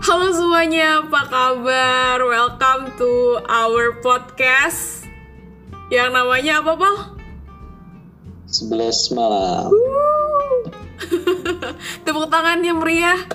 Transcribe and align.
Halo 0.00 0.32
semuanya, 0.32 1.04
apa 1.04 1.28
kabar? 1.28 2.16
Welcome 2.24 2.88
to 2.96 3.36
our 3.44 4.00
podcast. 4.00 5.04
Yang 5.92 6.16
namanya 6.16 6.64
apa, 6.64 6.72
Paul? 6.72 7.20
11 8.48 9.12
malam. 9.12 9.68
Tepuk 12.08 12.32
tangan 12.32 12.64
yang 12.64 12.80
meriah. 12.80 13.28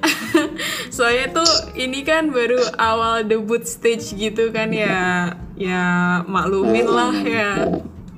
Soalnya 0.96 1.44
tuh 1.44 1.76
ini 1.76 2.00
kan 2.00 2.32
baru 2.32 2.56
awal 2.80 3.28
debut 3.28 3.68
stage 3.68 4.16
gitu 4.16 4.48
kan 4.48 4.72
ya. 4.72 5.36
Ya 5.60 5.84
maklumin 6.24 6.88
lah 6.88 7.12
ya. 7.20 7.68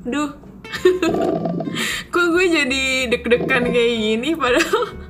Duh. 0.06 0.30
Kok 2.14 2.26
gue 2.38 2.46
jadi 2.46 3.10
deg-degan 3.10 3.66
kayak 3.66 3.94
gini 3.98 4.38
padahal 4.38 5.07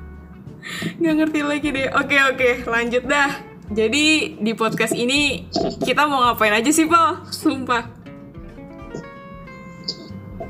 nggak 0.99 1.15
ngerti 1.15 1.39
lagi 1.41 1.67
deh 1.71 1.87
Oke 1.95 2.17
oke 2.19 2.49
lanjut 2.67 3.03
dah 3.07 3.31
Jadi 3.71 4.35
di 4.41 4.51
podcast 4.51 4.91
ini 4.91 5.47
kita 5.79 6.05
mau 6.05 6.27
ngapain 6.27 6.51
aja 6.51 6.69
sih 6.69 6.85
Pal? 6.85 7.23
Sumpah 7.31 7.83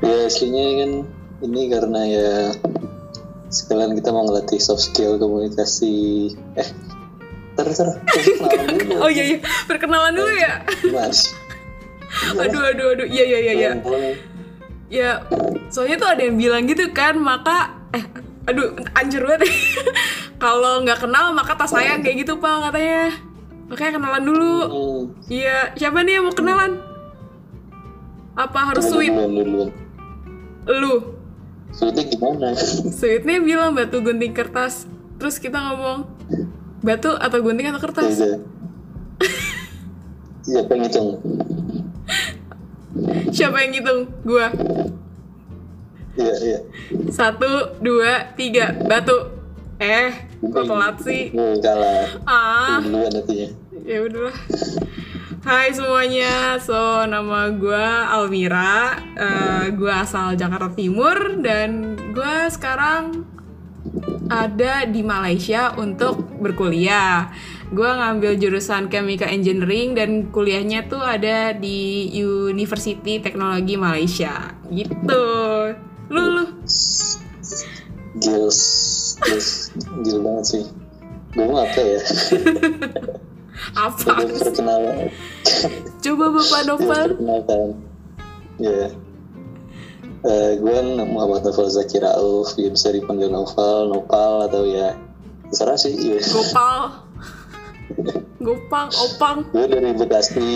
Ya 0.00 0.26
aslinya 0.26 0.64
kan 0.80 0.92
ini 1.40 1.62
karena 1.72 2.00
ya 2.04 2.32
sekalian 3.50 3.98
kita 3.98 4.14
mau 4.14 4.24
ngelatih 4.24 4.62
soft 4.62 4.86
skill 4.92 5.18
komunikasi. 5.18 6.30
Eh, 6.56 6.68
ter 7.58 7.66
ter 7.66 7.88
perkenalan 8.38 8.76
dulu. 8.78 9.00
Oh 9.04 9.10
iya 9.10 9.24
iya 9.26 9.38
perkenalan 9.66 10.12
dulu 10.14 10.32
ya 10.36 10.52
Mas. 10.94 11.34
Aduh 12.42 12.62
aduh 12.64 12.86
aduh 12.96 13.06
iya 13.06 13.24
iya 13.26 13.38
iya 13.38 13.52
iya. 13.54 13.72
Ya, 14.90 15.22
soalnya 15.70 16.02
tuh 16.02 16.10
ada 16.10 16.22
yang 16.26 16.34
bilang 16.34 16.66
gitu 16.66 16.90
kan, 16.90 17.14
maka 17.14 17.78
eh 17.94 18.02
aduh 18.48 18.76
anjir 18.96 19.20
banget. 19.24 19.48
Kalau 20.42 20.80
nggak 20.80 21.04
kenal 21.04 21.36
maka 21.36 21.52
tak 21.52 21.68
sayang 21.68 22.00
kayak 22.00 22.24
gitu 22.24 22.40
pak 22.40 22.70
katanya. 22.70 23.12
Makanya 23.70 23.92
kenalan 24.02 24.24
dulu. 24.26 24.56
Hmm. 24.66 25.00
Iya, 25.30 25.76
siapa 25.78 26.02
nih 26.02 26.18
yang 26.18 26.24
mau 26.26 26.34
kenalan? 26.34 26.82
Apa 28.34 28.74
harus 28.74 28.88
sweet? 28.88 29.14
Lu. 30.66 30.94
Sweetnya 31.70 32.04
gimana? 32.10 32.48
Sweetnya 32.98 33.38
bilang 33.38 33.78
batu 33.78 34.02
gunting 34.02 34.34
kertas. 34.34 34.90
Terus 35.22 35.38
kita 35.38 35.60
ngomong 35.60 36.08
batu 36.82 37.14
atau 37.14 37.38
gunting 37.38 37.70
atau 37.70 37.78
kertas? 37.78 38.18
Siapa 40.50 40.72
yang 40.74 40.82
ngitung? 40.88 41.08
Siapa 43.30 43.56
yang 43.62 43.70
ngitung? 43.70 44.00
Gua. 44.26 44.50
Iya, 46.20 46.34
iya. 46.44 46.58
Satu, 47.08 47.80
dua, 47.80 48.36
tiga, 48.36 48.76
batu. 48.84 49.40
Eh, 49.80 50.12
kok 50.44 50.68
telat 50.68 50.96
sih? 51.00 51.32
Hmm, 51.32 51.56
kalah. 51.64 52.04
Ah. 52.28 52.76
Duluan 52.84 53.08
artinya. 53.16 53.48
ya 53.80 54.04
udahlah 54.04 54.36
Hai 55.40 55.72
semuanya, 55.72 56.60
so 56.60 56.76
nama 57.08 57.48
gue 57.48 57.86
Almira, 58.12 59.00
Eh, 59.16 59.72
gue 59.72 59.88
asal 59.88 60.36
Jakarta 60.36 60.68
Timur 60.76 61.40
dan 61.40 61.96
gue 62.12 62.36
sekarang 62.52 63.24
ada 64.28 64.84
di 64.84 65.00
Malaysia 65.00 65.72
untuk 65.80 66.28
berkuliah. 66.44 67.32
Gue 67.72 67.88
ngambil 67.88 68.36
jurusan 68.36 68.92
Chemical 68.92 69.32
Engineering 69.32 69.96
dan 69.96 70.28
kuliahnya 70.28 70.92
tuh 70.92 71.00
ada 71.00 71.56
di 71.56 72.12
University 72.52 73.16
Teknologi 73.24 73.80
Malaysia, 73.80 74.52
gitu. 74.68 75.24
Lu 76.10 76.22
lu, 76.26 76.44
Gils, 78.18 78.60
gils, 79.22 79.70
gil 80.02 80.18
banget 80.26 80.44
sih. 80.44 80.64
Gue 81.38 81.46
apa 81.54 81.78
ya? 81.78 82.00
apa? 83.86 84.12
Perkenalan. 84.26 85.14
Coba 86.02 86.24
Bapak 86.34 86.62
Novel. 86.66 87.06
Perkenalkan. 87.14 87.68
Ya. 88.58 88.90
Eh, 90.20 90.50
gue 90.58 90.78
Muhammad 91.06 91.46
Novel 91.46 91.70
Zakir 91.70 92.02
Auf, 92.02 92.58
ya 92.58 92.68
bisa 92.74 92.90
dipanggil 92.90 93.30
Novel, 93.30 93.94
Nopal 93.94 94.50
atau 94.50 94.66
ya 94.66 94.98
terserah 95.48 95.78
sih. 95.78 95.94
Ya. 95.94 96.18
Gopal, 96.26 97.06
Gopang, 98.50 98.88
Opang. 98.98 99.36
Gue 99.54 99.70
dari 99.70 99.94
Bekasi. 99.94 100.50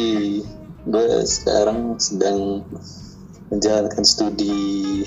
Gue 0.85 1.23
sekarang 1.25 1.97
sedang 2.03 2.67
menjalankan 3.53 4.05
studi 4.05 5.05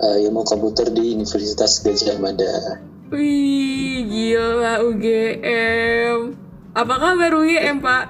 eh, 0.00 0.16
ilmu 0.28 0.42
komputer 0.44 0.88
di 0.88 1.16
Universitas 1.16 1.80
Gajah 1.84 2.16
Mada. 2.18 2.80
Wih, 3.12 4.08
gila 4.08 4.80
UGM. 4.88 6.32
Apa 6.72 6.94
kabar 6.96 7.32
UGM, 7.36 7.84
Pak? 7.84 8.04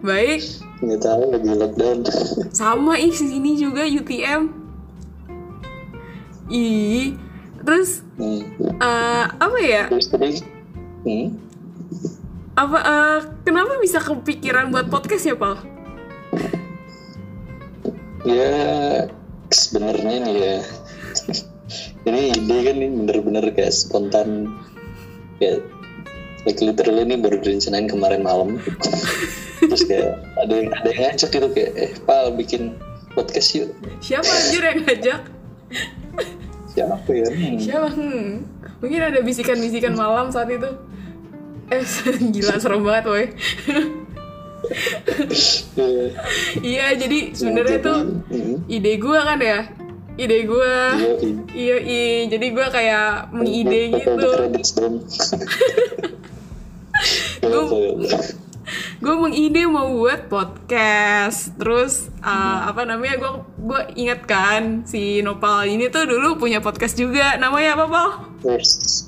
Baik. 0.00 0.40
Nggak 0.80 1.00
tahu 1.04 1.22
lagi 1.28 1.50
lockdown. 1.52 1.98
Sama 2.58 2.96
ih 2.96 3.12
sini 3.12 3.60
juga 3.60 3.84
UTM. 3.84 4.48
Ih, 6.48 7.12
terus 7.60 8.00
Hmm. 8.16 8.42
eh, 8.80 9.24
apa 9.28 9.58
ya? 9.62 9.86
Terus 9.92 10.40
hmm? 11.04 11.28
Apa 12.56 12.78
eh, 12.82 13.18
kenapa 13.46 13.78
bisa 13.78 14.02
kepikiran 14.02 14.72
buat 14.72 14.90
podcast 14.90 15.28
ya, 15.28 15.36
Pak? 15.38 15.77
Ya 18.28 18.52
sebenarnya 19.48 20.16
nih 20.28 20.36
ya. 20.36 20.56
ini 22.08 22.20
ide 22.36 22.56
kan 22.64 22.76
ini 22.76 22.88
bener-bener 23.04 23.44
kayak 23.56 23.72
spontan 23.72 24.52
kayak 25.40 25.64
like 26.44 26.60
literally 26.60 27.04
ini 27.08 27.16
baru 27.16 27.40
direncanain 27.40 27.88
kemarin 27.88 28.20
malam. 28.20 28.60
Terus 29.68 29.84
kayak 29.88 30.20
ada 30.44 30.52
yang 30.52 30.68
ada 30.76 30.88
yang 30.92 31.00
ngajak 31.08 31.30
gitu 31.32 31.48
kayak 31.56 31.70
eh 31.74 31.92
pal 32.04 32.36
bikin 32.36 32.76
podcast 33.16 33.48
yuk. 33.56 33.72
Siapa 34.04 34.28
anjir 34.28 34.62
yang 34.62 34.80
ngajak? 34.84 35.20
Siapa 36.76 37.10
ya? 37.10 37.28
Hmm. 37.32 37.58
Siapa? 37.58 37.88
Hmm. 37.90 38.46
Mungkin 38.78 39.00
ada 39.02 39.18
bisikan-bisikan 39.24 39.98
malam 39.98 40.30
saat 40.30 40.52
itu. 40.52 40.70
Eh, 41.68 41.84
gila 42.34 42.56
serem 42.62 42.80
banget, 42.86 43.04
woy. 43.10 43.24
Iya, 46.58 46.86
jadi 46.98 47.18
sebenarnya 47.32 47.78
tuh 47.78 47.98
hmm. 48.26 48.66
ide 48.66 48.92
gue 48.98 49.18
kan 49.18 49.38
ya 49.38 49.60
ide 50.18 50.38
gue 50.44 50.72
Iya, 51.54 51.76
iya 51.78 52.26
jadi 52.26 52.46
gue 52.50 52.66
kayak 52.68 53.30
mengide 53.30 53.82
gitu. 53.94 54.18
Gua- 57.38 57.70
Apa 57.70 57.76
ya? 58.02 58.18
gue 58.98 59.14
mengide 59.16 59.62
mau 59.64 59.88
buat 59.94 60.26
podcast 60.26 61.54
terus 61.56 62.10
uh, 62.20 62.68
apa 62.68 62.84
namanya 62.84 63.16
gue 63.16 63.32
gue 63.56 63.80
inget 63.96 64.26
kan 64.26 64.82
si 64.84 65.22
Nopal 65.22 65.64
ini 65.64 65.88
tuh 65.88 66.04
dulu 66.04 66.36
punya 66.36 66.58
podcast 66.60 66.98
juga 66.98 67.38
namanya 67.38 67.78
apa 67.78 67.84
Pal? 67.86 68.08
Terus 68.42 69.06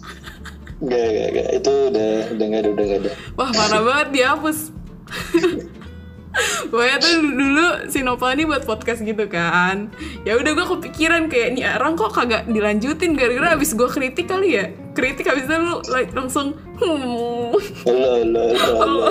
Gak, 0.81 0.97
gak, 0.97 1.29
gak. 1.37 1.49
Itu 1.61 1.93
udah, 1.93 2.11
udah 2.33 2.47
gak 2.49 2.61
ada, 2.65 2.69
udah 2.73 2.85
gak 2.89 2.99
ada. 3.05 3.11
wah 3.37 3.51
parah 3.53 3.83
banget 3.85 4.09
dihapus 4.17 4.59
Pokoknya 6.71 7.03
tuh 7.03 7.19
dulu 7.19 7.91
si 7.91 8.07
Nopal 8.07 8.39
ini 8.39 8.47
buat 8.47 8.63
podcast 8.63 9.03
gitu 9.03 9.27
kan. 9.27 9.91
Ya 10.23 10.39
udah 10.39 10.55
gue 10.55 10.67
kepikiran 10.79 11.27
kayak 11.27 11.59
nih 11.59 11.67
orang 11.67 11.99
kok 11.99 12.15
kagak 12.15 12.47
dilanjutin? 12.47 13.19
Gara-gara 13.19 13.59
abis 13.59 13.75
gue 13.75 13.91
kritik 13.91 14.31
kali 14.31 14.55
ya? 14.55 14.71
Kritik 14.95 15.27
abis 15.27 15.51
itu 15.51 15.59
lu 15.59 15.83
like, 15.91 16.15
langsung 16.15 16.55
hmm. 16.79 17.51
Halo, 17.83 18.23
halo, 18.23 18.45
halo. 18.79 19.11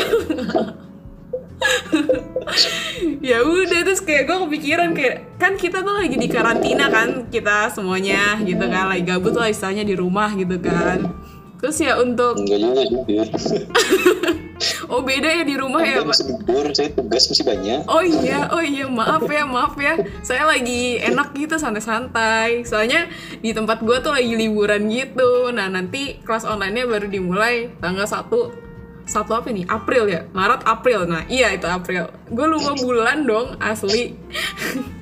ya 3.19 3.43
udah 3.43 3.83
terus 3.83 3.99
kayak 3.99 4.31
gue 4.31 4.37
kepikiran 4.47 4.95
kayak 4.95 5.35
kan 5.35 5.59
kita 5.59 5.83
tuh 5.83 5.91
lagi 5.91 6.15
di 6.15 6.31
karantina 6.31 6.87
kan 6.87 7.27
kita 7.27 7.67
semuanya 7.75 8.39
gitu 8.47 8.63
kan 8.71 8.95
lagi 8.95 9.03
gabut 9.03 9.35
lah 9.35 9.51
istilahnya 9.51 9.83
di 9.83 9.99
rumah 9.99 10.31
gitu 10.39 10.55
kan. 10.63 11.11
Terus 11.59 11.75
ya 11.83 11.99
untuk. 11.99 12.39
oh 14.91 15.01
beda 15.01 15.29
ya 15.41 15.43
di 15.47 15.55
rumah 15.55 15.81
ya 15.83 16.03
Anda 16.03 16.07
pak? 16.07 16.11
masih 16.11 16.25
libur, 16.35 16.65
saya 16.75 16.89
tugas 16.91 17.23
masih 17.31 17.45
banyak. 17.47 17.79
oh 17.87 18.03
iya 18.03 18.39
oh 18.51 18.63
iya 18.63 18.85
maaf 18.87 19.23
ya 19.25 19.43
maaf 19.47 19.73
ya. 19.79 19.93
Saya 20.21 20.43
lagi 20.47 20.99
enak 20.99 21.31
gitu 21.35 21.55
santai-santai. 21.55 22.67
Soalnya 22.67 23.07
di 23.39 23.55
tempat 23.55 23.81
gue 23.83 23.97
tuh 24.03 24.11
lagi 24.11 24.33
liburan 24.35 24.91
gitu. 24.91 25.51
Nah 25.55 25.71
nanti 25.71 26.19
kelas 26.23 26.43
online-nya 26.43 26.85
baru 26.87 27.07
dimulai 27.07 27.71
tanggal 27.79 28.07
1 28.07 28.69
satu 29.09 29.33
apa 29.33 29.49
nih 29.49 29.65
April 29.65 30.05
ya? 30.05 30.21
Maret 30.29 30.61
April. 30.69 31.09
Nah 31.09 31.25
iya 31.25 31.49
itu 31.49 31.65
April. 31.65 32.13
Gue 32.29 32.45
lupa 32.45 32.77
bulan 32.77 33.25
dong 33.25 33.57
asli. 33.57 34.13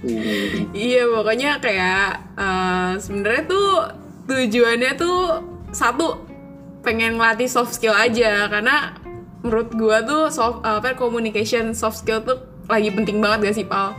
Hmm. 0.07 0.71
Iya 0.71 1.11
pokoknya 1.11 1.59
kayak 1.59 2.07
eh, 2.39 2.91
sebenarnya 3.03 3.43
tuh 3.51 3.69
tujuannya 4.31 4.91
tuh 4.95 5.19
satu 5.75 6.23
pengen 6.87 7.19
ngelatih 7.19 7.51
soft 7.51 7.75
skill 7.75 7.91
aja. 7.91 8.47
Karena 8.47 8.95
menurut 9.47 9.71
gua 9.73 10.03
tuh 10.03 10.27
soft 10.27 10.59
apa 10.61 10.93
communication 10.93 11.71
soft 11.71 12.03
skill 12.03 12.19
tuh 12.19 12.37
lagi 12.67 12.91
penting 12.91 13.17
banget 13.17 13.47
gak 13.47 13.55
sih 13.55 13.65
Pal? 13.65 13.95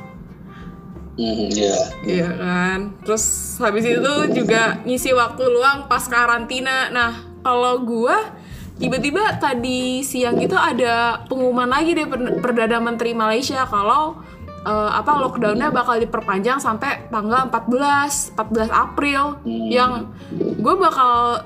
Hmm, 1.18 1.50
ya. 1.50 1.74
Iya 2.06 2.28
kan. 2.30 2.78
Terus 3.02 3.24
habis 3.58 3.82
itu 3.82 4.12
juga 4.30 4.78
ngisi 4.84 5.10
waktu 5.10 5.42
luang 5.50 5.90
pas 5.90 6.06
karantina. 6.06 6.92
Nah 6.92 7.12
kalau 7.42 7.82
gua 7.82 8.38
tiba-tiba 8.78 9.34
tadi 9.42 10.06
siang 10.06 10.38
itu 10.38 10.54
ada 10.54 11.26
pengumuman 11.26 11.66
lagi 11.66 11.98
deh 11.98 12.06
Per- 12.06 12.38
perdana 12.38 12.78
menteri 12.78 13.10
Malaysia 13.10 13.66
kalau 13.66 14.22
eh, 14.62 14.90
apa 14.94 15.18
lockdownnya 15.18 15.74
bakal 15.74 15.98
diperpanjang 15.98 16.62
sampai 16.62 17.10
tanggal 17.10 17.50
14 17.50 18.38
14 18.38 18.70
April 18.70 19.42
Hmm. 19.42 19.66
yang 19.66 19.92
gue 20.30 20.74
bakal 20.78 21.42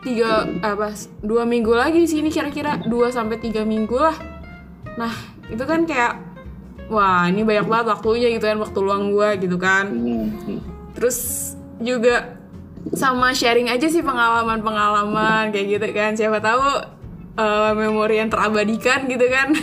tiga 0.00 0.48
apa 0.60 0.92
dua 1.20 1.44
minggu 1.44 1.72
lagi 1.72 2.08
sih 2.08 2.20
ini 2.20 2.28
kira-kira. 2.28 2.80
2 2.82 2.88
sampai 3.10 3.36
tiga 3.36 3.62
minggu 3.62 3.96
lah. 3.96 4.16
Nah 4.96 5.12
itu 5.46 5.60
kan 5.62 5.84
kayak 5.84 6.16
wah 6.88 7.28
ini 7.28 7.44
banyak 7.44 7.66
banget 7.68 7.86
waktunya 7.90 8.28
gitu 8.32 8.44
kan 8.44 8.58
waktu 8.58 8.78
luang 8.80 9.12
gue 9.12 9.28
gitu 9.44 9.56
kan. 9.56 9.86
Hmm, 9.92 10.58
terus 10.92 11.52
juga 11.78 12.36
sama 12.96 13.30
sharing 13.30 13.68
aja 13.68 13.86
sih 13.86 14.00
pengalaman-pengalaman 14.00 15.52
kayak 15.52 15.66
gitu 15.78 15.88
kan. 15.92 16.16
Siapa 16.16 16.40
tahu 16.40 16.64
eh, 17.36 17.72
memori 17.76 18.18
yang 18.18 18.32
terabadikan 18.32 19.04
gitu 19.04 19.26
kan. 19.28 19.52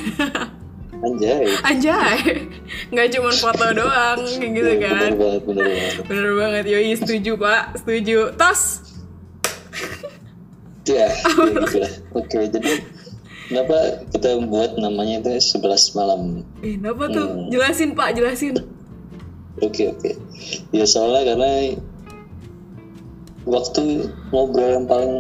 Anjay. 0.98 1.46
anjay. 1.62 2.50
Nggak 2.90 3.08
cuma 3.14 3.30
foto 3.30 3.70
doang 3.70 4.18
kayak 4.18 4.50
gitu 4.50 4.72
Iya, 4.72 4.82
kan. 4.82 4.98
Bener 4.98 5.14
banget, 5.14 5.42
bener 5.46 5.66
banget. 5.70 5.94
bener 6.10 6.32
banget. 6.34 6.64
Yoi 6.74 6.92
setuju 6.98 7.32
pak. 7.38 7.62
Setuju. 7.78 8.18
Tos 8.34 8.62
Ya, 10.88 11.08
ya 11.12 11.52
gitu 11.60 11.78
lah. 11.78 11.94
Oke, 12.14 12.40
jadi 12.48 12.72
kenapa 13.48 13.76
kita 14.10 14.40
buat 14.42 14.76
namanya 14.76 15.20
itu 15.22 15.60
11 15.60 15.94
malam? 15.94 16.22
eh 16.60 16.76
kenapa 16.76 17.04
tuh 17.10 17.26
Hmm. 17.28 17.48
jelasin 17.50 17.92
pak 17.92 18.16
jelasin 18.16 18.56
Oke, 19.58 19.90
oke. 19.90 20.12
Ya 20.70 20.86
soalnya 20.86 21.34
karena 21.34 21.76
waktu 23.44 23.82
ngobrol 24.30 24.70
yang 24.70 24.86
paling 24.86 25.14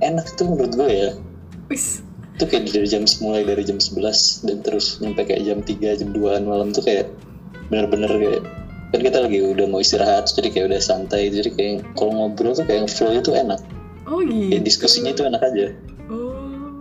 enak 0.00 0.26
tuh 0.34 0.50
menurut 0.50 0.74
gue 0.74 0.90
ya, 0.90 1.10
wis 1.68 2.02
itu 2.34 2.44
kayak 2.50 2.66
dari 2.66 2.88
jam 2.90 3.06
mulai 3.22 3.46
dari 3.46 3.62
jam 3.62 3.78
11 3.78 4.42
dan 4.42 4.58
terus 4.60 4.98
sampai 4.98 5.22
kayak 5.22 5.42
jam 5.46 5.58
3, 5.62 5.94
jam 5.94 6.10
2 6.10 6.18
malam 6.42 6.74
tuh 6.74 6.82
kayak 6.82 7.06
bener-bener 7.70 8.10
kayak 8.10 8.42
kan 8.90 9.00
kita 9.00 9.18
lagi 9.22 9.38
udah 9.38 9.66
mau 9.70 9.78
istirahat 9.78 10.26
jadi 10.26 10.50
kayak 10.50 10.66
udah 10.74 10.80
santai 10.82 11.30
jadi 11.30 11.50
kayak 11.50 11.94
kalau 11.94 12.10
ngobrol 12.12 12.54
tuh 12.54 12.66
kayak 12.66 12.90
flow 12.90 13.14
itu 13.14 13.30
enak 13.30 13.62
oh 14.08 14.20
gitu. 14.22 14.52
kayak 14.52 14.64
diskusinya 14.64 15.10
itu 15.12 15.22
enak 15.24 15.42
aja. 15.42 15.66
Oh. 16.08 16.76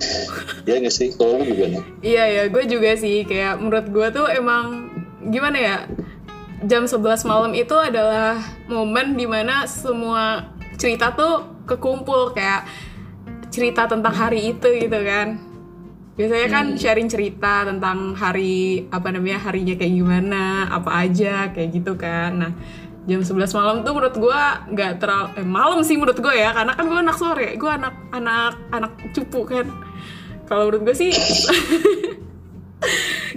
Ya 0.63 0.79
nggak 0.79 0.95
sih? 0.95 1.11
Kalau 1.15 1.39
lu 1.39 1.43
gimana? 1.47 1.79
Iya 2.03 2.23
ya, 2.27 2.43
gue 2.51 2.63
juga 2.67 2.91
sih. 2.95 3.23
Kayak 3.27 3.59
menurut 3.59 3.87
gue 3.91 4.07
tuh 4.11 4.27
emang 4.31 4.91
gimana 5.27 5.57
ya? 5.59 5.77
Jam 6.63 6.87
11 6.87 7.27
malam 7.27 7.51
itu 7.51 7.75
adalah 7.75 8.39
momen 8.71 9.19
di 9.19 9.27
mana 9.27 9.67
semua 9.67 10.55
cerita 10.79 11.11
tuh 11.11 11.67
kekumpul. 11.67 12.31
Kayak 12.31 12.67
cerita 13.51 13.87
tentang 13.87 14.15
hari 14.15 14.55
itu 14.55 14.67
gitu 14.79 14.99
kan. 15.03 15.39
Biasanya 16.13 16.47
kan 16.47 16.65
sharing 16.77 17.09
cerita 17.09 17.65
tentang 17.65 18.13
hari 18.13 18.85
apa 18.93 19.09
namanya 19.09 19.49
harinya 19.49 19.73
kayak 19.73 19.97
gimana, 19.97 20.69
apa 20.69 21.09
aja 21.09 21.49
kayak 21.49 21.69
gitu 21.73 21.97
kan. 21.97 22.31
Nah 22.37 22.51
jam 23.03 23.19
11 23.19 23.51
malam 23.51 23.75
tuh 23.83 23.91
menurut 23.91 24.15
gue 24.15 24.41
nggak 24.71 25.03
terlalu 25.03 25.27
eh, 25.35 25.47
malam 25.47 25.79
sih 25.83 25.99
menurut 25.99 26.19
gue 26.23 26.35
ya 26.39 26.55
karena 26.55 26.71
kan 26.71 26.85
gue 26.87 26.99
anak 27.03 27.17
sore 27.19 27.59
gue 27.59 27.71
anak 27.71 27.93
anak 28.15 28.55
anak 28.71 28.91
cupu 29.11 29.43
kan. 29.43 29.67
Kalau 30.47 30.71
menurut 30.71 30.87
gue 30.87 30.95
sih 30.95 31.11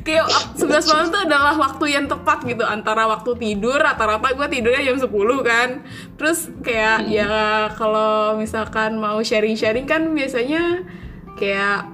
kayak 0.06 0.26
11 0.54 0.90
malam 0.90 1.06
tuh 1.10 1.22
adalah 1.26 1.54
waktu 1.58 1.98
yang 1.98 2.06
tepat 2.06 2.46
gitu 2.46 2.62
antara 2.62 3.10
waktu 3.10 3.30
tidur 3.42 3.78
rata-rata 3.78 4.34
gue 4.38 4.46
tidurnya 4.46 4.86
jam 4.86 4.98
10 5.02 5.10
kan. 5.42 5.68
Terus 6.14 6.38
kayak 6.62 7.10
ya 7.10 7.26
kalau 7.74 8.38
misalkan 8.38 9.02
mau 9.02 9.18
sharing-sharing 9.18 9.90
kan 9.90 10.14
biasanya 10.14 10.86
kayak 11.34 11.90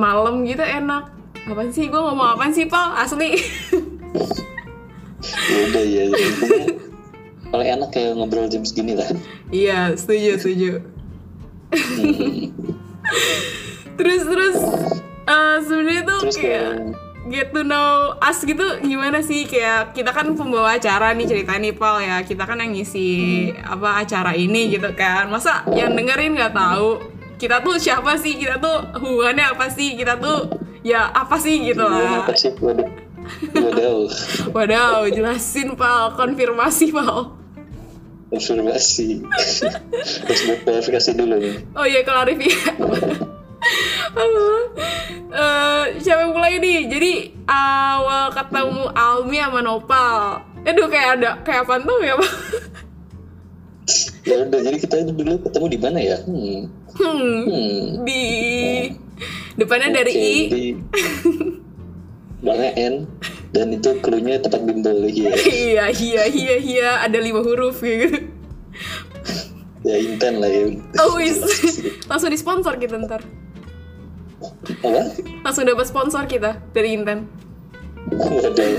malam 0.00 0.40
gitu 0.48 0.64
enak. 0.64 1.12
Apa 1.46 1.68
sih? 1.68 1.92
Gue 1.92 2.00
ngomong 2.00 2.40
apa 2.40 2.48
sih 2.48 2.64
pal? 2.64 2.96
Asli 2.96 3.36
ya 5.26 5.58
udah 5.70 5.84
ya 5.84 6.02
intinya 6.10 6.66
paling 7.46 7.68
enak 7.78 7.88
kayak 7.94 8.12
ngobrol 8.18 8.46
jam 8.50 8.62
segini 8.66 8.98
lah. 8.98 9.06
Iya 9.54 9.94
setuju 9.94 10.30
setuju. 10.42 10.72
Terus 13.96 14.22
terus 14.28 14.56
eh, 15.24 15.56
sebenarnya 15.64 16.02
tuh 16.04 16.20
terus 16.26 16.38
kayak 16.38 16.62
kayak 16.74 16.94
get 17.26 17.48
to 17.50 17.62
know 17.66 18.14
us 18.18 18.42
gitu 18.42 18.62
gimana 18.82 19.22
sih? 19.22 19.46
Kayak 19.46 19.94
kita 19.94 20.10
kan 20.12 20.34
pembawa 20.34 20.76
acara 20.76 21.14
nih 21.14 21.26
cerita 21.26 21.56
nih 21.56 21.72
Pal 21.74 22.02
ya. 22.02 22.20
Kita 22.26 22.44
kan 22.44 22.60
yang 22.60 22.74
ngisi 22.74 23.08
apa 23.62 24.02
acara 24.04 24.34
ini 24.34 24.74
gitu 24.74 24.90
kan. 24.94 25.30
Masa 25.30 25.64
yang 25.72 25.94
dengerin 25.94 26.36
nggak 26.36 26.54
tahu? 26.54 27.02
Kita 27.36 27.60
tuh 27.60 27.76
siapa 27.76 28.16
sih? 28.16 28.36
Kita 28.36 28.58
tuh 28.58 28.90
hubungannya 29.00 29.54
apa 29.54 29.70
sih? 29.70 29.94
Kita 29.96 30.16
tuh 30.18 30.50
ya 30.86 31.10
apa 31.10 31.34
sih 31.40 31.66
gitu 31.66 31.82
Gimana 31.82 31.98
lah. 31.98 32.22
apa 32.22 32.32
sih 32.38 32.54
waduh 33.54 34.06
waduh 34.52 34.52
wadaw 34.54 35.00
jelasin 35.10 35.74
Pal 35.74 36.14
konfirmasi 36.14 36.92
Pal 36.94 37.34
konfirmasi 38.30 39.22
terus 40.26 40.40
buat 40.46 40.60
verifikasi 40.66 41.10
dulu 41.14 41.36
nih 41.40 41.56
oh 41.74 41.86
iya 41.86 42.00
klarifikasi 42.02 43.34
Eh, 45.36 45.84
siapa 46.00 46.22
yang 46.24 46.32
mulai 46.32 46.56
nih? 46.62 46.86
Jadi 46.86 47.12
awal 47.50 48.32
ketemu 48.32 48.84
Almi 48.94 49.36
sama 49.36 49.60
Nopal. 49.60 50.40
Aduh 50.64 50.86
kayak 50.86 51.20
ada 51.20 51.30
kayak 51.42 51.66
apa 51.66 51.82
tuh 51.82 51.98
ya 52.00 52.14
Pak? 52.14 52.30
ya 54.26 54.42
udah 54.42 54.58
jadi 54.58 54.76
kita 54.82 54.94
dulu 55.14 55.38
ketemu 55.46 55.66
di 55.70 55.78
mana 55.78 55.98
ya 56.02 56.18
hmm. 56.26 56.66
Hmm, 56.98 57.38
hmm. 57.46 57.80
di 58.02 58.22
depannya 59.54 60.02
dari 60.02 60.12
Oke, 60.12 60.26
I. 60.26 60.38
di 60.50 60.64
belakangnya 62.38 62.72
N 62.76 62.94
dan 63.50 63.66
itu 63.70 63.90
klunya 63.98 64.36
tempat 64.36 64.60
bimbel 64.62 65.08
ya 65.08 65.32
iya 65.72 65.84
iya 65.88 66.22
iya 66.26 66.56
iya 66.56 66.90
ada 67.00 67.16
lima 67.16 67.40
huruf 67.40 67.80
gitu. 67.80 68.28
ya 69.80 69.96
inten 69.96 70.38
lah 70.38 70.50
ya 70.50 70.68
Oh 70.98 71.16
wis, 71.16 71.40
langsung 72.10 72.28
disponsor 72.28 72.76
kita 72.76 72.98
ntar. 72.98 73.24
apa 74.82 75.02
Langsung 75.42 75.64
dapat 75.64 75.86
sponsor 75.86 76.26
kita 76.26 76.60
dari 76.70 76.92
Inten. 76.92 77.24
waduh 78.06 78.76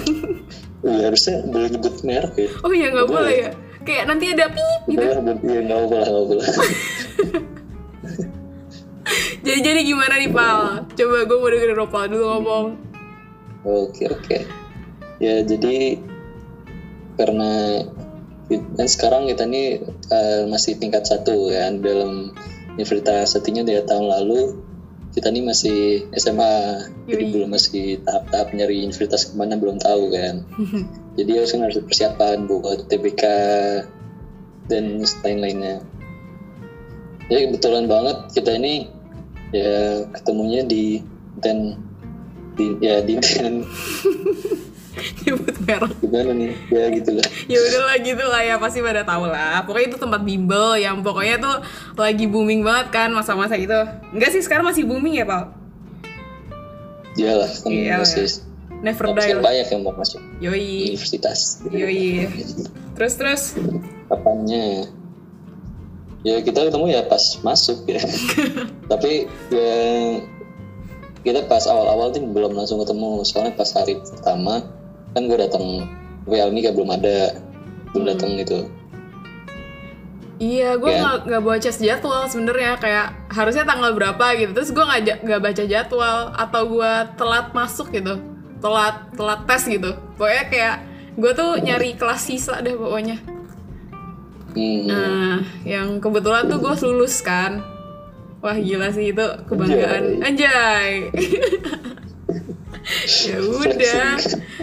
ya, 0.86 1.10
harusnya 1.10 1.42
boleh 1.44 1.68
nyebut 1.70 1.96
merek 2.02 2.34
ya 2.38 2.48
Oh 2.62 2.72
iya 2.72 2.88
nggak 2.92 3.08
Boleh. 3.08 3.24
boleh 3.26 3.36
ya. 3.42 3.52
Kayak 3.82 4.04
nanti 4.06 4.26
ada 4.30 4.46
pip 4.52 4.82
gitu. 4.86 5.00
Boleh, 5.00 5.16
boleh. 5.18 5.38
Iya, 5.48 5.60
nggak 5.64 5.80
apa 5.80 5.96
lah, 5.96 6.08
nggak 6.12 6.38
lah. 6.38 6.48
Jadi 9.40 9.60
jadi 9.64 9.80
gimana 9.80 10.20
nih 10.20 10.28
Pal? 10.28 10.84
Coba 10.92 11.18
gue 11.24 11.38
mau 11.40 11.48
dengerin 11.48 11.78
Nopal 11.78 12.04
dulu 12.12 12.26
ngomong. 12.28 12.66
Oke, 13.68 14.08
oke. 14.08 14.38
Ya, 15.20 15.44
jadi 15.44 16.00
karena 17.20 17.84
kan 18.48 18.88
sekarang 18.88 19.28
kita 19.28 19.44
nih 19.44 19.84
eh, 20.08 20.44
masih 20.48 20.80
tingkat 20.80 21.04
satu 21.04 21.52
kan 21.52 21.84
dalam 21.84 22.32
universitas 22.80 23.36
satunya 23.36 23.68
dari 23.68 23.84
tahun 23.84 24.08
lalu 24.08 24.56
kita 25.18 25.34
nih 25.34 25.44
masih 25.44 26.06
SMA 26.14 26.56
jadi 27.10 27.24
Yoi. 27.26 27.32
belum 27.34 27.50
masih 27.50 28.00
tahap-tahap 28.06 28.54
nyari 28.54 28.86
universitas 28.86 29.26
ke 29.26 29.34
mana 29.34 29.58
belum 29.58 29.82
tahu 29.82 30.14
kan 30.14 30.46
jadi 31.18 31.42
harus 31.42 31.58
harus 31.58 31.82
persiapan 31.82 32.46
buat 32.46 32.86
TBK 32.86 33.24
dan 34.70 35.02
lain-lainnya 35.02 35.82
jadi 37.28 37.50
kebetulan 37.50 37.90
banget 37.90 38.18
kita 38.38 38.62
ini 38.62 38.94
ya 39.52 40.06
ketemunya 40.14 40.62
di 40.64 41.02
dan 41.42 41.87
di 42.58 42.66
ya 42.82 43.00
di 43.00 43.14
dan 43.16 43.62
Nyebut 44.98 45.54
merek. 45.62 45.94
gimana 46.02 46.32
nih? 46.34 46.52
Ya 46.68 46.90
gitulah 46.90 47.22
ya 47.46 47.58
udahlah 47.62 47.98
gitu 48.02 48.24
lah 48.24 48.42
ya 48.42 48.56
pasti 48.58 48.82
pada 48.82 49.06
tahu 49.06 49.30
lah. 49.30 49.62
Pokoknya 49.62 49.94
itu 49.94 49.98
tempat 49.98 50.22
bimbel 50.22 50.74
yang 50.76 51.00
pokoknya 51.00 51.38
tuh 51.38 51.56
lagi 51.96 52.26
booming 52.26 52.66
banget 52.66 52.90
kan 52.90 53.10
masa-masa 53.12 53.54
itu. 53.54 53.78
Enggak 54.10 54.34
sih 54.34 54.42
sekarang 54.42 54.66
masih 54.66 54.90
booming 54.90 55.14
ya 55.16 55.26
pak? 55.26 55.54
Iyalah 57.14 57.50
kan 57.50 57.70
Iya, 57.70 58.02
masih 58.02 58.26
never 58.78 59.06
die 59.12 59.34
lah. 59.34 59.42
banyak 59.44 59.68
yang 59.68 59.82
mau 59.82 59.94
masuk 59.94 60.22
yoi. 60.38 60.90
universitas. 60.90 61.62
Yoi. 61.70 62.26
Terus 62.94 63.14
terus? 63.14 63.42
Kapannya? 64.06 64.90
Ya 66.22 66.42
kita 66.42 66.66
ketemu 66.66 66.86
ya 66.90 67.06
pas 67.06 67.22
masuk 67.42 67.86
ya. 67.86 68.02
Tapi 68.92 69.30
ya 69.50 69.70
kita 71.28 71.44
pas 71.46 71.68
awal-awal 71.68 72.16
tuh 72.16 72.24
belum 72.24 72.56
langsung 72.56 72.80
ketemu 72.80 73.22
soalnya 73.28 73.54
pas 73.60 73.68
hari 73.76 74.00
pertama 74.00 74.64
kan 75.12 75.28
gue 75.28 75.38
datang 75.38 75.84
Almi 76.28 76.60
kayak 76.64 76.76
belum 76.76 76.92
ada 76.92 77.36
belum 77.92 78.04
Hmm. 78.08 78.12
datang 78.16 78.30
gitu 78.40 78.60
iya 80.38 80.78
gue 80.78 80.88
Kan? 80.88 81.00
nggak 81.02 81.18
nggak 81.28 81.44
baca 81.44 81.70
jadwal 81.72 82.24
sebenarnya 82.30 82.72
kayak 82.78 83.08
harusnya 83.34 83.64
tanggal 83.66 83.92
berapa 83.98 84.26
gitu 84.38 84.52
terus 84.54 84.70
gue 84.72 84.84
nggak 84.86 85.26
nggak 85.26 85.42
baca 85.42 85.64
jadwal 85.66 86.18
atau 86.32 86.62
gue 86.68 86.92
telat 87.18 87.48
masuk 87.52 87.90
gitu 87.92 88.22
telat 88.62 88.96
telat 89.18 89.42
tes 89.50 89.64
gitu 89.66 89.92
pokoknya 90.16 90.44
kayak 90.50 90.76
gue 91.18 91.32
tuh 91.34 91.58
nyari 91.60 91.98
kelas 91.98 92.22
sisa 92.24 92.62
deh 92.64 92.78
pokoknya 92.78 93.18
Hmm. 94.58 94.90
Nah, 94.90 95.38
yang 95.70 96.02
kebetulan 96.02 96.50
tuh 96.50 96.58
gue 96.58 96.74
lulus 96.82 97.22
kan. 97.22 97.62
Wah 98.48 98.56
gila 98.56 98.88
sih 98.96 99.12
itu 99.12 99.28
kebanggaan. 99.44 100.24
Anjay. 100.24 101.12
ya 103.28 103.44
udah. 103.44 104.16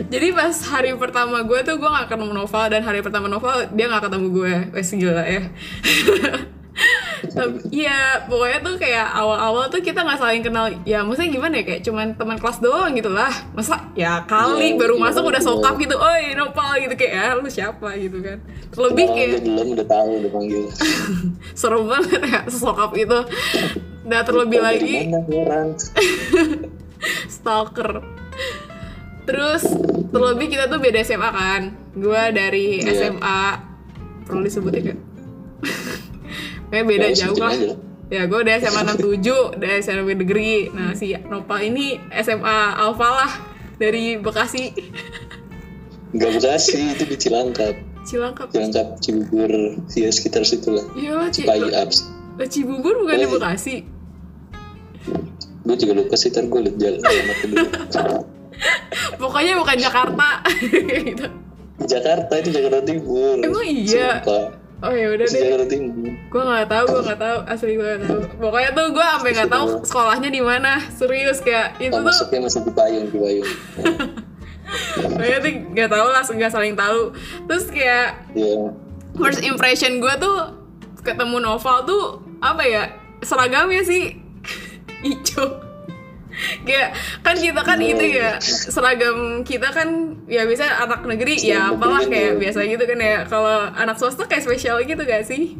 Jadi 0.09 0.33
pas 0.33 0.57
hari 0.73 0.97
pertama 0.97 1.45
gue 1.45 1.61
tuh 1.61 1.77
gue 1.77 1.85
gak 1.85 2.09
ketemu 2.09 2.33
Noval 2.33 2.73
dan 2.73 2.81
hari 2.81 3.05
pertama 3.05 3.29
Noval 3.29 3.69
dia 3.77 3.93
gak 3.93 4.09
ketemu 4.09 4.27
gue. 4.33 4.73
Wes 4.73 4.89
gila 4.89 5.29
ya. 5.29 5.45
Iya 7.71 8.27
pokoknya 8.27 8.59
tuh 8.61 8.75
kayak 8.77 9.07
awal-awal 9.11 9.67
tuh 9.67 9.79
kita 9.79 10.03
nggak 10.03 10.19
saling 10.19 10.43
kenal. 10.43 10.67
Ya 10.83 11.03
maksudnya 11.03 11.31
gimana 11.31 11.55
ya? 11.59 11.63
Kayak 11.65 11.81
cuman 11.83 12.07
teman 12.15 12.37
kelas 12.37 12.59
doang 12.59 12.91
gitu 12.93 13.09
lah. 13.09 13.31
Masa 13.53 13.89
ya 13.95 14.23
kali 14.25 14.75
Iya, 14.75 14.77
baru 14.77 14.95
iya, 14.99 15.03
masuk 15.03 15.23
udah 15.25 15.39
iya. 15.39 15.47
sokap 15.47 15.75
gitu. 15.79 15.95
Oi 15.95 16.35
nopal 16.35 16.71
gitu. 16.79 16.95
Kayak 16.95 17.13
ya 17.15 17.25
lu 17.35 17.49
siapa? 17.49 17.89
gitu 17.97 18.19
kan. 18.21 18.39
Lebih 18.75 19.05
Orang 19.05 19.15
kayak 19.15 19.29
udah 19.31 19.41
belum 19.41 19.67
udah 19.73 19.87
tahu 19.87 20.09
udah 20.19 20.31
panggil. 20.31 20.63
serem 21.59 21.83
banget 21.87 22.21
ya 22.23 22.41
sokap 22.47 22.91
itu 22.95 23.19
udah 24.05 24.21
terlebih 24.23 24.61
lagi. 24.61 24.95
stalker. 27.31 28.03
Terus 29.25 29.63
terlebih 30.11 30.47
kita 30.49 30.65
tuh 30.69 30.79
beda 30.79 31.01
SMA 31.01 31.31
kan. 31.31 31.63
Gue 31.95 32.23
dari 32.31 32.83
Iya. 32.83 32.93
SMA 32.93 33.43
perlu 34.25 34.41
disebutin 34.43 34.83
gak? 34.91 34.99
kayak 36.75 36.85
beda 36.85 37.07
Ya, 37.07 37.15
jauh 37.21 37.39
lah 37.39 37.55
ya 38.07 38.23
gue 38.27 38.41
dari 38.43 38.59
SMA 38.59 38.81
67 38.85 39.23
dari 39.57 39.75
SMA 39.79 40.13
negeri 40.13 40.53
nah 40.69 40.91
si 40.93 41.15
Nopal 41.15 41.63
ini 41.65 41.95
SMA 42.13 42.59
Alfa 42.77 43.09
lah 43.15 43.33
dari 43.75 44.19
Bekasi 44.19 44.75
Enggak 46.11 46.31
Bekasi 46.33 46.95
itu 46.95 47.05
di 47.05 47.17
Cilangkap. 47.17 47.75
Cilangkap 48.05 48.47
Cilangkap 48.49 48.87
Cibubur 48.99 49.51
ya 49.91 50.07
sekitar 50.09 50.43
situ 50.43 50.71
lah. 50.71 50.87
iya 50.95 51.11
lah 51.13 51.27
Ci- 51.29 51.43
Cipai 51.43 51.59
Ups. 51.65 52.07
Cibubur 52.45 52.95
bukan 53.01 53.15
di 53.17 53.25
Oh. 53.25 53.33
Bekasi 53.33 53.77
Gue 55.65 55.75
juga 55.75 55.97
lupa 55.97 56.15
sih, 56.15 56.29
ntar 56.29 56.45
gue 56.45 56.61
liat 56.61 56.77
jalan 56.77 57.01
dulu. 57.01 57.67
pokoknya 59.19 59.57
bukan 59.57 59.77
Jakarta 59.77 60.29
gitu 61.09 61.27
Jakarta 61.83 62.33
itu 62.39 62.49
Jakarta 62.53 62.81
Timur. 62.81 63.43
Emang 63.43 63.65
iya? 63.65 64.23
Sumpah. 64.23 64.45
Oh 64.85 64.93
ya 64.93 65.07
udah 65.11 65.27
Itu 65.27 65.37
deh. 65.65 65.81
gue 66.29 66.43
nggak? 66.45 66.67
Tahu 66.69 66.85
gue 66.87 67.03
nggak 67.09 67.21
tahu. 67.21 67.39
Asli 67.49 67.73
gue 67.75 67.85
nggak 67.85 68.03
tahu. 68.05 68.21
Pokoknya 68.39 68.71
tuh 68.71 68.87
gue 68.93 69.05
sampai 69.05 69.31
nggak 69.33 69.51
tahu 69.51 69.67
sekolahnya 69.83 70.29
di 70.29 70.43
mana. 70.45 70.73
Serius 70.93 71.39
kayak 71.41 71.81
itu 71.81 71.91
Oh, 71.91 72.01
tuh 72.01 72.07
masuknya 72.07 72.39
masih 72.45 72.61
di 72.63 72.73
payung, 72.73 73.07
di 73.09 73.19
payung. 73.19 73.49
pokoknya 75.05 75.39
tuh 75.41 75.53
nggak 75.73 75.91
tahu 75.91 76.07
lah 76.13 76.23
nggak 76.23 76.53
saling 76.53 76.75
tahu. 76.77 77.01
Terus 77.49 77.65
kayak 77.73 78.09
Ya, 78.37 78.53
first 79.17 79.41
impression 79.41 79.99
gue 79.99 80.15
tuh 80.21 80.37
ketemu 81.01 81.37
Noval 81.41 81.89
tuh 81.89 82.05
apa 82.39 82.63
ya? 82.63 82.93
Seragamnya 83.25 83.81
sih. 83.81 84.21
Hijau 85.05 85.64
kayak 86.67 86.95
kan 87.23 87.37
kita 87.39 87.61
kan 87.63 87.79
itu 87.79 88.05
ya 88.19 88.37
seragam 88.43 89.47
kita 89.47 89.71
kan 89.71 90.19
ya 90.27 90.43
biasa 90.45 90.85
anak 90.85 91.07
negeri 91.07 91.39
ya 91.39 91.71
apalah 91.75 92.03
kayak 92.05 92.43
biasa 92.43 92.67
gitu 92.67 92.85
kan 92.85 92.99
ya 92.99 93.17
kalau 93.31 93.71
anak 93.75 93.97
swasta 93.97 94.27
kayak 94.27 94.43
spesial 94.43 94.83
gitu 94.83 95.03
gak 95.07 95.25
sih 95.27 95.55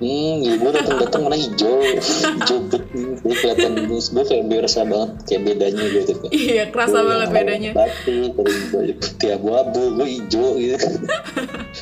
Hmm, 0.00 0.40
ya 0.40 0.56
gue 0.56 0.70
datang 0.72 0.96
datang 0.96 1.28
mana 1.28 1.36
hijau, 1.36 1.76
hijau 1.84 2.58
bet, 2.72 2.88
nih, 2.96 3.20
gue 3.20 3.34
kelihatan 3.36 3.72
gue 3.84 4.24
kayak 4.24 4.44
berasa 4.48 4.80
banget 4.88 5.10
kayak 5.28 5.42
bedanya 5.44 5.84
gitu 5.92 6.12
kan. 6.16 6.28
iya 6.32 6.64
kerasa 6.72 7.04
Gua 7.04 7.08
banget 7.12 7.28
bedanya 7.36 7.70
Batik, 7.76 8.32
terus 8.32 8.58
gue 8.72 8.96
putih 8.96 9.30
abu-abu, 9.36 9.82
gue 10.00 10.06
hijau 10.08 10.56
gitu. 10.56 10.88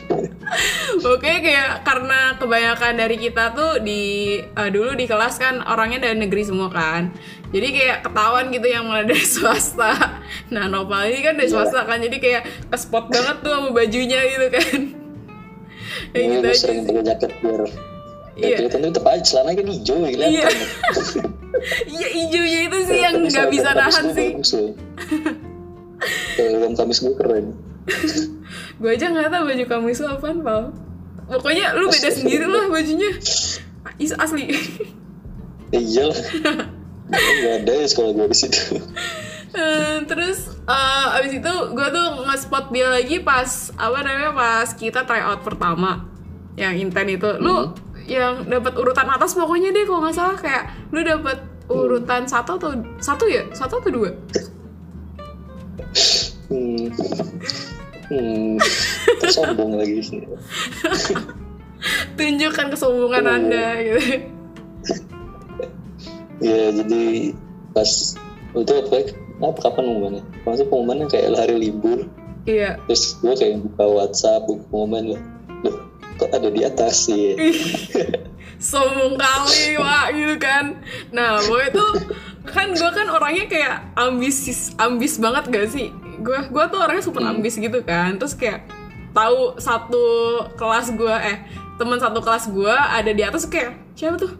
Oke 1.15 1.31
kayak 1.47 1.87
karena 1.87 2.35
kebanyakan 2.43 2.93
dari 2.99 3.17
kita 3.23 3.55
tuh 3.55 3.87
di 3.87 4.35
eh, 4.43 4.71
dulu 4.75 4.99
di 4.99 5.07
kelas 5.07 5.39
kan 5.39 5.63
orangnya 5.63 6.11
dari 6.11 6.19
negeri 6.19 6.43
semua 6.43 6.75
kan. 6.75 7.15
Jadi 7.49 7.69
kayak 7.73 7.99
ketahuan 8.05 8.53
gitu 8.53 8.67
yang 8.67 8.85
mulai 8.85 9.09
dari 9.09 9.25
swasta. 9.35 10.21
Nah 10.53 10.69
Nopal 10.69 11.09
ini 11.09 11.21
kan 11.21 11.35
dari 11.35 11.49
Iya. 11.49 11.55
swasta 11.57 11.81
kan 11.85 11.99
jadi 11.99 12.17
kayak 12.17 12.43
ke 12.69 12.77
spot 12.77 13.09
banget 13.09 13.37
tuh 13.41 13.51
sama 13.51 13.69
bajunya 13.73 14.21
gitu 14.27 14.47
kan. 14.53 14.81
ya 16.09 16.21
gitu 16.21 16.39
gue 16.39 16.53
aja. 16.53 16.61
sering 16.61 16.85
pakai 16.85 17.03
jaket 17.05 17.33
biar 17.41 17.63
Iya. 18.39 18.47
Ya, 18.47 18.57
kelihatan 18.63 18.81
tetap 18.87 19.05
aja 19.05 19.23
celana 19.25 19.51
kan 19.51 19.67
hijau 19.67 19.97
ya 19.99 20.11
kelihatan. 20.11 20.31
Iya. 20.31 20.47
Iya 21.91 22.09
hijaunya 22.15 22.61
itu 22.71 22.79
sih 22.87 22.99
yang 23.03 23.15
nggak 23.19 23.47
bisa 23.51 23.71
kamis 23.75 23.97
nahan 23.99 24.07
sih. 24.45 24.69
Seragam 26.37 26.73
kamis 26.77 26.99
gue 27.03 27.15
keren. 27.17 27.47
Gue 28.79 28.91
aja 28.95 29.11
nggak 29.11 29.27
tahu 29.27 29.43
baju 29.43 29.65
kamu 29.67 29.87
itu 29.91 30.05
apaan 30.07 30.39
Pal. 30.41 30.71
Pokoknya 31.27 31.75
lu 31.75 31.91
beda 31.91 32.09
sendiri 32.09 32.47
lah 32.47 32.71
bajunya. 32.71 33.11
Is 33.99 34.15
asli. 34.15 34.55
Ya 35.69 35.81
iyalah. 35.83 36.19
Gak 37.09 37.55
ada 37.65 37.73
ya 37.73 37.87
sekolah 37.89 38.11
gue 38.13 38.27
di 38.29 38.37
situ. 38.37 38.63
Eh, 39.49 39.97
terus 40.05 40.53
eh, 40.65 41.17
abis 41.17 41.41
itu 41.41 41.53
gue 41.73 41.89
tuh 41.89 42.07
nge-spot 42.23 42.69
dia 42.69 42.93
lagi 42.93 43.25
pas 43.25 43.49
apa 43.75 44.05
namanya 44.05 44.37
pas 44.37 44.69
kita 44.77 45.09
try 45.09 45.25
out 45.25 45.41
pertama 45.41 46.05
yang 46.55 46.77
inten 46.77 47.09
itu 47.09 47.27
lu 47.41 47.73
yang 48.05 48.45
dapat 48.45 48.77
urutan 48.77 49.09
atas 49.09 49.33
pokoknya 49.33 49.73
deh 49.73 49.89
kalau 49.89 50.05
nggak 50.05 50.15
salah 50.15 50.37
kayak 50.37 50.69
lu 50.93 51.01
dapat 51.01 51.41
urutan 51.69 52.29
satu 52.29 52.61
atau 52.61 52.77
satu 53.01 53.25
ya 53.25 53.49
satu 53.57 53.81
atau 53.81 53.91
dua 53.91 54.11
Hmm. 56.49 56.89
Hmm. 58.09 58.57
Tersombong 59.21 59.77
lagi 59.77 60.01
sih. 60.01 60.21
tunjukkan 62.17 62.67
kesombongan 62.73 63.25
Oh. 63.25 63.37
anda 63.37 63.67
gitu 63.81 64.01
Ya 66.39 66.71
jadi 66.71 67.35
pas 67.75 67.91
itu 68.55 68.73
apa 68.73 68.97
apa 69.39 69.59
kapan 69.63 69.85
pengumumannya? 69.87 70.23
Maksudnya 70.43 70.69
pengumumannya 70.71 71.07
kayak 71.11 71.37
hari 71.39 71.57
libur. 71.59 71.99
iya 72.49 72.81
Terus 72.89 73.19
gue 73.21 73.35
kayak 73.35 73.61
buka 73.67 73.85
WhatsApp, 73.87 74.47
buka 74.49 74.63
pengumuman 74.71 75.05
lah. 75.15 75.23
Loh, 75.67 75.77
kok 76.17 76.31
ada 76.33 76.49
di 76.49 76.63
atas 76.63 77.11
sih? 77.11 77.35
sombong 78.59 79.15
kali 79.15 79.79
wah 79.79 80.11
gitu 80.11 80.37
kan 80.43 80.83
nah 81.15 81.39
gue 81.39 81.65
tuh 81.71 81.91
kan 82.43 82.75
gue 82.75 82.91
kan 82.91 83.07
orangnya 83.07 83.47
kayak 83.47 83.77
ambis 83.95 84.75
ambis 84.77 85.23
banget 85.23 85.45
gak 85.49 85.69
sih 85.71 85.95
gue 86.19 86.39
gue 86.51 86.65
tuh 86.67 86.79
orangnya 86.83 87.05
super 87.07 87.23
ambis 87.23 87.55
gitu 87.55 87.79
kan 87.87 88.19
terus 88.19 88.35
kayak 88.35 88.67
tahu 89.15 89.55
satu 89.63 90.07
kelas 90.59 90.91
gue 90.99 91.15
eh 91.23 91.39
teman 91.79 92.03
satu 92.03 92.19
kelas 92.19 92.51
gue 92.51 92.75
ada 92.75 93.11
di 93.15 93.23
atas 93.23 93.47
kayak 93.47 93.79
siapa 93.95 94.19
tuh 94.19 94.35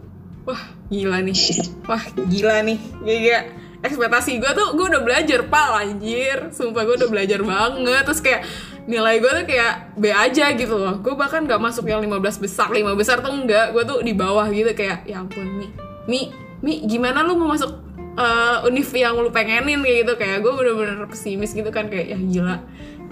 wah 0.49 0.61
gila 0.89 1.17
nih. 1.21 1.37
Wah 1.85 2.03
gila 2.25 2.65
nih. 2.65 2.79
Kayak 3.05 3.43
ekspektasi 3.79 4.43
gue 4.43 4.51
tuh 4.51 4.75
gue 4.75 4.85
udah 4.91 5.01
belajar 5.05 5.39
pal 5.47 5.79
anjir 5.79 6.51
sumpah 6.51 6.83
gue 6.83 6.95
udah 6.97 7.09
belajar 7.09 7.39
banget. 7.45 8.03
Terus 8.09 8.21
kayak 8.25 8.41
nilai 8.89 9.21
gue 9.21 9.31
tuh 9.31 9.45
kayak 9.45 9.93
B 9.95 10.09
aja 10.09 10.45
gitu 10.57 10.75
loh. 10.75 10.97
Gue 10.99 11.13
bahkan 11.13 11.45
gak 11.45 11.61
masuk 11.61 11.85
yang 11.85 12.01
15 12.01 12.41
besar. 12.41 12.67
5 12.73 12.81
besar 12.97 13.21
tuh 13.21 13.29
enggak 13.29 13.71
gue 13.71 13.83
tuh 13.85 14.01
di 14.01 14.13
bawah 14.17 14.49
gitu. 14.49 14.73
Kayak 14.73 15.05
ya 15.05 15.21
ampun 15.21 15.45
Mi. 15.45 15.67
Mi 16.09 16.21
Mi 16.59 16.73
gimana 16.83 17.23
lu 17.23 17.37
mau 17.37 17.53
masuk 17.53 17.69
eh, 18.17 18.67
univ 18.67 18.89
yang 18.97 19.15
lu 19.21 19.29
pengenin? 19.29 19.85
Kayak 19.85 19.97
gitu. 20.03 20.13
Kayak 20.17 20.37
gue 20.41 20.51
bener-bener 20.57 21.05
pesimis 21.05 21.53
gitu 21.53 21.69
kan. 21.69 21.87
Kayak 21.87 22.17
ya 22.17 22.19
gila. 22.19 22.57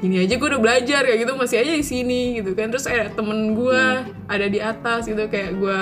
Gini 0.01 0.25
aja 0.25 0.33
gue 0.35 0.47
udah 0.49 0.61
belajar. 0.61 1.01
Kayak 1.05 1.19
gitu. 1.23 1.33
Masih 1.37 1.57
aja 1.61 1.71
di 1.77 1.85
sini 1.85 2.21
gitu 2.41 2.57
kan. 2.57 2.73
Terus 2.73 2.89
ada 2.89 3.13
temen 3.13 3.53
gue 3.53 3.83
ada 4.25 4.45
di 4.49 4.59
atas 4.59 5.05
gitu. 5.05 5.29
Kayak 5.29 5.55
gue 5.61 5.81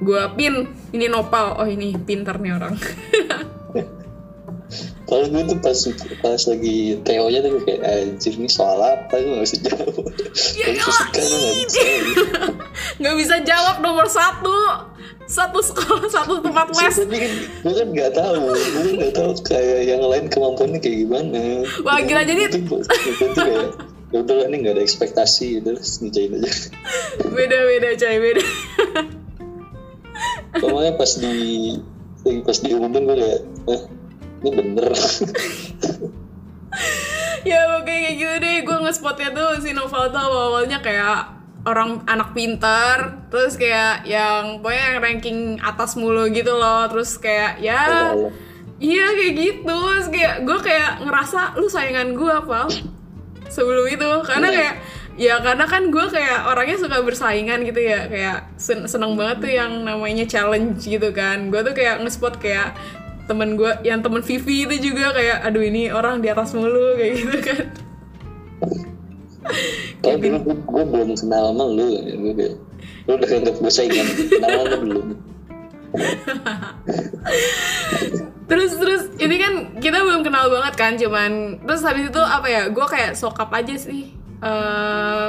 gue 0.00 0.22
pin. 0.34 0.54
Ini 0.94 1.06
nopal. 1.10 1.58
Oh 1.58 1.68
ini 1.68 1.94
pinter 1.98 2.38
nih 2.40 2.56
orang. 2.56 2.74
Kalau 5.04 5.28
gue 5.28 5.42
tuh 5.46 5.58
pas 5.60 5.78
pas 6.24 6.40
lagi 6.48 6.96
TO-nya 7.04 7.44
tuh 7.44 7.60
kayak 7.62 7.80
anjir 7.84 8.34
ini 8.40 8.48
soal 8.48 8.80
apa 8.80 9.14
gue 9.20 9.30
gak 9.36 9.44
bisa 9.44 9.58
jawab. 9.60 9.94
Ya 10.56 10.68
fisika 10.74 11.20
gue 11.20 11.38
gak 11.38 11.56
bisa. 11.60 11.80
nggak 12.98 13.14
bisa 13.20 13.36
jawab 13.44 13.76
nomor 13.84 14.08
satu. 14.08 14.56
Satu 15.24 15.56
sekolah 15.60 16.04
satu 16.08 16.40
tempat 16.44 16.68
les 16.72 16.96
Tapi 17.00 17.16
kan 17.16 17.32
gue 17.64 17.72
kan 17.72 17.88
gak 17.96 18.12
tahu, 18.16 18.44
gue 18.44 18.60
kan 18.60 18.86
gak 19.00 19.12
tahu 19.16 19.30
kayak 19.44 19.80
yang 19.88 20.02
lain 20.04 20.26
kemampuannya 20.28 20.80
kayak 20.80 20.96
gimana. 21.04 21.40
Wah, 21.84 22.00
gila, 22.04 22.22
jadi- 22.24 22.52
ya 24.12 24.18
udahlah 24.20 24.46
ini 24.52 24.56
gak 24.64 24.74
ada 24.76 24.82
ekspektasi. 24.84 25.60
Udah 25.64 25.80
ngerjain 25.80 26.32
aja. 26.40 26.50
beda 27.36 27.58
beda 27.70 27.88
coy 28.00 28.16
beda 28.20 28.44
Pokoknya 30.54 30.92
pas 30.94 31.10
di 31.16 31.36
pas 32.40 32.56
diumumin 32.56 33.04
gue 33.04 33.16
kayak, 33.16 33.40
eh, 33.68 33.82
ini 34.40 34.50
bener. 34.52 34.88
ya 37.44 37.60
oke 37.78 37.86
kayak 37.86 38.12
gitu 38.16 38.34
deh. 38.40 38.56
Gue 38.64 38.76
ngespotnya 38.82 39.28
tuh 39.32 39.60
si 39.60 39.70
Noval 39.72 40.10
tuh 40.10 40.20
awal-awalnya 40.20 40.80
kayak 40.80 41.32
orang 41.64 42.04
anak 42.04 42.36
pintar 42.36 43.24
terus 43.32 43.56
kayak 43.56 44.04
yang 44.04 44.60
pokoknya 44.60 44.84
yang 44.84 44.98
ranking 45.00 45.38
atas 45.60 45.96
mulu 45.96 46.28
gitu 46.32 46.52
loh. 46.54 46.88
Terus 46.88 47.16
kayak 47.18 47.60
ya 47.60 48.12
Oh, 48.16 48.32
iya 48.80 49.12
kayak 49.12 49.34
gitu. 49.36 49.68
Terus 49.68 50.06
kayak 50.08 50.34
gue 50.44 50.58
kayak 50.60 51.04
ngerasa 51.04 51.56
lu 51.60 51.68
sayangan 51.68 52.16
gue 52.16 52.32
apa 52.32 52.68
sebelum 53.48 53.84
itu. 53.86 54.08
Karena 54.24 54.48
Iya. 54.48 54.56
kayak 54.56 54.74
ya 55.14 55.38
karena 55.38 55.64
kan 55.70 55.94
gue 55.94 56.06
kayak 56.10 56.50
orangnya 56.50 56.76
suka 56.78 56.98
bersaingan 57.02 57.62
gitu 57.62 57.80
ya. 57.80 58.06
Kayak 58.10 58.38
sen- 58.58 58.86
seneng 58.90 59.14
banget 59.14 59.36
tuh 59.42 59.52
yang 59.52 59.72
namanya 59.86 60.26
challenge 60.26 60.82
gitu 60.84 61.10
kan. 61.14 61.50
Gue 61.50 61.62
tuh 61.62 61.74
kayak 61.74 62.02
nge-spot 62.02 62.42
kayak 62.42 62.74
temen 63.24 63.56
gue 63.56 63.72
yang 63.86 64.04
temen 64.04 64.20
Vivi 64.20 64.68
itu 64.68 64.92
juga 64.92 65.16
kayak 65.16 65.48
aduh 65.48 65.64
ini 65.64 65.88
orang 65.88 66.20
di 66.20 66.28
atas 66.28 66.52
mulu 66.52 66.98
kayak 66.98 67.12
gitu 67.24 67.38
kan. 67.40 67.64
Dulu 70.04 70.38
gue, 70.44 70.56
gue 70.56 70.84
belum 70.84 71.10
kenal 71.16 71.52
sama 71.52 71.64
lu, 71.68 71.84
gue 72.00 72.32
kayak, 72.36 72.54
lu 73.08 73.12
udah 73.16 73.28
anggap 73.28 73.56
gue 73.60 73.72
saingan, 73.72 74.06
kenal 74.28 74.64
lu 74.64 74.76
belum? 74.84 75.06
terus 78.50 78.72
terus 78.76 79.02
ini 79.22 79.38
kan 79.38 79.78
kita 79.78 80.02
belum 80.02 80.26
kenal 80.26 80.50
banget 80.50 80.74
kan 80.74 80.92
cuman 80.98 81.62
terus 81.64 81.86
habis 81.86 82.12
itu 82.12 82.20
apa 82.20 82.46
ya? 82.50 82.62
Gue 82.68 82.84
kayak 82.84 83.16
sokap 83.16 83.48
aja 83.52 83.72
sih 83.78 84.23
eh 84.44 85.28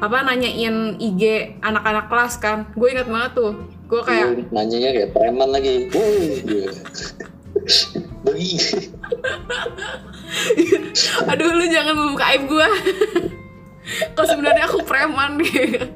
apa 0.00 0.16
nanyain 0.26 0.98
IG 0.98 1.22
anak-anak 1.60 2.08
kelas 2.08 2.40
kan. 2.40 2.66
Gue 2.74 2.96
ingat 2.96 3.06
banget 3.06 3.32
tuh. 3.36 3.52
Gue 3.86 4.00
kayak 4.00 4.32
Lu 4.32 4.42
nanyanya 4.50 4.90
kayak 4.96 5.10
preman 5.12 5.48
lagi. 5.52 5.92
Bagi, 8.24 8.56
aduh 11.30 11.50
lu 11.54 11.64
jangan 11.70 11.94
membuka 11.96 12.24
aib 12.34 12.42
gue 12.48 12.68
kok 14.16 14.26
sebenarnya 14.26 14.64
aku 14.66 14.82
preman 14.82 15.38
gitu 15.44 15.86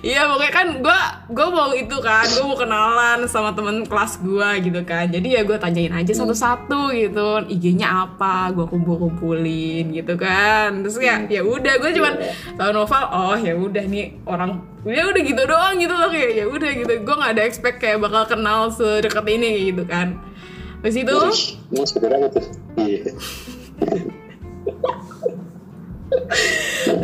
Iya 0.00 0.32
pokoknya 0.32 0.52
kan 0.52 0.66
gue 0.80 1.00
gue 1.36 1.46
mau 1.52 1.70
itu 1.76 1.96
kan 2.00 2.24
gue 2.24 2.40
mau 2.40 2.56
kenalan 2.56 3.28
sama 3.28 3.52
temen 3.52 3.84
kelas 3.84 4.24
gue 4.24 4.48
gitu 4.64 4.80
kan. 4.88 5.12
Jadi 5.12 5.36
ya 5.36 5.44
gue 5.44 5.60
tanyain 5.60 5.92
aja 5.92 6.12
satu-satu 6.16 6.96
gitu. 6.96 7.44
IG-nya 7.52 8.08
apa 8.08 8.48
gue 8.56 8.64
kumpul-kumpulin 8.64 9.92
gitu 9.92 10.16
kan. 10.16 10.80
Terus 10.80 10.96
ya 11.04 11.20
ya 11.28 11.44
udah 11.44 11.74
gue 11.76 11.90
cuman 11.92 12.14
tahu 12.56 12.70
novel 12.72 13.04
oh 13.12 13.36
ya 13.36 13.52
udah 13.52 13.84
nih 13.84 14.16
orang 14.24 14.64
ya 14.88 15.04
udah 15.04 15.20
gitu 15.20 15.42
doang 15.44 15.76
gitu 15.76 15.92
loh 15.92 16.08
kayak 16.08 16.32
ya 16.32 16.44
udah 16.48 16.70
gitu. 16.72 16.92
Gue 17.04 17.14
nggak 17.20 17.32
ada 17.36 17.42
expect 17.44 17.76
kayak 17.84 18.00
bakal 18.00 18.24
kenal 18.24 18.72
sedekat 18.72 19.28
ini 19.28 19.68
gitu 19.68 19.84
kan. 19.84 20.16
Terus 20.80 20.96
itu? 20.96 21.12
Mau 21.76 21.84
apa 21.84 22.28
tuh? 22.32 22.44
Iya. 22.80 23.12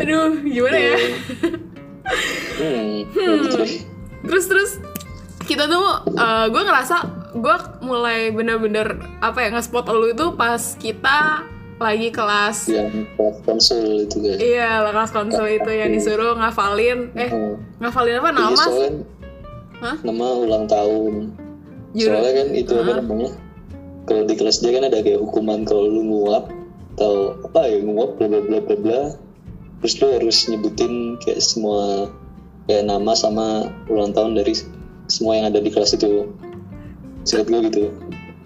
aduh 0.01 0.43
gimana 0.43 0.79
ya 0.79 0.97
Hmm, 2.57 3.05
terus 4.25 4.45
terus 4.47 4.71
kita 5.43 5.65
tuh 5.65 5.85
gue 6.49 6.63
ngerasa 6.63 6.97
gue 7.33 7.57
mulai 7.81 8.31
bener-bener 8.31 8.97
apa 9.21 9.39
ya 9.41 9.53
nge-spot 9.53 9.87
lu 9.91 10.09
itu 10.09 10.33
pas 10.33 10.59
kita 10.75 11.45
lagi 11.77 12.09
kelas 12.09 12.67
Yang 12.67 13.05
kelas 13.13 13.37
konsul 13.43 13.85
itu 14.03 14.17
kan. 14.19 14.37
iya 14.39 14.71
kelas 14.83 15.11
konsul 15.11 15.45
itu 15.47 15.69
yang 15.69 15.93
disuruh 15.93 16.33
ngafalin 16.35 17.13
eh 17.15 17.29
Hmm. 17.29 17.61
ngafalin 17.79 18.17
apa 18.17 18.29
Iya, 18.29 18.39
nama 18.39 18.57
soalnya 18.57 18.91
Hah? 19.77 19.97
nama 20.01 20.27
ulang 20.35 20.65
tahun. 20.67 21.15
Juru- 21.93 22.17
Soalnya 22.17 22.33
kan 22.35 22.49
itu 22.51 22.73
apa 22.75 22.93
namanya? 22.97 23.31
Kalau 24.03 24.23
di 24.25 24.35
kelas 24.35 24.57
dia 24.59 24.73
kan 24.73 24.85
ada 24.85 24.99
kayak 24.99 25.21
hukuman 25.21 25.61
kalau 25.63 25.85
lu 25.85 26.01
nguap 26.03 26.49
atau 26.95 27.15
apa 27.43 27.61
ya 27.67 27.85
nguap 27.85 28.17
bla 28.17 28.27
bla 28.27 28.41
bla 28.41 28.59
bla 28.63 28.77
bla. 28.79 29.01
Terus 29.79 29.95
lu 30.01 30.07
harus 30.11 30.39
nyebutin 30.47 30.93
kayak 31.19 31.41
semua 31.41 32.09
kayak 32.67 32.85
nama 32.85 33.13
sama 33.13 33.47
ulang 33.87 34.11
tahun 34.11 34.35
dari 34.35 34.55
semua 35.07 35.35
yang 35.35 35.49
ada 35.49 35.59
di 35.59 35.71
kelas 35.71 35.95
itu. 35.95 36.27
Singkat 37.23 37.47
gue 37.47 37.61
gitu. 37.67 37.83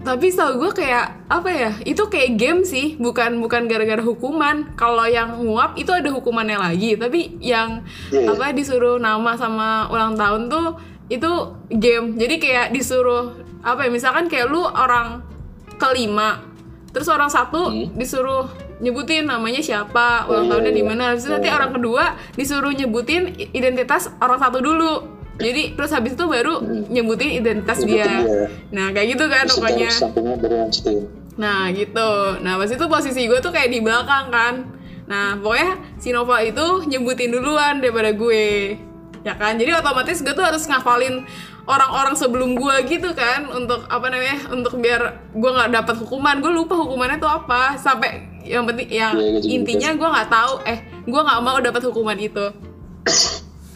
tapi 0.01 0.33
tau 0.33 0.57
gue 0.57 0.73
kayak 0.73 1.29
apa 1.29 1.51
ya 1.53 1.71
itu 1.85 2.01
kayak 2.09 2.41
game 2.41 2.65
sih 2.65 2.97
bukan 2.97 3.37
bukan 3.37 3.69
gara-gara 3.69 4.01
hukuman 4.01 4.73
kalau 4.73 5.05
yang 5.05 5.37
nguap 5.45 5.77
itu 5.77 5.93
ada 5.93 6.09
hukumannya 6.09 6.57
lagi 6.57 6.97
tapi 6.97 7.37
yang 7.37 7.85
Iya, 8.09 8.25
iya. 8.25 8.29
apa 8.33 8.57
disuruh 8.57 8.97
nama 8.97 9.37
sama 9.37 9.93
ulang 9.93 10.17
tahun 10.17 10.49
tuh 10.49 10.81
itu 11.13 11.29
game 11.69 12.17
jadi 12.17 12.35
kayak 12.41 12.67
disuruh 12.73 13.37
apa 13.61 13.85
ya 13.85 13.91
misalkan 13.93 14.33
kayak 14.33 14.49
lu 14.49 14.65
orang 14.65 15.21
kelima 15.77 16.49
terus 16.97 17.13
orang 17.13 17.29
satu 17.29 17.69
Hmm. 17.69 17.93
disuruh 17.93 18.49
nyebutin 18.81 19.29
namanya 19.29 19.61
siapa 19.61 20.25
Oh, 20.25 20.33
ulang 20.35 20.49
tahunnya 20.49 20.73
di 20.73 20.83
mana 20.83 21.13
terus 21.13 21.29
nanti 21.29 21.49
Iya. 21.49 21.57
orang 21.61 21.73
kedua 21.77 22.05
disuruh 22.35 22.73
nyebutin 22.73 23.29
identitas 23.53 24.09
orang 24.19 24.41
satu 24.41 24.59
dulu 24.65 24.93
jadi 25.37 25.73
terus 25.73 25.93
habis 25.93 26.17
itu 26.17 26.25
baru 26.25 26.61
nyebutin 26.89 27.41
identitas 27.41 27.81
dia 27.81 28.09
nah 28.73 28.93
kayak 28.93 29.17
gitu 29.17 29.25
kan 29.29 29.45
pokoknya. 29.49 29.89
Nah 31.41 31.73
gitu. 31.73 32.11
Nah 32.45 32.61
pas 32.61 32.69
itu 32.69 32.85
posisi 32.85 33.25
gue 33.25 33.41
tuh 33.41 33.49
kayak 33.49 33.73
di 33.73 33.81
belakang 33.81 34.29
kan. 34.29 34.55
Nah 35.09 35.41
pokoknya 35.41 35.97
si 35.97 36.13
Nova 36.13 36.45
itu 36.45 36.85
nyebutin 36.85 37.33
duluan 37.33 37.81
daripada 37.81 38.13
gue. 38.13 38.77
Ya 39.25 39.33
kan. 39.41 39.57
Jadi 39.57 39.73
otomatis 39.73 40.21
gue 40.21 40.37
tuh 40.37 40.45
harus 40.45 40.69
ngafalin 40.69 41.25
orang-orang 41.65 42.13
sebelum 42.13 42.61
gue 42.61 42.77
gitu 42.89 43.17
kan 43.17 43.49
untuk 43.49 43.89
apa 43.89 44.07
namanya 44.13 44.53
untuk 44.53 44.77
biar 44.77 45.33
gue 45.33 45.51
nggak 45.51 45.71
dapat 45.73 45.95
hukuman 46.05 46.45
gue 46.45 46.53
lupa 46.53 46.77
hukumannya 46.77 47.17
tuh 47.17 47.31
apa 47.31 47.79
sampai 47.81 48.27
yang 48.43 48.65
penting 48.65 48.89
yang 48.89 49.13
gue 49.15 49.41
juga 49.41 49.53
intinya 49.53 49.89
gue 49.95 50.09
nggak 50.09 50.31
tahu 50.31 50.53
eh 50.65 50.79
gue 51.05 51.21
nggak 51.21 51.41
mau 51.43 51.59
dapat 51.61 51.83
hukuman 51.85 52.19
itu 52.19 52.47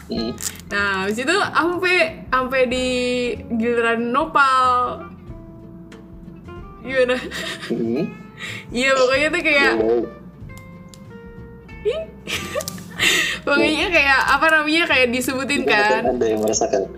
Hmm. 0.05 0.37
nah 0.69 1.01
habis 1.01 1.17
itu 1.17 1.33
sampai 1.33 2.29
sampai 2.29 2.61
di 2.69 2.85
giliran 3.57 4.13
nopal 4.13 5.01
gimana 6.85 7.17
Hmm. 7.65 8.05
iya 8.69 8.93
pokoknya 8.93 9.27
tuh 9.33 9.41
kayak. 9.41 9.73
Pokoknya 13.45 13.87
kayak 13.93 14.19
apa 14.25 14.45
namanya 14.49 14.83
kayak 14.89 15.07
disebutin 15.13 15.63
kan 15.67 16.01
Anda 16.05 16.25
yang 16.33 16.41
merasakan. 16.41 16.89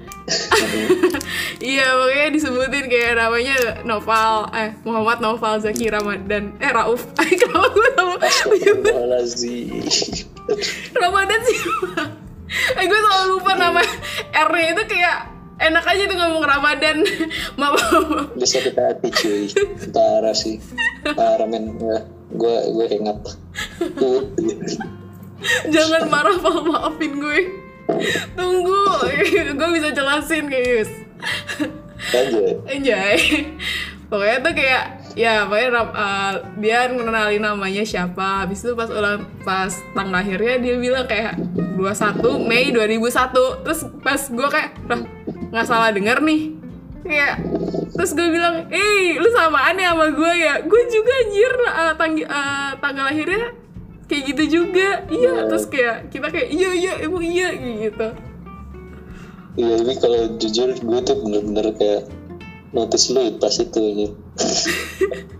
Iya 1.58 1.88
pokoknya 1.90 2.28
disebutin 2.30 2.86
kayak 2.86 3.16
namanya 3.16 3.56
Noval 3.82 4.52
Eh 4.52 4.76
Muhammad 4.84 5.24
Noval 5.24 5.58
Zaki 5.58 5.88
Ramadan 5.88 6.52
Eh 6.60 6.68
Rauf 6.68 7.08
kenapa 7.40 7.68
gue 7.72 7.90
Astagfirullahaladzim. 8.20 9.88
Ramadan 10.94 11.40
sih 11.42 11.60
Eh 12.76 12.86
gue 12.86 13.00
selalu 13.00 13.26
lupa 13.34 13.52
nama 13.56 13.80
R-nya 14.34 14.68
itu 14.74 14.84
kayak 14.86 15.18
Enak 15.58 15.84
aja 15.84 16.04
tuh 16.06 16.16
ngomong 16.16 16.46
Ramadan 16.46 16.98
Maaf 17.60 17.74
maaf 17.74 18.30
Udah 18.38 18.46
sakit 18.46 18.78
hati 18.78 19.10
cuy. 19.10 19.50
Parah 19.90 20.38
sih. 20.38 20.62
Parah 21.02 21.50
men. 21.50 21.74
Ya, 21.82 22.06
gue 22.30 22.56
gue 22.70 22.86
hengap. 22.94 23.26
Tuh. 23.98 24.22
Jangan 25.74 26.14
marah 26.14 26.38
maaf 26.38 26.62
maafin 26.62 27.18
gue 27.18 27.40
Tunggu 28.36 28.84
Gue 29.58 29.70
bisa 29.76 29.90
jelasin 29.96 30.46
guys 30.52 30.90
Aja. 31.98 32.44
Anjay. 32.70 33.18
Pokoknya 34.08 34.38
tuh 34.40 34.54
kayak 34.56 34.84
ya 35.18 35.44
pokoknya 35.50 35.82
uh, 35.92 36.34
dia 36.62 36.88
mengenali 36.94 37.42
namanya 37.42 37.84
siapa. 37.84 38.46
Habis 38.46 38.64
itu 38.64 38.72
pas 38.78 38.88
ulang 38.88 39.28
pas 39.44 39.74
tanggal 39.92 40.24
akhirnya 40.24 40.56
dia 40.62 40.76
bilang 40.80 41.04
kayak 41.10 41.36
21 41.76 42.48
Mei 42.48 42.72
2001. 42.72 43.66
Terus 43.66 43.82
pas 44.00 44.22
gue 44.30 44.48
kayak 44.48 44.72
lah 44.88 45.00
nggak 45.52 45.68
salah 45.68 45.90
denger 45.92 46.24
nih. 46.24 46.42
Kayak 47.08 47.36
terus 47.96 48.12
gue 48.16 48.28
bilang, 48.30 48.68
"Eh, 48.68 49.16
lu 49.16 49.30
samaan 49.32 49.80
ya 49.80 49.96
sama 49.96 50.08
gue 50.12 50.32
ya?" 50.38 50.54
Gue 50.64 50.82
juga 50.92 51.12
anjir 51.24 51.52
uh, 51.66 51.94
tanggi- 51.96 52.30
uh, 52.30 52.72
tanggal 52.80 53.06
akhirnya 53.10 53.52
kayak 54.08 54.24
gitu 54.34 54.44
juga. 54.64 55.04
Iya, 55.12 55.48
terus 55.52 55.66
kayak 55.68 56.10
kita 56.12 56.28
kayak 56.32 56.50
iya 56.52 56.70
iya 56.74 56.94
emang 57.04 57.24
iya 57.24 57.50
gitu. 57.56 58.08
Iya 59.58 59.74
tapi 59.82 59.94
kalau 59.98 60.22
jujur 60.38 60.70
gue 60.74 61.00
tuh 61.02 61.18
bener-bener 61.26 61.68
kayak 61.76 62.04
notice 62.72 63.10
lu 63.12 63.36
pas 63.42 63.56
itu 63.58 63.80
ya. 63.80 64.10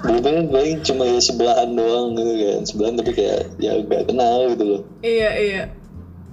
Sebelumnya 0.00 0.32
kan 0.32 0.46
paling 0.50 0.76
cuma 0.82 1.04
ya 1.06 1.20
sebelahan 1.22 1.70
doang 1.76 2.18
gitu 2.18 2.32
kan 2.34 2.60
Sebelahan 2.66 2.94
tapi 2.98 3.12
kayak 3.14 3.52
ya 3.62 3.78
gak 3.84 4.10
kenal 4.10 4.48
gitu 4.50 4.64
loh 4.64 4.82
Iya 5.06 5.30
iya. 5.38 5.62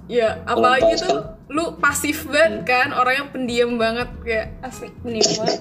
Ya 0.08 0.40
apalagi 0.48 0.96
tuh 1.04 1.36
lu 1.52 1.76
pasif 1.76 2.24
banget 2.28 2.64
kan, 2.64 2.96
orangnya 2.96 3.28
pendiam 3.28 3.76
banget 3.76 4.08
kayak 4.24 4.56
asli 4.64 4.88
pendiam 5.04 5.28
banget. 5.36 5.60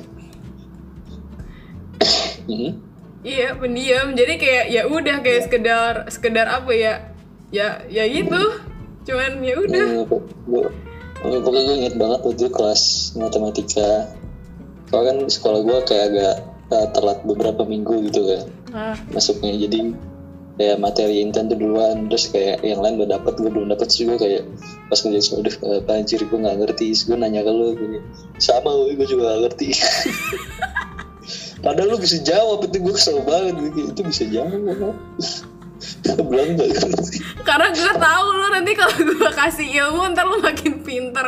Iya 3.25 3.57
pendiam. 3.57 4.13
Jadi 4.13 4.33
kayak 4.37 4.65
ya 4.69 4.81
udah 4.85 5.17
kayak 5.25 5.41
sekedar 5.49 5.93
sekedar 6.09 6.47
apa 6.49 6.71
ya? 6.73 6.93
Ya 7.49 7.81
ya 7.87 8.03
gitu. 8.05 8.41
Cuman 9.07 9.39
ya 9.41 9.55
udah. 9.57 9.85
Gue, 10.47 10.67
pokoknya 11.41 11.61
gue 11.65 11.75
inget 11.81 11.95
banget 11.97 12.19
waktu 12.21 12.37
itu 12.37 12.47
kelas 12.53 12.81
matematika 13.17 13.89
Soalnya 14.87 15.11
kan 15.11 15.17
sekolah 15.27 15.59
gue 15.65 15.77
kayak 15.89 16.05
agak 16.13 16.35
uh, 16.71 16.87
telat 16.93 17.19
beberapa 17.25 17.65
minggu 17.67 18.07
gitu 18.11 18.21
kan 18.29 18.43
Nah, 18.67 18.95
masuknya 19.15 19.55
jadi 19.55 19.95
kayak 20.57 20.77
materi 20.81 21.21
intan 21.21 21.47
tuh 21.47 21.57
duluan 21.57 22.09
terus 22.09 22.33
kayak 22.33 22.65
yang 22.65 22.81
lain 22.81 22.97
udah 22.99 23.15
dapet 23.15 23.37
gue 23.37 23.49
belum 23.49 23.69
dapet 23.71 23.93
juga 23.93 24.25
kayak 24.25 24.43
pas 24.89 24.99
ngerjain 24.99 25.23
semua 25.23 25.39
udah 25.45 25.53
apa 25.85 25.91
anjir 26.01 26.19
gue 26.25 26.39
nggak 26.41 26.57
ngerti 26.65 26.87
gue 27.05 27.17
nanya 27.17 27.41
ke 27.45 27.51
lu 27.53 27.77
gue, 27.77 28.01
sama 28.41 28.73
gue 28.73 29.07
juga 29.07 29.37
gak 29.37 29.39
ngerti 29.47 29.69
padahal 31.59 31.93
lu 31.93 31.97
bisa 31.97 32.17
jawab 32.21 32.63
itu 32.63 32.77
gue 32.77 32.93
kesel 32.93 33.21
banget 33.21 33.55
gitu 33.59 33.79
itu 33.89 34.01
bisa 34.03 34.23
jawab 34.27 34.61
belum 36.17 36.49
banget 36.55 36.81
karena 37.41 37.67
gue 37.69 37.93
tahu 37.93 38.27
lo 38.31 38.47
nanti 38.49 38.71
kalau 38.73 38.95
gue 38.97 39.31
kasih 39.31 39.67
ilmu 39.85 40.01
ntar 40.11 40.25
lo 40.25 40.37
makin 40.39 40.73
pinter 40.81 41.27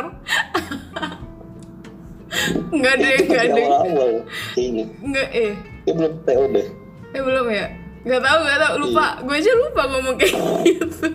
Enggak 2.70 2.94
deh, 2.96 3.26
enggak 3.26 3.44
deh. 3.50 3.66
awal-awal 3.66 4.10
kayaknya 4.54 4.84
Enggak 5.02 5.28
eh. 5.34 5.52
ya 5.82 5.92
belum 5.92 6.14
TO 6.22 6.44
deh 6.54 6.66
Eh 7.10 7.18
belum 7.18 7.46
ya? 7.50 7.66
Gak 8.00 8.22
tahu, 8.22 8.38
gak 8.46 8.58
tahu. 8.62 8.74
Lupa. 8.80 9.06
Gue 9.26 9.34
aja 9.34 9.50
lupa 9.50 9.82
ngomong 9.90 10.14
kayak 10.14 10.38
gitu. 10.64 11.10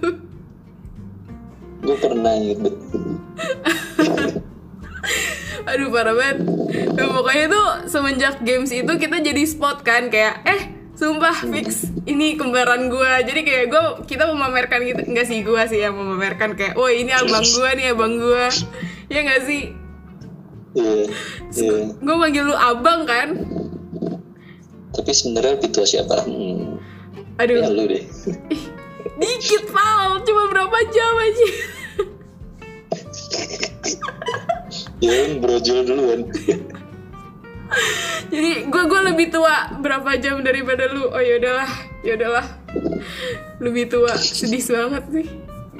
gue 1.81 1.97
pernah 2.01 2.33
inget 2.35 2.59
betul 2.59 3.03
Aduh 5.65 5.89
parah 5.89 6.13
banget. 6.13 6.37
Nah, 6.93 7.05
pokoknya 7.09 7.45
tuh 7.49 7.67
semenjak 7.89 8.35
games 8.45 8.69
itu 8.69 8.91
kita 8.97 9.17
jadi 9.21 9.43
spot 9.49 9.81
kan 9.81 10.13
kayak 10.13 10.45
eh 10.45 10.61
sumpah 10.95 11.35
fix 11.51 11.91
ini 12.07 12.39
kembaran 12.39 12.87
gue 12.87 13.11
jadi 13.27 13.41
kayak 13.43 13.65
gue 13.67 13.83
kita 14.05 14.29
memamerkan 14.29 14.85
gitu. 14.85 15.01
Enggak 15.09 15.25
sih 15.27 15.41
gue 15.41 15.61
sih 15.67 15.81
yang 15.81 15.97
memamerkan 15.97 16.53
kayak 16.53 16.77
oh 16.77 16.87
ini 16.87 17.11
abang 17.11 17.43
gue 17.43 17.69
nih 17.75 17.85
abang 17.91 18.13
gue 18.15 18.45
ya 19.09 19.19
nggak 19.25 19.41
sih? 19.43 19.73
Iya 20.75 21.07
iya. 21.55 21.75
gue 21.97 22.15
manggil 22.15 22.43
lu 22.45 22.55
abang 22.55 23.07
kan? 23.07 23.35
Tapi 24.95 25.11
sebenarnya 25.11 25.59
tua 25.71 25.83
siapa? 25.83 26.23
Hmm, 26.23 26.79
aduh. 27.35 27.59
Ya 27.59 27.69
lu 27.73 27.83
deh. 27.89 28.03
Dikit 29.15 29.71
pal 29.71 30.19
cuma 30.23 30.43
berapa 30.51 30.77
jam 30.91 31.13
aja 31.19 31.47
ya 35.03 35.11
kan 35.11 35.31
brojol 35.43 35.79
duluan 35.83 36.21
jadi 38.31 38.51
gue 38.69 38.83
gue 38.87 39.01
lebih 39.11 39.27
tua 39.33 39.73
berapa 39.81 40.17
jam 40.21 40.41
daripada 40.41 40.89
lu? 40.89 41.09
Oh 41.11 41.21
yaudahlah 41.21 41.69
yaudahlah 42.05 42.45
lebih 43.59 43.89
tua 43.89 44.13
sedih 44.15 44.61
banget 44.61 45.03
sih. 45.11 45.27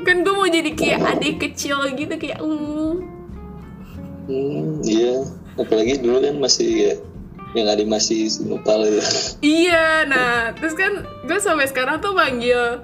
Kan 0.06 0.22
gue 0.22 0.34
mau 0.34 0.50
jadi 0.50 0.72
kayak 0.76 1.00
adik 1.18 1.36
kecil 1.42 1.82
gitu 1.94 2.14
kayak 2.18 2.42
uh. 2.42 2.96
Hmm 4.26 4.82
iya. 4.86 5.24
Apalagi 5.56 6.02
dulu 6.04 6.20
kan 6.20 6.36
masih 6.42 6.70
ya 6.74 6.94
yang 7.56 7.72
ada 7.72 7.88
masih 7.88 8.28
sinopal 8.28 8.84
itu. 8.84 9.00
Iya 9.40 10.04
nah 10.10 10.52
terus 10.58 10.76
kan 10.76 11.08
gue 11.24 11.40
sampai 11.40 11.70
sekarang 11.72 12.04
tuh 12.04 12.12
manggil 12.12 12.84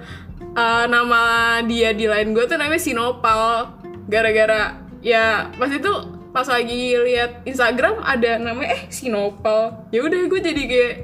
uh, 0.56 0.84
nama 0.88 1.60
dia 1.64 1.92
di 1.92 2.08
lain 2.08 2.32
gue 2.32 2.44
tuh 2.48 2.56
namanya 2.56 2.80
Sinopal 2.80 3.76
gara-gara 4.08 4.80
ya 5.04 5.52
pas 5.56 5.68
itu 5.68 6.21
pas 6.32 6.48
lagi 6.48 6.96
lihat 6.96 7.44
Instagram 7.44 8.00
ada 8.00 8.40
namanya 8.40 8.74
eh 8.74 8.82
Sinopal. 8.88 9.88
Ya 9.92 10.00
udah 10.00 10.20
gue 10.26 10.40
jadi 10.40 10.62
kayak 10.64 10.94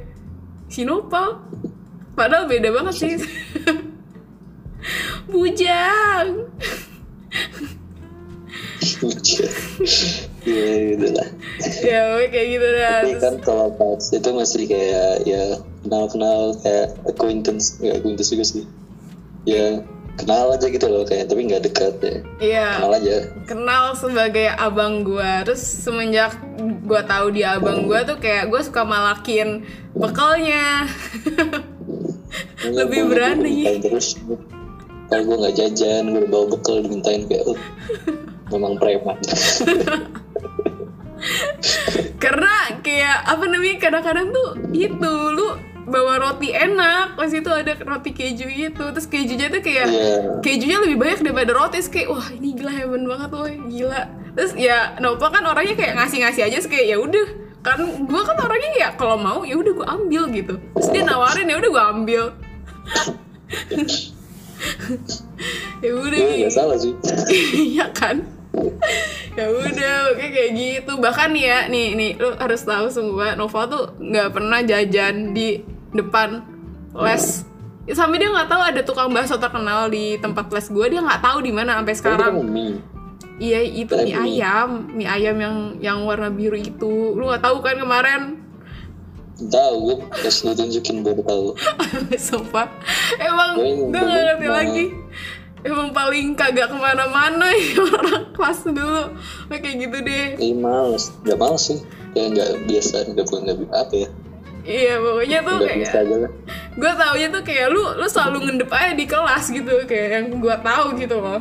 Sinopal? 0.72 1.44
Padahal 2.16 2.48
beda 2.48 2.72
banget 2.72 2.94
sih. 2.96 3.14
Bujang. 5.30 6.48
Iya 10.48 10.96
gitu 10.96 11.06
lah. 11.12 11.28
Ya 11.84 12.00
kayak 12.30 12.48
gitu 12.56 12.68
dah. 12.72 12.98
Tapi 13.04 13.20
kan 13.20 13.34
kalau 13.44 13.68
pas 13.76 14.00
itu 14.00 14.30
masih 14.32 14.64
kayak 14.64 15.28
ya 15.28 15.60
kenal-kenal 15.84 16.56
kayak 16.64 16.96
acquaintance 17.04 17.76
nggak 17.82 18.00
acquaintance 18.00 18.30
juga 18.32 18.44
sih. 18.48 18.64
Ya 19.44 19.84
kenal 20.18 20.50
aja 20.52 20.66
gitu 20.66 20.86
loh 20.90 21.06
kayak 21.06 21.30
tapi 21.30 21.46
nggak 21.46 21.62
dekat 21.70 21.94
ya. 22.02 22.16
Iya. 22.42 22.68
Kenal 22.76 22.92
aja. 22.98 23.16
Kenal 23.46 23.84
sebagai 23.94 24.48
abang 24.58 25.06
gua. 25.06 25.46
Terus 25.46 25.62
semenjak 25.62 26.34
gua 26.84 27.06
tahu 27.06 27.30
dia 27.32 27.54
abang 27.56 27.86
gua 27.86 28.02
tuh 28.02 28.18
kayak 28.18 28.50
gue 28.50 28.60
suka 28.60 28.82
malakin 28.82 29.62
bekalnya 29.94 30.90
Lebih 32.66 33.06
Gua 33.06 33.10
berani. 33.14 33.78
terus. 33.80 34.18
Kalau 35.08 35.24
gue 35.24 35.36
nggak 35.40 35.56
jajan 35.56 36.12
gue 36.12 36.28
bawa 36.28 36.44
bekal 36.52 36.84
dimintain 36.84 37.24
kayak 37.24 37.48
oh, 37.48 37.56
memang 38.52 38.76
preman. 38.76 39.16
Karena 42.22 42.52
kayak 42.84 43.16
apa 43.24 43.44
namanya 43.48 43.76
kadang-kadang 43.80 44.28
tuh 44.30 44.48
itu 44.76 45.12
lu 45.32 45.56
bawa 45.88 46.20
roti 46.20 46.52
enak. 46.52 47.16
Pas 47.16 47.28
itu 47.28 47.48
ada 47.48 47.72
roti 47.74 48.10
keju 48.12 48.46
gitu. 48.46 48.84
Terus 48.92 49.06
kejunya 49.08 49.48
tuh 49.48 49.60
kayak 49.60 49.86
Iya. 49.88 50.16
kejunya 50.40 50.76
lebih 50.84 50.96
banyak 51.00 51.20
daripada 51.24 51.52
roti. 51.56 51.80
Terus 51.80 51.90
kayak 51.90 52.08
wah 52.12 52.28
ini 52.30 52.48
gila 52.54 52.72
hebat 52.72 53.02
banget 53.02 53.30
woy 53.32 53.54
gila. 53.66 54.02
Terus 54.36 54.52
ya 54.54 54.94
Nova 55.00 55.26
kan 55.28 55.42
orangnya 55.42 55.74
kayak 55.74 55.94
ngasih-ngasih 55.98 56.42
aja. 56.46 56.56
Terus 56.60 56.70
kayak 56.70 56.86
ya 56.86 56.96
udah. 57.00 57.28
Kan 57.58 57.82
gue 57.82 58.22
kan 58.22 58.36
orangnya 58.38 58.70
ya 58.78 58.88
kalau 58.94 59.18
mau 59.18 59.42
ya 59.42 59.58
udah 59.58 59.72
gue 59.74 59.86
ambil 59.88 60.22
gitu. 60.30 60.54
Terus 60.78 60.88
dia 60.94 61.02
nawarin 61.02 61.50
ya 61.50 61.56
udah 61.58 61.70
gue 61.70 61.84
ambil. 61.96 62.22
Ya 65.78 65.94
udah. 65.94 66.18
Nggak 66.18 66.50
salah 66.54 66.76
sih. 66.78 66.94
Iya 67.74 67.86
kan? 67.94 68.26
ya 69.38 69.46
udah 69.54 69.94
oke 70.10 70.26
kayak 70.34 70.50
gitu. 70.58 70.92
Bahkan 70.98 71.30
ya 71.38 71.70
nih 71.70 71.94
nih 71.94 72.10
lu 72.18 72.34
harus 72.34 72.66
tahu 72.66 72.90
semua 72.90 73.38
Nova 73.38 73.70
tuh 73.70 73.94
nggak 74.02 74.34
pernah 74.34 74.58
jajan 74.66 75.30
di 75.30 75.62
depan 75.90 76.44
les. 76.94 77.44
Sampai 77.88 78.20
dia 78.20 78.28
nggak 78.28 78.46
tahu 78.46 78.60
ada 78.60 78.80
tukang 78.82 79.08
bakso 79.08 79.36
terkenal 79.36 79.88
di 79.88 80.16
tempat 80.16 80.52
les 80.52 80.68
gue 80.68 80.86
dia 80.88 81.00
nggak 81.00 81.22
tahu 81.22 81.38
di 81.40 81.48
mana 81.48 81.80
sampai 81.80 81.94
sekarang. 81.94 82.34
kan 82.36 82.44
mie. 82.44 82.76
iya 83.38 83.60
itu 83.62 83.94
mie 83.94 84.12
Mie. 84.12 84.16
ayam. 84.36 84.70
Mie 84.92 85.08
ayam 85.08 85.36
yang 85.38 85.56
yang 85.80 85.98
warna 86.04 86.28
biru 86.28 86.54
itu. 86.54 87.16
Lu 87.16 87.24
nggak 87.24 87.40
tahu 87.40 87.64
kan 87.64 87.80
kemarin? 87.80 88.22
Tahu 89.38 89.74
gue 89.86 89.96
pas 90.10 90.36
lu 90.42 90.52
tunjukin 90.52 91.00
baru 91.00 91.22
tahu. 91.22 91.46
Sumpah. 92.28 92.68
Emang 93.16 93.56
Gue 93.56 93.88
nggak 93.88 94.04
ngerti 94.04 94.48
lagi. 94.50 94.86
Emang 95.58 95.90
paling 95.90 96.36
kagak 96.36 96.70
ke 96.70 96.76
mana-mana 96.76 97.50
ya 97.56 97.82
orang 97.82 98.30
kelas 98.30 98.68
dulu. 98.68 99.16
Kayak 99.48 99.74
gitu 99.80 99.96
deh. 100.04 100.26
Ih 100.38 100.54
males, 100.54 101.10
nggak 101.24 101.34
males 101.34 101.62
sih. 101.64 101.80
Kayak 102.12 102.28
nggak 102.36 102.50
biasa, 102.68 102.94
nggak 103.10 103.26
bi- 103.56 103.72
apa 103.72 103.94
ya 103.96 104.08
Iya 104.68 105.00
pokoknya 105.00 105.38
tuh 105.48 105.58
bisa 105.64 105.98
kayak 106.04 106.28
gue 106.76 106.92
taunya 106.92 107.28
tuh 107.32 107.42
kayak 107.42 107.66
lu 107.72 107.82
lu 107.96 108.04
selalu 108.06 108.38
ngendep 108.44 108.68
aja 108.68 108.92
di 108.92 109.06
kelas 109.08 109.44
gitu 109.48 109.72
kayak 109.88 110.08
yang 110.12 110.26
gue 110.36 110.56
tahu 110.60 110.86
gitu 111.00 111.16
loh. 111.16 111.40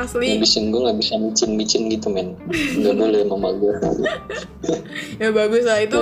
Asli. 0.00 0.40
Ngabisin 0.40 0.72
gue 0.72 0.80
nggak 0.80 0.98
bisa 1.00 1.14
micin-micin 1.20 1.82
gitu 1.92 2.08
men. 2.08 2.32
Nggak 2.48 2.94
boleh 2.96 3.20
mama 3.28 3.48
gue 3.60 3.74
ya 5.20 5.28
bagus 5.32 5.64
lah 5.68 5.84
itu 5.84 6.00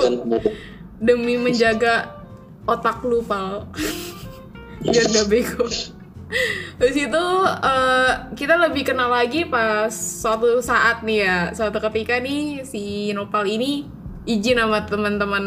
demi 1.03 1.35
menjaga 1.43 2.23
otak 2.71 3.03
lu 3.03 3.27
pal. 3.27 3.67
Biar 4.85 5.07
gak 5.11 5.27
bego. 5.27 5.67
Terus 6.79 6.97
itu 6.99 7.25
eh, 7.63 8.13
kita 8.35 8.55
lebih 8.59 8.95
kenal 8.95 9.11
lagi 9.11 9.47
pas 9.47 9.91
suatu 9.91 10.59
saat 10.63 11.03
nih 11.03 11.19
ya 11.25 11.39
suatu 11.55 11.79
ketika 11.79 12.19
nih 12.19 12.63
si 12.67 13.15
Nopal 13.15 13.47
ini 13.47 13.87
izin 14.25 14.61
sama 14.61 14.85
teman-teman 14.89 15.45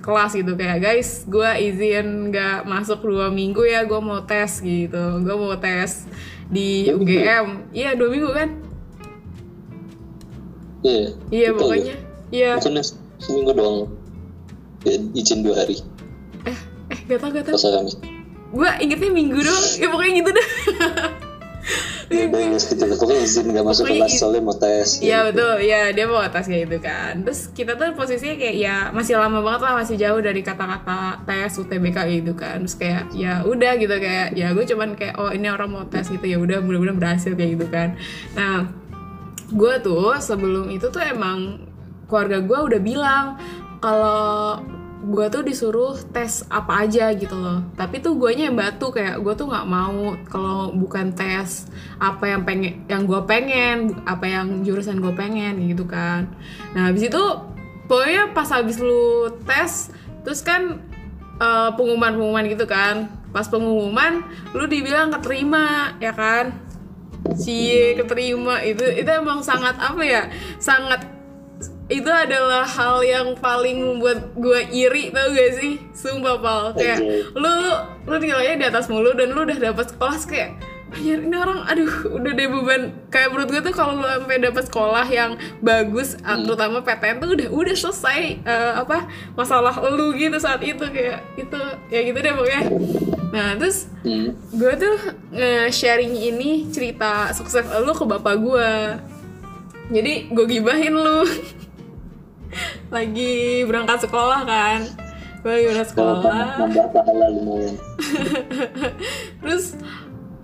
kelas 0.00 0.32
gitu. 0.36 0.52
Kayak 0.56 0.78
guys 0.80 1.24
gue 1.28 1.50
izin 1.60 2.32
nggak 2.32 2.64
masuk 2.64 3.04
dua 3.04 3.28
minggu 3.28 3.64
ya 3.64 3.84
gue 3.84 4.00
mau 4.00 4.24
tes 4.24 4.60
gitu. 4.60 5.04
Gue 5.24 5.36
mau 5.36 5.56
tes 5.60 6.08
di 6.50 6.88
Dua 6.88 6.98
minggu? 6.98 7.10
UGM 7.10 7.46
iya 7.76 7.90
dua 7.96 8.08
minggu 8.08 8.30
kan? 8.32 8.48
Iya 10.80 11.04
iya 11.28 11.48
pokoknya. 11.52 11.94
Iya. 12.30 12.52
Bukannya 12.56 12.84
seminggu 13.20 13.52
doang 13.52 13.78
ya, 14.86 14.96
Izin 15.12 15.44
dua 15.44 15.54
hari. 15.60 15.84
Eh 16.48 16.58
eh 16.90 16.98
gak 17.08 17.18
tau 17.20 17.30
gak 17.32 17.44
tau 17.48 17.58
gue 18.50 18.70
ingetnya 18.82 19.10
minggu 19.14 19.38
doang. 19.38 19.66
Ya 19.78 19.86
pokoknya 19.92 20.12
gitu 20.24 20.30
dah 20.34 20.48
Ya 22.10 22.26
udah 22.26 22.42
gitu 22.58 22.84
Pokoknya 22.98 23.22
izin 23.22 23.46
nggak 23.54 23.66
masuk 23.66 23.82
Pokoknya 23.86 24.02
kelas 24.02 24.14
soalnya 24.18 24.42
mau 24.42 24.56
tes 24.58 24.88
Iya 24.98 25.18
betul, 25.30 25.54
ya 25.62 25.80
dia 25.94 26.04
mau 26.10 26.20
atas 26.20 26.44
kayak 26.50 26.62
gitu 26.66 26.78
kan. 26.82 27.12
Terus 27.22 27.40
kita 27.54 27.78
tuh 27.78 27.94
posisinya 27.94 28.36
kayak 28.36 28.56
ya 28.58 28.76
masih 28.90 29.14
lama 29.16 29.38
banget 29.40 29.60
lah, 29.62 29.74
masih 29.78 29.96
jauh 29.96 30.20
dari 30.20 30.42
kata-kata 30.42 31.22
tes 31.24 31.52
UTBK 31.54 31.98
gitu 32.22 32.32
kan. 32.34 32.66
Terus 32.66 32.76
kayak 32.76 33.02
ya 33.14 33.46
udah 33.46 33.72
gitu 33.78 33.94
kayak 33.96 34.34
ya 34.34 34.50
gue 34.50 34.64
cuman 34.66 34.98
kayak 34.98 35.14
oh 35.22 35.30
ini 35.30 35.46
orang 35.46 35.70
mau 35.70 35.84
tes 35.86 36.10
gitu 36.10 36.26
ya 36.26 36.38
udah 36.42 36.58
mudah-mudahan 36.60 36.98
berhasil 36.98 37.32
kayak 37.38 37.50
gitu 37.58 37.66
kan. 37.70 37.94
Nah 38.34 38.66
gue 39.50 39.74
tuh 39.82 40.14
sebelum 40.18 40.70
itu 40.70 40.90
tuh 40.90 41.02
emang 41.02 41.66
keluarga 42.10 42.42
gue 42.42 42.58
udah 42.74 42.80
bilang 42.82 43.26
kalau 43.78 44.58
gue 45.00 45.26
tuh 45.32 45.40
disuruh 45.40 45.96
tes 46.12 46.44
apa 46.52 46.84
aja 46.84 47.08
gitu 47.16 47.32
loh. 47.32 47.64
Tapi 47.72 48.04
tuh 48.04 48.20
guanya 48.20 48.52
yang 48.52 48.56
batu 48.60 48.92
kayak 48.92 49.16
gue 49.24 49.32
tuh 49.32 49.48
nggak 49.48 49.68
mau 49.68 50.12
kalau 50.28 50.68
bukan 50.76 51.16
tes 51.16 51.64
apa 51.96 52.28
yang 52.28 52.44
pengen 52.44 52.84
yang 52.84 53.08
gue 53.08 53.20
pengen 53.24 53.96
apa 54.04 54.28
yang 54.28 54.60
jurusan 54.60 55.00
gue 55.00 55.12
pengen 55.16 55.56
gitu 55.72 55.88
kan. 55.88 56.28
Nah 56.76 56.92
habis 56.92 57.08
itu 57.08 57.22
pokoknya 57.88 58.36
pas 58.36 58.48
habis 58.52 58.76
lu 58.76 59.32
tes 59.48 59.88
terus 60.20 60.44
kan 60.44 60.84
eh, 61.40 61.70
pengumuman-pengumuman 61.74 62.44
gitu 62.52 62.68
kan. 62.68 63.08
Pas 63.32 63.48
pengumuman 63.48 64.20
lu 64.52 64.68
dibilang 64.68 65.08
keterima 65.16 65.96
ya 65.96 66.12
kan? 66.12 66.52
Cie 67.40 67.96
keterima. 67.96 68.60
Itu 68.60 68.84
itu 68.84 69.08
emang 69.08 69.40
sangat 69.40 69.80
apa 69.80 70.02
ya? 70.04 70.28
Sangat 70.60 71.19
itu 71.90 72.06
adalah 72.06 72.62
hal 72.62 73.02
yang 73.02 73.34
paling 73.34 73.76
membuat 73.76 74.32
gue 74.38 74.60
iri 74.70 75.10
tau 75.10 75.28
gak 75.28 75.50
sih? 75.58 75.82
Sumpah 75.90 76.38
pal. 76.38 76.62
Kayak 76.72 77.02
lu 77.34 77.50
lu 78.06 78.16
nilainya 78.16 78.54
di 78.56 78.66
atas 78.70 78.86
mulu 78.86 79.10
dan 79.12 79.34
lu 79.34 79.42
udah 79.42 79.58
dapat 79.58 79.90
sekolah 79.90 80.16
kayak 80.24 80.52
Anjir, 80.90 81.22
ini 81.22 81.38
orang 81.38 81.62
aduh 81.70 82.18
udah 82.18 82.32
deh 82.34 82.50
beban. 82.50 82.90
Kayak 83.14 83.30
menurut 83.30 83.48
gue 83.50 83.62
tuh 83.62 83.74
kalau 83.74 83.94
lu 83.94 84.06
sampai 84.06 84.42
dapat 84.42 84.66
sekolah 84.66 85.06
yang 85.06 85.38
bagus 85.62 86.18
ah, 86.22 86.34
terutama 86.34 86.82
PTN 86.82 87.22
tuh 87.22 87.30
udah 87.30 87.46
udah 87.46 87.74
selesai 87.78 88.42
eh, 88.42 88.72
apa 88.74 89.06
masalah 89.38 89.70
lu 89.86 90.10
gitu 90.18 90.34
saat 90.42 90.58
itu 90.66 90.82
kayak 90.82 91.22
itu 91.38 91.58
ya 91.94 92.00
gitu 92.02 92.18
deh 92.18 92.34
pokoknya. 92.34 92.62
Nah 93.30 93.54
terus 93.54 93.86
Hmm. 94.00 94.32
gue 94.50 94.72
tuh 94.74 94.96
nge-sharing 95.30 96.10
ini 96.10 96.66
cerita 96.72 97.30
sukses 97.30 97.62
lu 97.68 97.92
ke 97.92 98.04
bapak 98.08 98.34
gue 98.40 98.68
jadi 99.92 100.12
gue 100.26 100.46
gibahin 100.48 100.96
lu 100.96 101.20
lagi 102.90 103.62
berangkat 103.64 104.06
sekolah 104.06 104.40
kan? 104.44 104.80
Gue 105.40 105.50
lagi 105.50 105.64
berangkat 105.70 105.88
sekolah 105.94 106.16
nambah 106.58 106.86
pahala 106.92 107.26
lumayan. 107.32 107.74
terus 109.40 109.78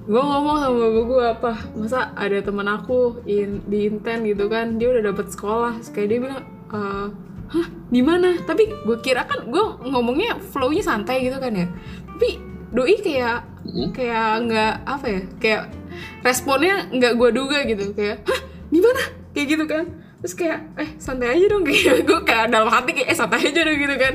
gue 0.06 0.22
ngomong 0.22 0.56
sama 0.62 0.76
bapak 0.78 1.04
gue 1.04 1.24
apa? 1.26 1.52
Masa 1.74 2.14
ada 2.14 2.38
teman 2.38 2.68
aku 2.70 3.20
in, 3.26 3.66
di 3.66 3.90
Inten 3.90 4.22
gitu 4.24 4.46
kan? 4.46 4.78
Dia 4.78 4.94
udah 4.94 5.02
dapet 5.12 5.26
sekolah. 5.34 5.82
Terus 5.82 5.90
kayak 5.90 6.08
dia 6.08 6.18
bilang 6.22 6.42
"Eh, 6.70 7.06
hah 7.52 7.66
di 7.90 8.00
mana? 8.00 8.38
Tapi 8.42 8.70
gue 8.86 8.96
kira 9.02 9.26
kan 9.26 9.50
gue 9.50 9.64
ngomongnya 9.84 10.38
flownya 10.54 10.82
santai 10.86 11.26
gitu 11.26 11.36
kan 11.42 11.52
ya? 11.52 11.66
Tapi 12.16 12.30
doi 12.70 12.96
kayak 13.02 13.38
Hmm. 13.66 13.90
kayak 13.90 14.46
nggak 14.46 14.74
apa 14.86 15.06
ya? 15.10 15.20
Kayak 15.42 15.62
responnya 16.22 16.86
nggak 16.86 17.18
gue 17.18 17.30
duga 17.34 17.58
gitu. 17.66 17.90
Kayak 17.98 18.22
hah 18.22 18.40
di 18.70 18.78
mana? 18.78 19.02
Kayak 19.34 19.46
gitu 19.58 19.64
kan 19.66 20.05
terus 20.26 20.42
kayak 20.42 20.74
eh 20.74 20.90
santai 20.98 21.38
aja 21.38 21.46
dong 21.46 21.62
kayak 21.70 22.02
gue 22.02 22.20
kayak 22.26 22.50
dalam 22.50 22.66
hati 22.66 22.98
kayak 22.98 23.14
eh 23.14 23.16
santai 23.16 23.46
aja 23.46 23.62
dong 23.62 23.78
gitu 23.78 23.94
kan. 23.94 24.14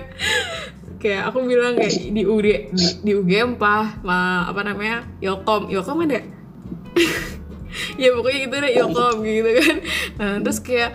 Kayak 1.00 1.32
aku 1.32 1.48
bilang 1.48 1.80
kayak 1.80 1.96
di 2.12 2.24
UD 2.28 2.48
di, 2.76 2.86
di 3.00 3.12
UGM 3.16 3.56
ma 3.56 4.44
apa 4.44 4.60
namanya 4.68 5.08
Ilkom 5.24 5.72
Ilkom 5.72 6.04
ada? 6.04 6.20
Ya 7.96 8.12
pokoknya 8.12 8.40
gitu 8.44 8.56
deh 8.60 8.72
Ilkom 8.84 9.16
gitu 9.24 9.50
kan. 9.56 9.76
Nah, 10.20 10.36
terus 10.44 10.60
kayak 10.60 10.92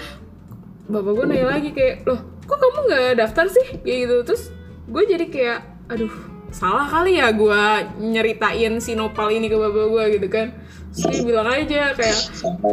bapak 0.92 1.12
gue 1.16 1.24
nanya 1.24 1.46
lagi 1.48 1.72
kayak 1.72 2.05
loh 2.05 2.20
kok 2.44 2.61
kamu 2.61 2.81
nggak 2.85 3.16
daftar 3.16 3.48
sih? 3.48 3.66
Kayak 3.81 3.98
gitu. 4.05 4.16
Terus 4.29 4.42
gue 4.85 5.02
jadi 5.09 5.26
kayak 5.33 5.59
aduh 5.88 6.36
salah 6.56 6.88
kali 6.88 7.20
ya 7.20 7.28
gue 7.36 7.62
nyeritain 8.00 8.80
si 8.80 8.96
Nopal 8.96 9.28
ini 9.28 9.52
ke 9.52 9.60
bapak 9.60 9.86
gue 9.92 10.04
gitu 10.16 10.28
kan. 10.32 10.56
Terus 10.96 11.20
dia 11.20 11.28
bilang 11.28 11.48
aja 11.52 11.92
kayak 11.92 12.18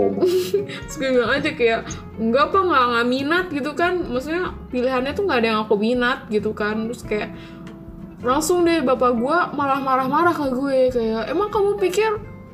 terus 0.87 0.95
gue 0.95 1.09
bilang 1.11 1.31
aja 1.35 1.49
kayak 1.51 1.79
enggak 2.15 2.43
apa 2.47 2.59
nggak 2.63 2.83
nggak 2.95 3.07
minat 3.11 3.45
gitu 3.51 3.71
kan. 3.75 3.93
Maksudnya 4.07 4.55
pilihannya 4.71 5.11
tuh 5.11 5.23
nggak 5.27 5.39
ada 5.43 5.47
yang 5.51 5.59
aku 5.67 5.75
minat 5.75 6.31
gitu 6.31 6.55
kan. 6.55 6.87
Terus 6.87 7.03
kayak 7.03 7.35
langsung 8.23 8.63
deh 8.63 8.79
bapak 8.79 9.19
gue 9.19 9.37
malah 9.51 9.83
marah-marah 9.83 10.31
ke 10.31 10.47
gue 10.55 10.77
kayak 10.95 11.27
emang 11.27 11.51
kamu 11.51 11.75
pikir 11.75 12.11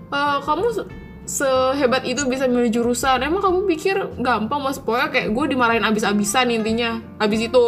eh, 0.09 0.37
kamu 0.41 0.65
se- 0.73 0.89
sehebat 1.29 2.09
itu 2.09 2.25
bisa 2.25 2.49
milih 2.49 2.73
jurusan? 2.73 3.21
Emang 3.21 3.45
kamu 3.45 3.69
pikir 3.69 4.01
gampang 4.17 4.65
mas? 4.65 4.81
Pokoknya 4.81 5.13
kayak 5.13 5.29
gue 5.29 5.45
dimarahin 5.53 5.85
abis-abisan 5.85 6.49
intinya 6.49 6.97
abis 7.21 7.53
itu 7.53 7.65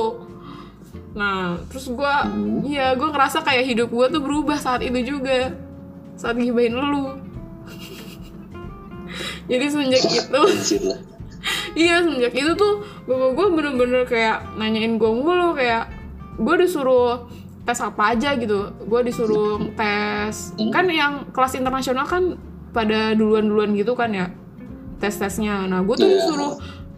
nah 1.12 1.60
terus 1.68 1.92
gue 1.92 2.14
iya 2.64 2.96
gue 2.96 3.04
ngerasa 3.04 3.44
kayak 3.44 3.68
hidup 3.68 3.90
gue 3.92 4.08
tuh 4.08 4.22
berubah 4.24 4.56
saat 4.56 4.80
itu 4.80 5.00
juga 5.04 5.52
saat 6.16 6.40
ngibahin 6.40 6.72
lu 6.72 7.20
jadi 9.50 9.66
semenjak 9.68 10.04
itu. 10.08 10.42
Iya 11.74 12.06
semenjak 12.06 12.38
itu 12.38 12.54
tuh 12.54 12.86
bapak 13.10 13.34
gue 13.34 13.46
bener-bener 13.50 14.06
kayak 14.06 14.54
nanyain 14.56 15.02
gue 15.02 15.10
mulu 15.10 15.58
kayak 15.58 15.90
gue 16.38 16.56
disuruh 16.62 17.26
tes 17.66 17.82
apa 17.82 18.14
aja 18.14 18.38
gitu 18.38 18.70
gue 18.78 19.02
disuruh 19.02 19.58
tes 19.74 20.54
kan 20.70 20.86
yang 20.86 21.26
kelas 21.34 21.58
internasional 21.58 22.06
kan 22.06 22.38
pada 22.70 23.18
duluan-duluan 23.18 23.74
gitu 23.74 23.98
kan 23.98 24.14
ya 24.14 24.30
tes-tesnya 25.02 25.66
nah 25.66 25.82
gue 25.82 25.96
tuh 25.98 26.06
Iya. 26.06 26.16
disuruh 26.22 26.52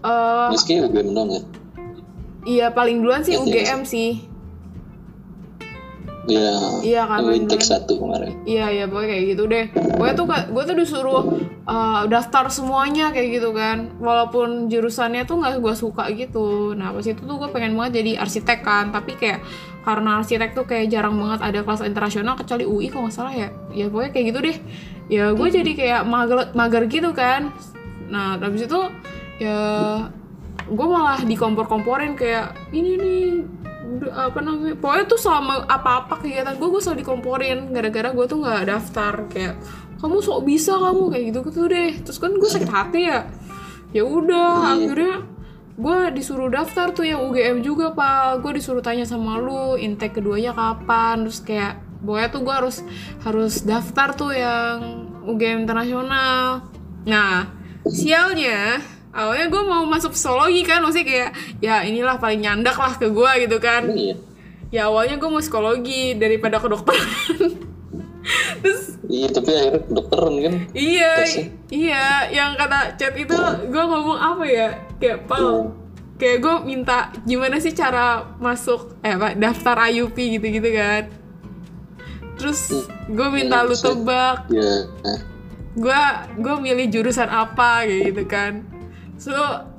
eh, 0.04 0.48
Meski 0.52 0.74
UGM 0.84 1.08
dong 1.16 1.30
ya. 1.32 1.42
Iya 2.44 2.72
paling 2.72 3.02
duluan 3.04 3.24
sih 3.24 3.36
Iya, 3.36 3.44
UGM 3.44 3.82
sih 3.88 4.34
Iya. 6.24 6.80
Iya, 6.80 7.02
kan, 7.04 7.20
intake 7.36 7.68
satu 7.68 8.00
kemarin. 8.00 8.32
Iya 8.48 8.72
iya 8.72 8.86
pokoknya 8.88 9.10
kayak 9.12 9.24
gitu 9.36 9.44
deh. 9.52 9.66
Pokoknya 9.76 10.16
tuh 10.16 10.26
gue 10.32 10.64
tuh 10.64 10.76
disuruh 10.80 11.24
uh, 11.68 12.08
daftar 12.08 12.48
semuanya 12.48 13.12
kayak 13.12 13.30
gitu 13.40 13.52
kan. 13.52 13.92
Walaupun 14.00 14.72
jurusannya 14.72 15.28
tuh 15.28 15.44
nggak 15.44 15.60
gue 15.60 15.76
suka 15.76 16.08
gitu. 16.16 16.72
Nah 16.80 16.96
pas 16.96 17.04
itu 17.04 17.20
tuh 17.20 17.36
gue 17.36 17.50
pengen 17.52 17.76
banget 17.76 18.00
jadi 18.04 18.24
arsitek 18.24 18.60
kan. 18.64 18.96
Tapi 18.96 19.20
kayak 19.20 19.44
karena 19.84 20.24
arsitek 20.24 20.56
tuh 20.56 20.64
kayak 20.64 20.88
jarang 20.88 21.20
banget 21.20 21.44
ada 21.44 21.60
kelas 21.60 21.84
internasional 21.84 22.40
kecuali 22.40 22.64
UI 22.64 22.88
kalau 22.88 23.12
nggak 23.12 23.16
salah 23.16 23.36
ya. 23.36 23.52
Ya 23.76 23.92
pokoknya 23.92 24.12
kayak 24.16 24.26
gitu 24.32 24.40
deh. 24.40 24.58
Ya 25.12 25.26
gue 25.36 25.48
jadi 25.52 25.72
kayak 25.76 26.02
mager 26.08 26.56
mager 26.56 26.84
gitu 26.88 27.12
kan. 27.12 27.52
Nah 28.08 28.40
habis 28.40 28.64
itu 28.64 28.80
ya 29.44 29.60
gue 30.70 30.88
malah 30.88 31.20
dikompor-komporin 31.24 32.16
kayak 32.16 32.56
ini 32.72 32.92
nih 32.96 33.24
apa 34.10 34.40
namanya? 34.42 34.76
Pokoknya 34.80 35.06
tuh 35.06 35.20
selama 35.20 35.68
apa-apa 35.68 36.24
kegiatan 36.24 36.56
gue 36.58 36.68
gue 36.72 36.82
selalu 36.82 37.00
dikomporin 37.04 37.70
gara-gara 37.76 38.10
gue 38.16 38.26
tuh 38.26 38.40
nggak 38.42 38.64
daftar 38.68 39.14
kayak 39.30 39.56
kamu 40.02 40.20
sok 40.20 40.44
bisa 40.44 40.76
kamu 40.76 41.04
kayak 41.12 41.24
gitu 41.32 41.40
gitu 41.48 41.62
deh. 41.68 41.92
Terus 42.04 42.18
kan 42.20 42.32
gue 42.36 42.50
sakit 42.50 42.72
hati 42.72 43.02
ya. 43.08 43.28
Ya 43.94 44.04
udah 44.04 44.76
akhirnya 44.76 45.24
gue 45.74 45.98
disuruh 46.14 46.50
daftar 46.50 46.94
tuh 46.94 47.06
yang 47.06 47.22
UGM 47.28 47.62
juga 47.62 47.94
pak. 47.94 48.42
Gue 48.42 48.58
disuruh 48.58 48.82
tanya 48.82 49.06
sama 49.08 49.40
lu 49.40 49.80
intake 49.80 50.20
keduanya 50.20 50.52
kapan? 50.52 51.24
Terus 51.28 51.40
kayak 51.46 51.80
pokoknya 52.04 52.30
tuh 52.34 52.42
gue 52.44 52.54
harus 52.54 52.78
harus 53.24 53.54
daftar 53.64 54.12
tuh 54.18 54.32
yang 54.36 55.08
UGM 55.24 55.64
internasional. 55.64 56.68
Nah 57.08 57.48
sialnya 57.88 58.80
awalnya 59.14 59.48
gue 59.48 59.62
mau 59.64 59.86
masuk 59.86 60.12
psikologi 60.12 60.62
kan 60.62 60.82
maksudnya 60.82 61.06
kayak 61.06 61.30
ya 61.60 61.76
inilah 61.82 62.18
paling 62.18 62.42
nyandak 62.42 62.74
lah 62.74 62.94
ke 62.94 63.08
gue 63.08 63.32
gitu 63.42 63.58
kan 63.58 63.86
Iya. 63.88 64.16
ya 64.70 64.82
awalnya 64.86 65.16
gue 65.16 65.30
mau 65.30 65.38
psikologi 65.38 66.14
daripada 66.14 66.58
kedokteran 66.58 67.10
terus 68.62 68.98
Iya, 69.04 69.28
tapi 69.30 69.52
akhirnya 69.52 69.82
kedokteran 69.84 70.34
kan. 70.40 70.54
iya 70.74 71.12
Tesnya. 71.20 71.46
iya 71.70 72.06
yang 72.32 72.56
kata 72.56 72.96
chat 72.96 73.14
itu 73.14 73.36
gue 73.68 73.84
ngomong 73.84 74.18
apa 74.18 74.44
ya 74.44 74.68
kayak 74.98 75.28
pal 75.28 75.76
kayak 76.16 76.40
gue 76.40 76.56
minta 76.64 76.98
gimana 77.22 77.60
sih 77.60 77.72
cara 77.72 78.26
masuk 78.40 78.98
eh 79.00 79.12
apa 79.12 79.36
daftar 79.36 79.76
IUP 79.88 80.16
gitu-gitu 80.16 80.70
kan 80.72 81.12
terus 82.34 82.74
gue 83.06 83.28
minta 83.30 83.62
lu 83.62 83.72
Iya, 83.72 83.84
tebak 83.84 84.38
Iya. 84.50 84.74
Nah, 85.04 85.20
gue 85.76 86.02
gue 86.40 86.56
milih 86.60 86.86
jurusan 86.90 87.28
apa 87.28 87.84
kayak 87.84 88.02
gitu 88.10 88.24
kan 88.26 88.52
so 89.24 89.32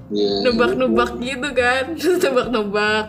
iya. 0.09 0.40
nebak-nebak 0.40 1.20
gitu 1.20 1.48
kan 1.52 1.85
terus 2.00 2.16
nebak-nebak 2.24 3.07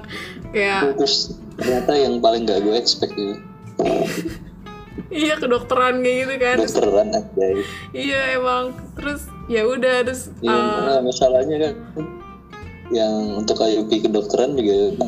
kayak 0.51 0.99
Terus 0.99 1.15
ternyata 1.55 1.91
yang 1.95 2.19
paling 2.19 2.43
gak 2.43 2.59
gue 2.67 2.75
expect 2.75 3.15
gitu. 3.15 3.39
iya 5.23 5.39
kedokteran 5.39 6.03
kayak 6.03 6.15
gitu 6.27 6.35
kan 6.39 6.55
Terus, 6.59 6.73
Dokteran 6.75 7.07
aja. 7.15 7.45
iya 7.95 8.21
emang 8.35 8.75
terus 8.99 9.31
ya 9.47 9.63
udah 9.63 10.03
terus 10.03 10.31
Iya, 10.43 10.51
uh, 10.51 10.67
karena 10.75 10.95
masalahnya 11.03 11.55
kan 11.59 11.73
yang 12.91 13.15
untuk 13.39 13.59
IUP 13.63 13.91
kedokteran 14.03 14.59
juga 14.59 15.07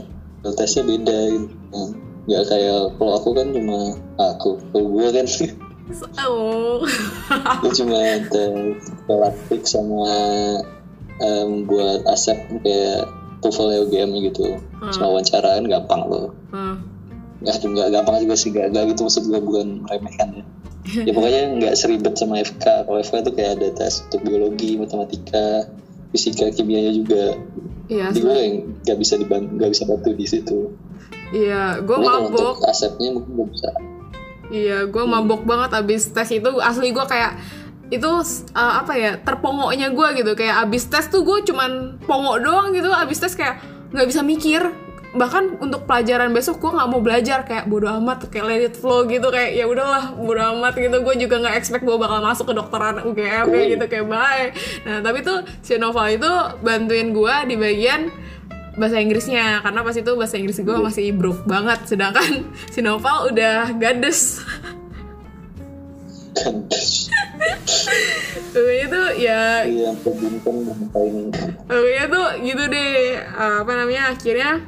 tesnya 0.56 0.88
beda 0.88 1.18
gitu. 1.36 1.48
Nah, 1.76 1.90
Nggak 2.28 2.44
kayak 2.52 3.00
kalau 3.00 3.13
aku 3.16 3.30
kan 3.40 3.48
cuma 3.56 3.96
aku, 4.20 4.60
kalau 4.76 4.88
gue 5.00 5.08
kan 5.16 5.26
oh 6.28 6.84
gue 7.63 7.72
cuma 7.72 8.00
tes 8.36 8.76
praktik 9.08 9.63
sama 9.63 10.12
em, 11.21 11.65
buat 11.65 12.06
asep 12.10 12.38
kayak 12.62 13.10
TOEFL 13.41 13.89
UGM 13.89 14.12
gitu. 14.34 14.58
Cuma 14.93 15.06
wawancara 15.13 15.62
kan 15.62 15.65
gampang 15.65 16.01
loh. 16.10 16.34
Hmm. 16.49 16.82
Nggak 17.41 17.62
nggak 17.62 17.89
gampang 17.93 18.15
juga 18.25 18.36
sih, 18.36 18.49
gak, 18.49 18.73
gak 18.73 18.93
gitu 18.93 19.06
maksud 19.06 19.23
gue 19.30 19.39
bukan 19.41 19.86
meremehkan 19.86 20.41
ya. 20.41 20.45
ya 21.06 21.12
pokoknya 21.13 21.41
nggak 21.62 21.73
seribet 21.77 22.13
sama 22.17 22.41
FK. 22.41 22.65
Kalau 22.89 22.97
FK 22.97 23.13
itu 23.27 23.32
kayak 23.38 23.51
ada 23.62 23.67
tes 23.77 24.01
untuk 24.10 24.21
biologi, 24.25 24.71
matematika, 24.80 25.69
fisika, 26.10 26.49
kimianya 26.49 26.91
juga. 26.97 27.38
iya 27.88 28.10
Jadi 28.10 28.19
gue 28.25 28.36
yang 28.36 28.53
nggak 28.84 28.97
bisa 28.97 29.13
dibantu, 29.21 29.49
nggak 29.62 29.71
bisa 29.71 29.84
bantu 29.86 30.10
di 30.17 30.25
situ. 30.25 30.60
iya 31.36 31.84
gue 31.84 31.97
mabok 31.99 32.32
untuk 32.32 32.63
asepnya 32.71 33.12
mungkin 33.12 33.32
gue 33.36 33.47
bisa. 33.51 33.69
iya 34.47 34.88
gue 34.88 35.03
mabok 35.03 35.43
banget 35.43 35.75
abis 35.75 36.15
tes 36.15 36.32
itu 36.32 36.47
asli 36.63 36.95
gue 36.95 37.03
kayak 37.03 37.36
itu 37.88 38.10
uh, 38.56 38.73
apa 38.84 38.93
ya 39.00 39.12
terpongoknya 39.21 39.95
gue 39.95 40.08
gitu. 40.23 40.32
Kayak 40.36 40.67
abis 40.67 40.91
tes 40.91 41.08
tuh 41.08 41.23
gue 41.23 41.43
cuman 41.47 42.02
pongok 42.04 42.38
doang 42.43 42.67
gitu. 42.76 42.91
Abis 42.91 43.23
tes 43.23 43.34
kayak 43.34 43.63
nggak 43.95 44.08
bisa 44.08 44.21
mikir. 44.23 44.62
Bahkan 45.17 45.63
untuk 45.63 45.88
pelajaran 45.88 46.36
besok 46.36 46.60
gue 46.60 46.71
nggak 46.76 46.89
mau 46.91 47.00
belajar. 47.00 47.47
Kayak 47.47 47.71
bodo 47.71 47.88
amat 47.88 48.28
kayak 48.28 48.45
let 48.45 48.62
it 48.67 48.76
flow 48.76 49.08
gitu. 49.08 49.32
Kayak 49.32 49.56
ya 49.56 49.65
udahlah 49.65 50.13
bodo 50.19 50.41
amat 50.60 50.76
gitu. 50.76 50.97
Gue 51.00 51.15
juga 51.15 51.39
nggak 51.39 51.56
expect 51.56 51.84
gue 51.88 51.95
bakal 51.95 52.19
masuk 52.19 52.52
ke 52.52 52.54
dokteran 52.60 53.00
UGM 53.08 53.45
kayak 53.47 53.67
gitu. 53.80 53.86
Kayak 53.88 54.06
bye. 54.12 54.45
Nah 54.84 55.00
tapi 55.00 55.23
tuh 55.23 55.47
si 55.63 55.80
Nova 55.80 56.12
itu 56.12 56.32
bantuin 56.60 57.15
gue 57.15 57.36
di 57.47 57.56
bagian 57.56 58.12
bahasa 58.78 59.02
Inggrisnya. 59.02 59.63
Karena 59.65 59.82
pas 59.82 59.95
itu 59.97 60.12
bahasa 60.13 60.36
Inggris 60.38 60.60
gue 60.62 60.78
masih 60.78 61.15
broke 61.15 61.47
banget. 61.47 61.88
Sedangkan 61.88 62.45
si 62.73 62.84
Noval 62.84 63.34
udah 63.34 63.73
gades 63.80 64.43
Kandas. 66.43 67.10
pokoknya 68.54 68.86
tuh 68.89 69.08
ya. 69.17 69.65
Iya, 69.65 69.89
pokoknya 71.67 72.06
tuh 72.10 72.28
gitu 72.43 72.63
deh. 72.69 73.21
Uh, 73.34 73.56
apa 73.65 73.71
namanya 73.73 74.13
akhirnya 74.13 74.62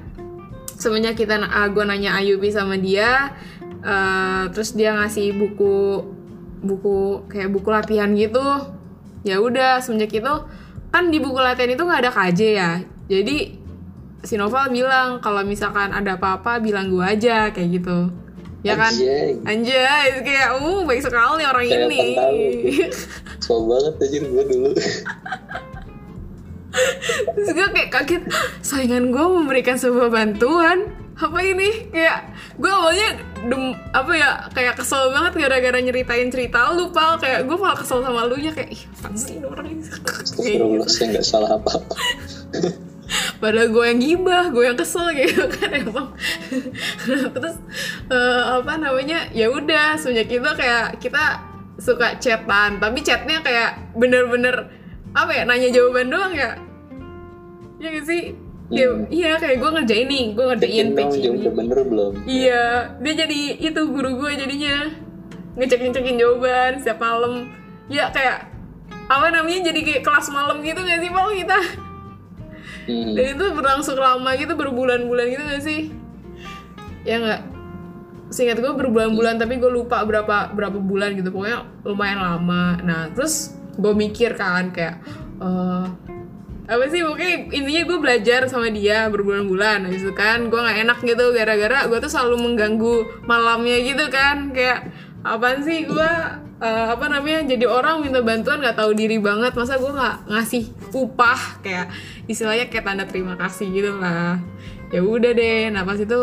semenjak 0.79 1.19
kita 1.19 1.41
uh, 1.41 1.67
gue 1.69 1.83
nanya 1.83 2.15
Ayubi 2.17 2.49
sama 2.49 2.79
dia 2.79 3.35
uh, 3.83 4.47
terus 4.55 4.73
dia 4.75 4.95
ngasih 4.95 5.35
buku 5.35 6.07
buku 6.59 7.27
kayak 7.31 7.49
buku 7.51 7.69
latihan 7.71 8.11
gitu. 8.15 8.43
Ya 9.23 9.43
udah 9.43 9.83
semenjak 9.83 10.15
itu 10.15 10.33
kan 10.89 11.03
di 11.11 11.19
buku 11.19 11.37
latihan 11.37 11.71
itu 11.71 11.83
nggak 11.83 12.01
ada 12.07 12.11
KJ 12.11 12.39
ya. 12.55 12.71
Jadi 13.09 13.59
si 14.23 14.35
Noval 14.35 14.71
bilang 14.71 15.23
kalau 15.23 15.43
misalkan 15.47 15.95
ada 15.95 16.19
apa-apa 16.19 16.59
bilang 16.59 16.91
gue 16.91 17.03
aja 17.03 17.51
kayak 17.55 17.79
gitu 17.79 18.11
ya 18.59 18.75
kan 18.75 18.91
Anjay. 18.91 19.39
anjay 19.47 20.07
kayak 20.19 20.59
uh 20.59 20.83
baik 20.83 20.99
sekali 20.99 21.43
orang 21.43 21.63
Kayak 21.63 21.87
ini 21.87 22.03
So 23.39 23.63
banget 23.69 23.95
aja 23.97 24.17
gue 24.19 24.43
dulu. 24.45 24.69
Terus 27.29 27.49
gue 27.49 27.67
kayak 27.71 27.89
kaget 27.89 28.23
Saingan 28.59 29.09
gue 29.09 29.25
memberikan 29.25 29.73
sebuah 29.73 30.09
bantuan 30.09 30.91
Apa 31.15 31.39
ini? 31.41 31.89
Kayak 31.89 32.29
Gue 32.55 32.69
awalnya 32.69 33.17
dem, 33.41 33.73
Apa 33.89 34.11
ya 34.13 34.31
Kayak 34.51 34.77
kesel 34.77 35.09
banget 35.09 35.33
gara-gara 35.39 35.79
nyeritain 35.79 36.29
cerita 36.29 36.69
lu 36.71 36.93
Pal 36.93 37.17
Kayak 37.17 37.49
gue 37.49 37.57
malah 37.57 37.73
kesel 37.73 38.03
sama 38.03 38.27
lu 38.27 38.37
nya 38.37 38.53
Kayak 38.53 38.69
ih 38.69 38.81
apaan 38.93 39.15
sih 39.17 39.41
orang 39.41 39.65
ini 39.65 39.81
Kayak 40.37 40.61
gitu. 40.61 40.85
saya 40.85 41.05
nggak 41.09 41.25
salah 41.25 41.57
apa-apa. 41.57 41.95
Padahal 43.41 43.73
gue 43.73 43.85
yang 43.85 43.99
gibah 43.99 44.43
Gue 44.53 44.69
yang 44.69 44.77
kesel 44.77 45.09
gitu 45.17 45.49
kan 45.49 45.73
emang 45.73 46.13
Terus 47.35 47.55
eh, 48.07 48.43
Apa 48.53 48.77
namanya 48.77 49.25
Ya 49.33 49.49
udah 49.49 49.97
Semenjak 49.97 50.29
itu 50.29 50.45
kayak 50.45 51.01
Kita 51.01 51.41
suka 51.81 52.21
chatan 52.21 52.77
Tapi 52.77 52.99
chatnya 53.01 53.41
kayak 53.41 53.97
Bener-bener 53.97 54.69
Apa 55.17 55.31
ya 55.33 55.43
Nanya 55.47 55.73
jawaban 55.73 56.13
doang 56.13 56.33
ya 56.37 56.53
Iya 57.79 57.87
gak 57.97 58.05
sih? 58.05 58.23
Ya, 58.69 58.85
Hmm. 58.85 59.09
Iya 59.09 59.41
kayak 59.41 59.57
gue 59.57 59.69
ngerjain 59.73 60.05
nih 60.05 60.25
Gue 60.37 60.45
ngerjain 60.53 60.93
ini 60.93 61.25
udah 61.33 61.53
bener 61.57 61.79
belum? 61.81 62.11
Iya 62.29 62.63
Dia 63.01 63.13
jadi 63.25 63.39
itu 63.57 63.81
guru 63.89 64.21
gue 64.21 64.31
jadinya 64.37 64.93
Ngecek-ngecekin 65.57 66.21
jawaban 66.21 66.77
Setiap 66.77 67.01
malam 67.01 67.49
Ya 67.89 68.13
kayak 68.13 68.45
Apa 69.09 69.33
namanya 69.33 69.73
Jadi 69.73 69.81
kayak 69.81 70.05
kelas 70.05 70.29
malam 70.29 70.61
gitu 70.61 70.77
gak 70.77 71.01
sih 71.01 71.09
Paul 71.09 71.33
kita 71.33 71.88
Hmm. 72.89 73.13
dan 73.13 73.25
itu 73.37 73.45
berlangsung 73.53 74.01
lama 74.01 74.33
gitu 74.33 74.57
berbulan-bulan 74.57 75.25
gitu 75.29 75.43
gak 75.45 75.63
sih? 75.63 75.81
Ya 77.05 77.21
nggak? 77.21 77.41
Seingat 78.33 78.57
gue 78.57 78.73
berbulan-bulan 78.73 79.37
tapi 79.37 79.61
gue 79.61 79.69
lupa 79.69 80.01
berapa 80.05 80.53
berapa 80.53 80.77
bulan 80.81 81.13
gitu. 81.13 81.29
Pokoknya 81.29 81.69
lumayan 81.85 82.19
lama. 82.21 82.81
Nah 82.81 83.13
terus 83.13 83.53
gue 83.77 83.93
mikir 83.93 84.33
kan 84.33 84.73
kayak 84.73 85.01
eh 85.37 85.85
apa 86.69 86.85
sih? 86.89 87.01
Pokoknya 87.01 87.49
intinya 87.53 87.81
gue 87.85 87.97
belajar 87.97 88.41
sama 88.49 88.73
dia 88.73 89.05
berbulan-bulan. 89.09 89.85
Habis 89.89 90.09
kan 90.17 90.49
gue 90.49 90.59
nggak 90.59 90.77
enak 90.85 90.99
gitu. 91.05 91.25
Gara-gara 91.33 91.85
gue 91.85 91.97
tuh 92.01 92.11
selalu 92.11 92.37
mengganggu 92.41 93.25
malamnya 93.25 93.77
gitu 93.85 94.05
kan. 94.09 94.49
Kayak 94.53 94.89
apaan 95.21 95.61
sih 95.65 95.85
gue 95.85 96.11
eh, 96.59 96.87
apa 96.91 97.05
namanya 97.07 97.55
jadi 97.55 97.65
orang 97.65 98.03
minta 98.03 98.19
bantuan 98.19 98.59
nggak 98.59 98.77
tahu 98.77 98.91
diri 98.93 99.17
banget. 99.17 99.55
Masa 99.55 99.79
gue 99.79 99.91
nggak 99.91 100.15
ngasih 100.27 100.63
upah 100.91 101.63
kayak 101.63 101.87
istilahnya 102.27 102.67
kayak 102.67 102.85
tanda 102.85 103.05
terima 103.07 103.39
kasih 103.39 103.67
gitu 103.71 103.95
lah. 103.97 104.37
Ya 104.91 105.01
udah 105.01 105.31
deh. 105.31 105.71
Nah 105.71 105.87
pas 105.87 105.97
itu 105.97 106.19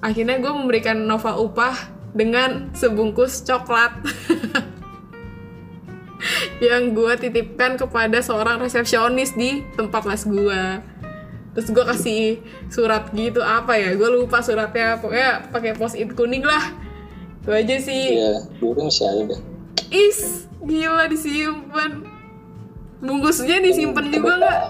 akhirnya 0.00 0.38
gue 0.38 0.52
memberikan 0.54 0.96
Nova 1.04 1.34
upah 1.36 1.74
dengan 2.14 2.70
sebungkus 2.72 3.42
coklat. 3.42 3.92
Yang 6.64 6.82
gue 6.96 7.12
titipkan 7.28 7.76
kepada 7.76 8.24
seorang 8.24 8.56
resepsionis 8.62 9.36
di 9.36 9.60
tempat 9.76 10.08
les 10.08 10.24
gue 10.24 10.62
terus 11.56 11.72
gue 11.72 11.84
kasih 11.88 12.24
surat 12.68 13.08
gitu 13.16 13.40
apa 13.40 13.80
ya 13.80 13.96
gue 13.96 14.08
lupa 14.12 14.44
suratnya. 14.44 15.00
Pokoknya 15.00 15.48
pakai 15.50 15.72
post 15.74 15.96
it 15.96 16.12
kuning 16.12 16.44
lah. 16.44 16.72
Itu 17.40 17.50
aja 17.54 17.76
sih. 17.80 18.20
Iya, 18.20 18.44
dulu 18.60 18.90
masih 18.90 19.06
ada. 19.08 19.55
Is 19.92 20.48
gila 20.64 21.06
disimpan. 21.08 22.04
Bungkusnya 23.00 23.60
disimpan 23.60 24.08
juga 24.08 24.32
nggak? 24.40 24.60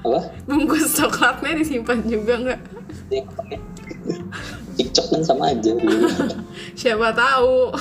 Apa? 0.00 0.20
bungkus 0.48 0.96
coklatnya 0.96 1.60
disimpan 1.60 2.00
juga 2.08 2.34
nggak? 2.40 2.60
TikTok 4.80 5.06
kan 5.12 5.20
sama 5.20 5.52
aja. 5.52 5.76
Siapa 6.80 7.12
tahu. 7.12 7.76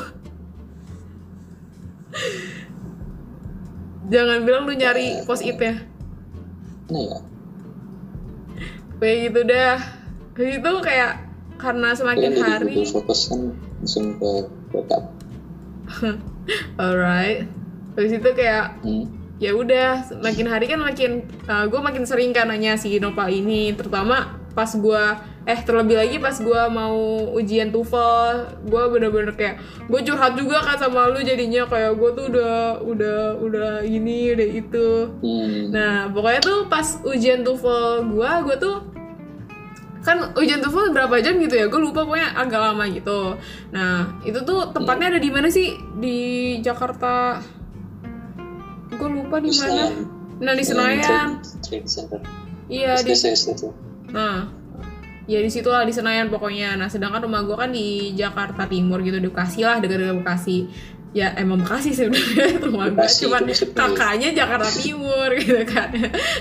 Jangan 4.09 4.43
bilang 4.43 4.67
lu 4.67 4.73
nyari 4.75 5.23
post 5.23 5.45
it 5.45 5.55
ya. 5.61 5.79
Nah 6.89 7.01
ya, 7.05 7.17
kayak 8.97 9.17
gitu 9.29 9.39
dah. 9.45 9.77
Kayak 10.33 10.49
gitu 10.59 10.71
kayak 10.81 11.11
karena 11.61 11.93
semakin 11.93 12.33
hari. 12.41 12.83
Fotos 12.89 13.29
kan 13.29 13.53
langsung 13.79 14.17
ke 14.17 14.31
backup. 14.73 15.18
alright 16.81 17.45
habis 17.93 18.13
itu 18.13 18.29
kayak 18.31 18.79
Hmm. 18.81 19.05
ya 19.39 19.51
udah 19.51 19.87
makin 20.19 20.45
hari 20.45 20.65
kan 20.67 20.79
makin 20.79 21.23
gue 21.45 21.79
makin 21.79 22.03
sering 22.03 22.31
kan 22.31 22.47
nanya 22.47 22.75
si 22.75 22.95
Nopal 22.97 23.27
ini 23.29 23.71
terutama 23.71 24.35
pas 24.51 24.67
gue 24.67 25.03
eh 25.45 25.59
terlebih 25.63 25.95
lagi 25.95 26.17
pas 26.19 26.35
gue 26.35 26.61
mau 26.69 26.93
ujian 27.33 27.71
TOEFL 27.71 28.33
gue 28.67 28.83
bener-bener 28.91 29.31
kayak 29.31 29.55
gue 29.87 29.99
curhat 30.03 30.35
juga 30.35 30.59
kan 30.59 30.75
sama 30.75 31.07
lu 31.07 31.23
jadinya 31.23 31.63
kayak 31.65 31.95
gue 31.95 32.09
tuh 32.11 32.25
udah 32.27 32.55
udah 32.83 33.19
udah 33.39 33.69
ini 33.81 34.35
udah 34.35 34.49
itu 34.51 34.87
Hmm. 35.23 35.71
nah 35.71 36.11
pokoknya 36.11 36.41
tuh 36.43 36.59
pas 36.67 36.85
ujian 37.03 37.41
TOEFL 37.41 38.11
gue 38.11 38.31
gue 38.43 38.55
tuh 38.59 38.75
kan 40.09 40.33
ujian 40.33 40.57
TOEFL 40.57 40.89
berapa 40.89 41.21
jam 41.21 41.37
gitu 41.37 41.53
ya 41.53 41.69
gue 41.69 41.77
lupa 41.77 42.01
pokoknya 42.01 42.33
agak 42.33 42.57
lama 42.57 42.83
gitu. 42.89 43.37
Nah 43.69 44.17
itu 44.25 44.41
tuh 44.41 44.73
tempatnya 44.73 45.13
ada 45.13 45.19
di 45.21 45.29
mana 45.29 45.53
sih? 45.53 45.77
Di 46.01 46.17
Jakarta. 46.65 47.37
Gue 48.89 49.09
lupa 49.13 49.37
di 49.37 49.53
mana. 49.53 49.93
Nah 50.41 50.53
di 50.57 50.63
Senayan 50.65 51.43
iya 52.69 52.97
di 53.01 53.13
nah 54.09 54.49
ya 55.29 55.37
di 55.45 55.51
situ 55.53 55.69
lah 55.69 55.85
di 55.85 55.93
Senayan 55.93 56.33
pokoknya. 56.33 56.73
Nah 56.73 56.89
sedangkan 56.89 57.29
rumah 57.29 57.45
gue 57.45 57.53
kan 57.53 57.69
di 57.69 58.17
Jakarta 58.17 58.65
Timur 58.65 59.05
gitu 59.05 59.21
di 59.21 59.29
Bekasi 59.29 59.61
lah 59.61 59.77
dekat-dekat 59.77 60.25
Bekasi 60.25 60.65
ya 61.09 61.33
emang 61.41 61.65
Bekasi 61.65 61.89
sebenarnya 61.89 62.61
rumah 62.69 62.93
gue 62.93 63.09
cuman 63.09 63.41
kakaknya 63.73 64.29
Jakarta 64.29 64.69
Timur 64.69 65.29
gitu 65.41 65.65
kan. 65.65 65.89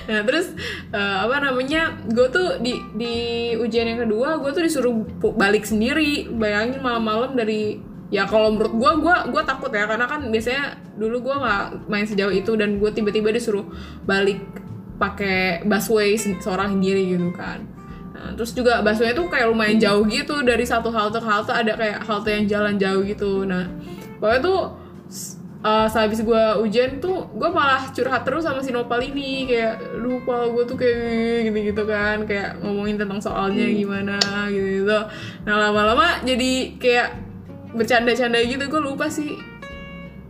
Nah 0.05 0.21
terus 0.29 0.53
eh, 0.93 1.17
apa 1.25 1.41
namanya 1.41 1.97
gue 2.05 2.29
tuh 2.29 2.61
di 2.61 2.77
di 2.93 3.15
ujian 3.57 3.89
yang 3.89 4.05
kedua 4.05 4.37
gue 4.37 4.51
tuh 4.53 4.61
disuruh 4.65 4.93
balik 5.41 5.65
sendiri. 5.65 6.29
Bayangin 6.29 6.85
malam-malam 6.85 7.33
dari 7.33 7.81
ya 8.13 8.29
kalau 8.29 8.53
menurut 8.53 8.77
gue 8.77 8.91
gue 9.09 9.17
gue 9.33 9.43
takut 9.49 9.73
ya. 9.73 9.89
Karena 9.89 10.05
kan 10.05 10.29
biasanya 10.29 10.77
dulu 11.01 11.33
gue 11.33 11.35
nggak 11.41 11.89
main 11.89 12.05
sejauh 12.05 12.33
itu 12.33 12.53
dan 12.61 12.77
gue 12.77 12.91
tiba-tiba 12.93 13.33
disuruh 13.33 13.65
balik 14.05 14.45
pakai 15.01 15.65
busway 15.65 16.13
se- 16.21 16.37
seorang 16.45 16.77
sendiri 16.77 17.17
gitu 17.17 17.33
kan. 17.33 17.65
Nah, 18.13 18.35
terus 18.37 18.53
juga 18.53 18.85
busway 18.85 19.17
itu 19.17 19.25
kayak 19.33 19.49
lumayan 19.49 19.81
jauh 19.81 20.05
gitu. 20.05 20.45
Dari 20.45 20.69
satu 20.69 20.93
halte 20.93 21.23
ke 21.23 21.29
halte 21.31 21.57
ada 21.57 21.73
kayak 21.73 22.05
halte 22.05 22.37
yang 22.37 22.45
jalan 22.45 22.77
jauh 22.77 23.01
gitu. 23.01 23.49
Nah 23.49 23.65
pokoknya 24.19 24.41
tuh 24.45 24.61
uh, 25.63 25.87
sehabis 25.91 26.23
gue 26.23 26.45
ujian 26.63 27.03
tuh 27.03 27.27
gue 27.35 27.51
malah 27.51 27.91
curhat 27.91 28.23
terus 28.23 28.47
sama 28.47 28.63
si 28.63 28.71
Nopal 28.71 29.03
ini. 29.03 29.49
Kayak 29.49 29.99
lupa 29.99 30.47
gue 30.51 30.65
tuh 30.67 30.77
kayak 30.79 31.51
gitu 31.51 31.59
gitu 31.73 31.83
kan. 31.89 32.27
Kayak 32.29 32.63
ngomongin 32.63 32.97
tentang 33.01 33.19
soalnya 33.23 33.67
gimana 33.67 34.19
gitu 34.51 34.85
gitu 34.85 34.99
nah 35.47 35.55
lama-lama 35.69 36.23
jadi 36.23 36.79
kayak 36.79 37.09
bercanda-canda 37.75 38.39
gitu. 38.45 38.65
Gue 38.71 38.83
lupa 38.83 39.11
sih 39.11 39.39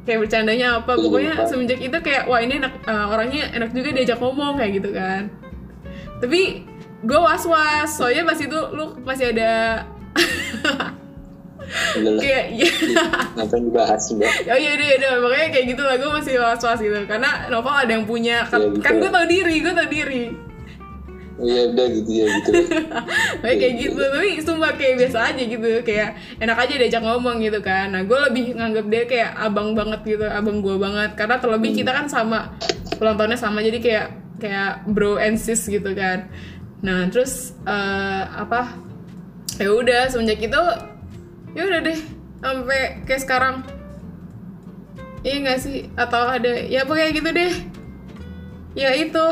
kayak 0.09 0.29
bercandanya 0.29 0.81
apa. 0.81 0.97
Pokoknya 0.97 1.45
lupa. 1.45 1.49
semenjak 1.49 1.81
itu 1.83 1.99
kayak 2.01 2.25
wah 2.31 2.41
ini 2.41 2.61
enak 2.63 2.75
uh, 2.89 3.13
orangnya 3.13 3.53
enak 3.53 3.71
juga 3.77 3.93
diajak 3.93 4.19
ngomong 4.21 4.57
kayak 4.57 4.73
gitu 4.81 4.91
kan. 4.95 5.29
Tapi 6.19 6.67
gue 6.99 7.19
was 7.19 7.47
was 7.47 7.91
soalnya 7.95 8.27
pas 8.27 8.39
itu 8.43 8.59
lu 8.75 8.99
masih 9.07 9.31
ada 9.31 9.87
Udah 11.69 12.13
lah, 12.17 12.23
kayak 12.25 12.45
ya 12.57 12.69
ngapain 13.37 13.63
dibahas 13.63 14.03
mbak? 14.17 14.33
oh 14.49 14.59
iya 14.59 14.73
iya 14.75 14.95
iya. 14.97 15.11
Makanya 15.21 15.49
kayak 15.53 15.67
gitu 15.69 15.83
lah 15.85 15.95
gue 16.01 16.11
masih 16.11 16.35
was 16.41 16.63
was 16.65 16.81
gitu. 16.81 16.99
Karena 17.05 17.31
novel 17.53 17.75
ada 17.77 17.93
yang 17.93 18.05
punya 18.09 18.49
kan, 18.49 18.61
Iya, 18.61 18.69
gitu. 18.73 18.83
kan 18.85 18.93
gue 18.97 19.11
tau 19.13 19.27
diri 19.29 19.57
gue 19.61 19.73
tau 19.77 19.89
diri. 19.89 20.25
Iya 21.39 21.61
udah 21.71 21.87
gitu 21.95 22.11
ya 22.11 22.25
gitu. 22.27 22.51
Makanya 23.47 23.57
kayak 23.63 23.75
gitu, 23.79 24.01
tapi 24.03 24.29
sumpah 24.43 24.73
kayak 24.75 24.95
biasa 24.99 25.19
aja 25.31 25.43
gitu. 25.47 25.69
Kayak 25.87 26.09
enak 26.43 26.57
aja 26.59 26.75
diajak 26.75 27.03
ngomong 27.07 27.37
gitu 27.39 27.61
kan. 27.63 27.95
Nah 27.95 28.03
gue 28.03 28.19
lebih 28.27 28.59
nganggap 28.59 28.85
dia 28.91 29.03
kayak 29.07 29.31
abang 29.39 29.71
banget 29.79 30.01
gitu, 30.03 30.27
abang 30.27 30.59
gue 30.59 30.75
banget. 30.75 31.15
Karena 31.15 31.39
terlebih 31.39 31.71
kita 31.79 31.95
kan 31.95 32.11
sama, 32.11 32.59
ulang 32.99 33.15
tahunnya 33.15 33.39
sama. 33.39 33.63
Jadi 33.63 33.79
kayak 33.79 34.07
kayak 34.43 34.89
bro 34.91 35.15
and 35.23 35.39
sis 35.39 35.63
gitu 35.71 35.95
kan. 35.95 36.27
Nah 36.83 37.07
terus 37.07 37.55
eh, 37.63 38.23
apa? 38.27 38.75
Ya 39.63 39.71
udah 39.71 40.11
semenjak 40.11 40.43
itu 40.43 40.63
ya 41.57 41.63
udah 41.65 41.81
deh 41.85 41.99
sampai 42.43 43.03
kayak 43.05 43.23
sekarang. 43.23 43.57
Iya 45.27 45.37
nggak 45.43 45.59
sih? 45.61 45.91
Atau 45.99 46.23
ada 46.31 46.53
ya 46.67 46.87
pokoknya 46.87 47.11
gitu 47.15 47.31
deh. 47.35 47.53
Ya 48.79 48.95
itu. 48.95 49.27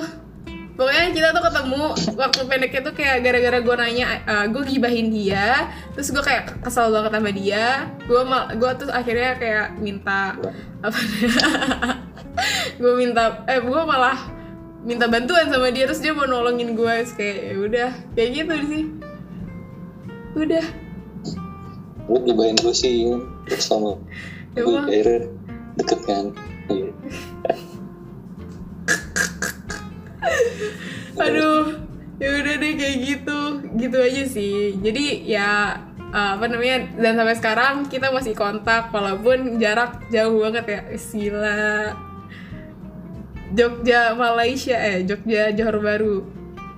Pokoknya 0.77 1.09
kita 1.09 1.33
tuh 1.33 1.41
ketemu 1.41 1.85
waktu 2.21 2.41
pendeknya 2.45 2.81
tuh 2.85 2.93
kayak 2.93 3.25
gara-gara 3.25 3.59
gue 3.65 3.75
nanya 3.81 4.07
gue 4.53 4.61
gibahin 4.69 5.09
dia 5.09 5.73
terus 5.97 6.13
gue 6.13 6.21
kayak 6.21 6.61
kesel 6.61 6.93
banget 6.93 7.17
sama 7.17 7.31
dia. 7.33 7.89
Gue 8.05 8.21
gue 8.61 8.71
tuh 8.77 8.93
akhirnya 8.93 9.41
kayak 9.41 9.67
minta 9.81 10.37
apa 10.85 10.99
gue 12.81 12.93
minta 12.93 13.41
eh 13.49 13.65
gue 13.65 13.81
malah 13.89 14.21
minta 14.85 15.09
bantuan 15.09 15.49
sama 15.49 15.73
dia 15.73 15.89
terus 15.89 16.05
dia 16.05 16.13
mau 16.13 16.29
nolongin 16.29 16.77
gue 16.77 16.95
kayak 17.17 17.39
ya 17.41 17.57
udah 17.57 17.91
kayak 18.13 18.31
gitu 18.37 18.55
sih. 18.69 18.85
Udah 20.37 20.67
lu 22.07 22.19
gibahin 22.23 22.59
gue 22.59 22.75
sih 22.75 23.11
terus 23.51 23.67
sama 23.67 23.99
Ya 24.57 24.65
gue 24.65 24.79
akhirnya 24.81 25.21
deket 25.77 26.01
kan? 26.09 26.25
Iya. 26.73 26.91
aduh 31.17 31.77
ya 32.17 32.29
udah 32.41 32.55
deh 32.57 32.73
kayak 32.73 32.97
gitu. 33.05 33.41
Gitu 33.77 33.97
aja 34.01 34.25
sih. 34.25 34.81
Jadi 34.81 35.29
ya 35.29 35.77
uh, 36.09 36.41
apa 36.41 36.49
namanya 36.49 36.89
dan 36.97 37.21
sampai 37.21 37.37
sekarang 37.37 37.75
kita 37.93 38.09
masih 38.09 38.33
kontak 38.33 38.89
walaupun 38.97 39.61
jarak 39.61 40.01
jauh 40.09 40.41
banget 40.41 40.65
ya. 40.65 40.81
Ih, 40.89 41.05
gila. 41.05 41.93
Jogja 43.53 44.17
Malaysia 44.17 44.75
eh 44.75 45.07
Jogja 45.07 45.55
Johor 45.55 45.79
Baru 45.79 46.27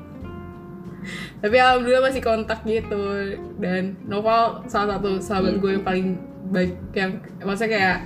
tapi 1.44 1.60
alhamdulillah 1.60 2.08
masih 2.08 2.24
kontak 2.24 2.64
gitu. 2.64 3.36
Dan 3.60 4.00
Noval 4.08 4.64
salah 4.64 4.96
satu 4.96 5.20
sahabat 5.20 5.60
gue 5.60 5.76
yang 5.76 5.84
paling 5.84 6.06
baik 6.48 6.72
yang 6.96 7.20
maksudnya 7.44 7.70
kayak 7.76 7.98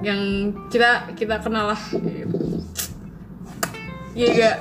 yang 0.00 0.20
kita 0.72 1.12
kita 1.12 1.36
kenal 1.44 1.76
lah 1.76 1.80
gitu. 1.92 2.64
Iya 4.16 4.28
gak? 4.32 4.56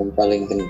yang 0.00 0.10
paling 0.16 0.48
kenal 0.48 0.68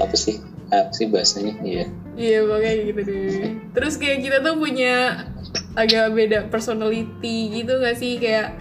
apa 0.00 0.16
sih? 0.16 0.40
Apa 0.72 0.96
sih 0.96 1.12
bahasanya? 1.12 1.60
Iya. 1.60 1.84
Iya 2.16 2.38
pokoknya 2.48 2.72
gitu 2.88 3.00
deh. 3.04 3.52
Terus 3.76 3.94
kayak 4.00 4.18
kita 4.24 4.36
tuh 4.40 4.56
punya 4.56 5.28
agak 5.76 6.16
beda 6.16 6.38
personality 6.48 7.52
gitu 7.52 7.84
gak 7.84 8.00
sih? 8.00 8.16
Kayak 8.16 8.56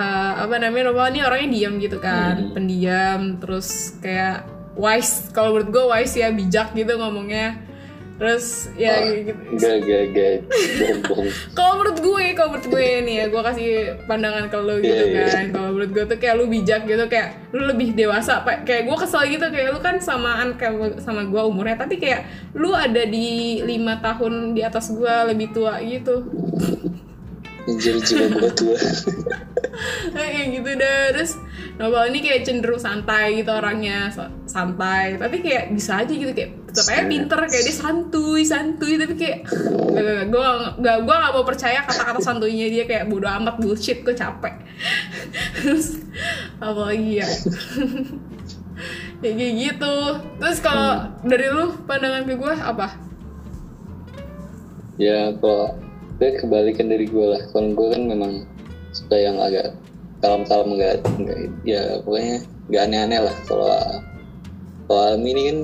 uh, 0.00 0.48
apa 0.48 0.56
namanya 0.56 0.88
Nopal 0.88 1.12
ini 1.12 1.20
orangnya 1.20 1.48
diam 1.52 1.76
gitu 1.76 2.00
kan. 2.00 2.40
Hmm. 2.40 2.52
Pendiam 2.56 3.20
terus 3.36 4.00
kayak 4.00 4.59
wise. 4.80 5.28
Kalau 5.30 5.52
menurut 5.52 5.68
gue 5.68 5.84
wise 5.86 6.16
ya 6.16 6.32
bijak 6.32 6.72
gitu 6.72 6.96
ngomongnya. 6.96 7.60
Terus 8.16 8.68
ya 8.76 9.00
Ah, 9.00 9.16
gitu. 9.16 9.32
Gak, 9.56 9.76
gak, 9.80 10.04
gak, 10.12 10.34
kalau 11.56 11.80
menurut 11.80 12.04
gue 12.04 12.24
kalau 12.36 12.52
menurut 12.52 12.68
gue 12.68 12.84
nih 13.00 13.14
ya 13.16 13.24
gue 13.32 13.42
kasih 13.42 13.68
pandangan 14.04 14.52
ke 14.52 14.56
lu 14.60 14.76
gitu 14.76 14.92
Iya, 14.92 15.04
iya. 15.08 15.24
kan. 15.32 15.44
Kalau 15.48 15.68
menurut 15.72 15.90
gue 15.96 16.04
tuh 16.04 16.18
kayak 16.20 16.34
lu 16.36 16.44
bijak 16.44 16.84
gitu 16.84 17.04
kayak 17.08 17.28
lu 17.56 17.64
lebih 17.64 17.96
dewasa. 17.96 18.44
Pak. 18.44 18.68
kayak 18.68 18.84
gue 18.84 18.96
kesel 18.98 19.24
gitu 19.24 19.46
kayak 19.48 19.72
lu 19.72 19.80
kan 19.80 19.96
samaan 20.04 20.60
kayak 20.60 21.00
sama 21.00 21.24
gue 21.24 21.40
umurnya. 21.40 21.80
Tapi 21.80 21.96
kayak 21.96 22.28
lu 22.52 22.76
ada 22.76 23.08
di 23.08 23.64
lima 23.64 24.04
tahun 24.04 24.52
di 24.52 24.60
atas 24.60 24.92
gue 24.92 25.14
lebih 25.32 25.56
tua 25.56 25.80
gitu. 25.80 26.20
Anjir 27.64 27.96
jiwa 28.04 28.26
gue 28.36 28.50
tua. 28.52 28.76
Kayak 30.12 30.46
gitu 30.60 30.70
dah. 30.76 31.00
Terus 31.16 31.32
Nobel 31.80 32.12
ini 32.12 32.20
kayak 32.20 32.44
cenderung 32.44 32.76
santai 32.76 33.40
gitu 33.40 33.56
orangnya 33.56 34.12
so- 34.12 34.28
santai. 34.44 35.16
Tapi 35.16 35.40
kayak 35.40 35.72
bisa 35.72 36.04
aja 36.04 36.12
gitu 36.12 36.28
kayak 36.36 36.68
tetap 36.68 36.84
aja 36.92 37.08
pinter 37.08 37.40
kayak 37.48 37.64
dia 37.64 37.72
santuy 37.72 38.44
santuy. 38.44 39.00
Tapi 39.00 39.16
kayak 39.16 39.48
gak, 39.96 40.28
gue 40.28 40.48
gak 40.84 40.98
gue 41.08 41.16
gak 41.16 41.32
mau 41.32 41.44
percaya 41.48 41.80
kata-kata 41.88 42.20
santuynya 42.20 42.68
dia 42.68 42.84
kayak 42.84 43.08
bodo 43.08 43.24
amat 43.32 43.56
bullshit 43.64 44.04
gue 44.04 44.12
capek. 44.12 44.60
Terus 45.56 46.04
apa 46.60 46.80
lagi 46.92 47.10
ya 47.24 47.28
kayak 49.24 49.54
gitu. 49.56 49.96
Terus 50.36 50.58
kalau 50.60 51.16
dari 51.24 51.48
lu 51.48 51.80
pandangan 51.88 52.28
ke 52.28 52.36
gue 52.36 52.54
apa? 52.60 52.88
Ya 55.00 55.32
kalau 55.40 55.80
gue 56.20 56.28
kebalikan 56.44 56.92
dari 56.92 57.08
gue 57.08 57.24
lah. 57.24 57.40
Kalau 57.56 57.72
gue 57.72 57.88
kan 57.88 58.04
memang 58.04 58.44
suka 58.92 59.16
yang 59.16 59.40
agak 59.40 59.72
kalem-kalem 60.20 60.68
enggak, 60.76 60.94
enggak 61.16 61.38
ya 61.64 61.82
pokoknya 62.04 62.36
nggak 62.70 62.82
aneh-aneh 62.86 63.20
lah 63.24 63.36
kalau 63.48 63.72
kalau 64.86 65.02
Almi 65.16 65.30
ini 65.32 65.42
kan 65.48 65.58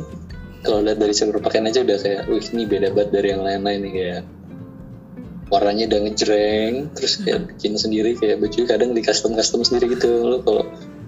kalau 0.66 0.78
lihat 0.82 0.98
dari 0.98 1.14
cara 1.14 1.30
berpakaian 1.30 1.68
aja 1.68 1.80
udah 1.84 1.98
kayak 2.00 2.22
wih 2.26 2.46
ini 2.56 2.64
beda 2.66 2.88
banget 2.90 3.10
dari 3.14 3.28
yang 3.30 3.42
lain-lain 3.44 3.80
nih 3.86 3.92
kayak 3.92 4.22
warnanya 5.46 5.84
udah 5.94 6.00
ngejreng 6.08 6.74
terus 6.98 7.22
kayak 7.22 7.40
bikin 7.54 7.78
sendiri 7.78 8.18
kayak 8.18 8.42
baju 8.42 8.60
kadang 8.66 8.90
di 8.96 9.02
custom 9.04 9.38
custom 9.38 9.62
sendiri 9.62 9.94
gitu. 9.94 10.10
Lo 10.26 10.42
kalau 10.42 10.64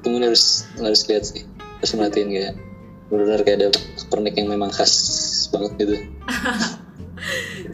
tunggu 0.07 0.23
harus 0.23 0.69
harus 0.79 1.03
lihat 1.11 1.25
sih 1.27 1.43
harus 1.83 1.93
merhatiin 1.99 2.31
kayak 2.31 2.55
benar-benar 3.09 3.41
kayak 3.43 3.59
ada 3.65 3.69
pernik 4.13 4.35
yang 4.39 4.49
memang 4.53 4.71
khas 4.71 4.95
banget 5.51 5.73
gitu. 5.83 5.97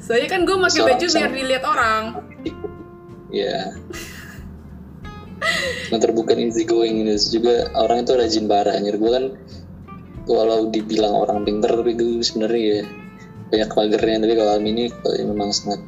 Soalnya 0.01 0.29
kan 0.31 0.41
gue 0.49 0.57
pakai 0.57 0.83
baju 0.89 1.07
biar 1.11 1.31
dilihat 1.37 1.65
orang. 1.69 2.03
Ya 3.29 3.75
yang 3.91 4.14
terbuka 5.95 6.35
easy 6.35 6.67
going 6.67 7.01
ini 7.07 7.15
juga 7.17 7.71
orang 7.79 8.05
itu 8.05 8.13
rajin 8.19 8.45
parah 8.51 8.75
anjir 8.77 8.99
gue 8.99 9.11
kan 9.11 9.25
walau 10.25 10.69
dibilang 10.73 11.13
orang 11.13 11.45
pinter 11.45 11.69
tapi 11.69 11.93
itu 11.93 12.25
sebenarnya 12.25 12.61
ya 12.61 12.81
banyak 13.55 13.71
magernya. 13.71 14.17
Tapi 14.25 14.35
kalau 14.35 14.51
Almi 14.57 14.71
ini 14.75 14.85
kalau 14.91 15.15
memang 15.31 15.51
sangat 15.55 15.81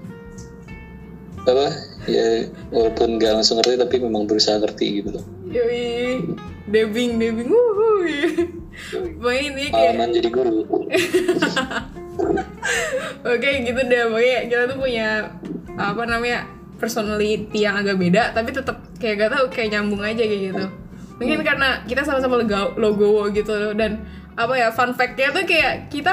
apa? 1.46 1.68
Ya 2.06 2.46
walaupun 2.70 3.18
gak 3.18 3.34
langsung 3.42 3.58
ngerti 3.58 3.74
tapi 3.82 3.96
memang 3.98 4.30
berusaha 4.30 4.62
ngerti 4.62 5.02
gitu 5.02 5.18
loh. 5.18 5.24
Yoi, 5.50 6.22
debing, 6.70 7.18
debing, 7.18 7.50
wuhu. 7.50 7.90
Pokoknya 9.18 9.42
ini 9.56 9.64
kayak, 9.72 10.12
jadi 10.14 10.28
guru. 10.30 10.62
Oke 13.26 13.50
gitu 13.66 13.80
deh, 13.88 14.02
pokoknya 14.06 14.38
kita 14.46 14.62
tuh 14.70 14.78
punya 14.78 15.08
apa 15.74 16.02
namanya 16.06 16.46
personality 16.78 17.64
yang 17.66 17.80
agak 17.80 17.98
beda, 17.98 18.36
tapi 18.36 18.54
tetap 18.54 18.85
kayak 18.96 19.14
gak 19.26 19.30
tau 19.32 19.44
kayak 19.52 19.68
nyambung 19.76 20.02
aja 20.02 20.22
kayak 20.22 20.42
gitu. 20.52 20.64
Mungkin 21.16 21.40
karena 21.40 21.80
kita 21.88 22.04
sama-sama 22.04 22.36
logo, 22.40 22.76
logowo 22.76 23.22
gitu 23.32 23.52
loh, 23.56 23.72
dan 23.72 24.04
apa 24.36 24.52
ya 24.52 24.68
fun 24.68 24.92
fact-nya 24.92 25.32
tuh 25.32 25.48
kayak 25.48 25.88
kita 25.88 26.12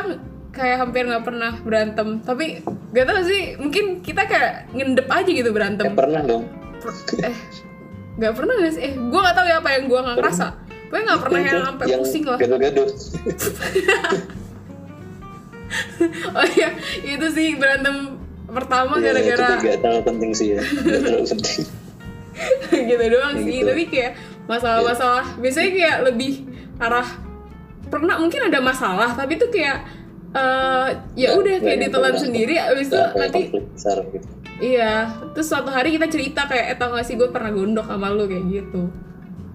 kayak 0.56 0.80
hampir 0.80 1.04
nggak 1.04 1.28
pernah 1.28 1.60
berantem, 1.60 2.24
tapi 2.24 2.64
gak 2.96 3.06
tau 3.10 3.20
sih, 3.26 3.60
mungkin 3.60 4.00
kita 4.00 4.24
kayak 4.24 4.72
ngendep 4.72 5.08
aja 5.12 5.32
gitu 5.32 5.50
ya 5.52 5.56
berantem. 5.56 5.92
pernah 5.92 6.22
dong 6.24 6.48
eh 7.24 7.36
nggak 8.20 8.34
pernah 8.38 8.54
gak 8.60 8.74
sih? 8.78 8.82
Eh, 8.86 8.94
gue 8.96 9.20
nggak 9.20 9.36
tahu 9.36 9.48
ya 9.50 9.58
apa 9.60 9.70
yang 9.74 9.84
gue 9.90 10.00
nggak 10.00 10.18
ngerasa. 10.22 10.48
Gue 10.94 11.00
nggak 11.02 11.22
pernah 11.26 11.40
yang 11.42 11.66
sampai 11.66 11.86
pusing 11.98 12.24
lah. 12.30 12.38
gaduh-gaduh 12.38 12.88
Oh 16.38 16.46
iya, 16.54 16.70
itu 17.02 17.26
sih 17.34 17.58
berantem 17.58 18.22
pertama 18.54 19.02
ya, 19.02 19.10
itu 19.12 19.34
gara-gara 19.34 19.48
gak 19.58 19.80
terlalu 19.82 20.02
penting 20.06 20.32
sih 20.38 20.48
ya 20.54 20.62
gak 20.62 21.02
terlalu 21.02 21.26
penting 21.34 21.60
gitu 22.90 23.04
doang 23.10 23.36
sih. 23.42 23.62
Gitu. 23.62 23.68
Tapi 23.70 23.84
kayak 23.90 24.12
masalah-masalah 24.50 25.40
biasanya 25.40 25.72
kayak 25.72 25.98
lebih 26.12 26.34
arah 26.82 27.08
pernah 27.88 28.18
mungkin 28.20 28.50
ada 28.50 28.60
masalah 28.60 29.14
tapi 29.14 29.38
tuh 29.38 29.54
kayak 29.54 29.86
eh 30.34 30.90
ya 31.14 31.38
udah 31.38 31.62
kayak 31.62 31.88
ditelan 31.88 32.18
sendiri 32.18 32.58
abis 32.58 32.90
itu 32.90 32.98
nanti 32.98 33.42
besar 33.54 34.02
gitu 34.10 34.28
iya 34.60 35.14
terus 35.38 35.46
suatu 35.46 35.70
hari 35.70 35.94
kita 35.94 36.10
cerita 36.10 36.50
kayak 36.50 36.74
eh 36.74 36.78
tau 36.82 36.98
gak 36.98 37.06
sih 37.06 37.14
gue 37.14 37.30
pernah 37.30 37.54
gondok 37.54 37.86
sama 37.86 38.10
lu 38.10 38.26
kayak 38.26 38.46
gitu 38.50 38.90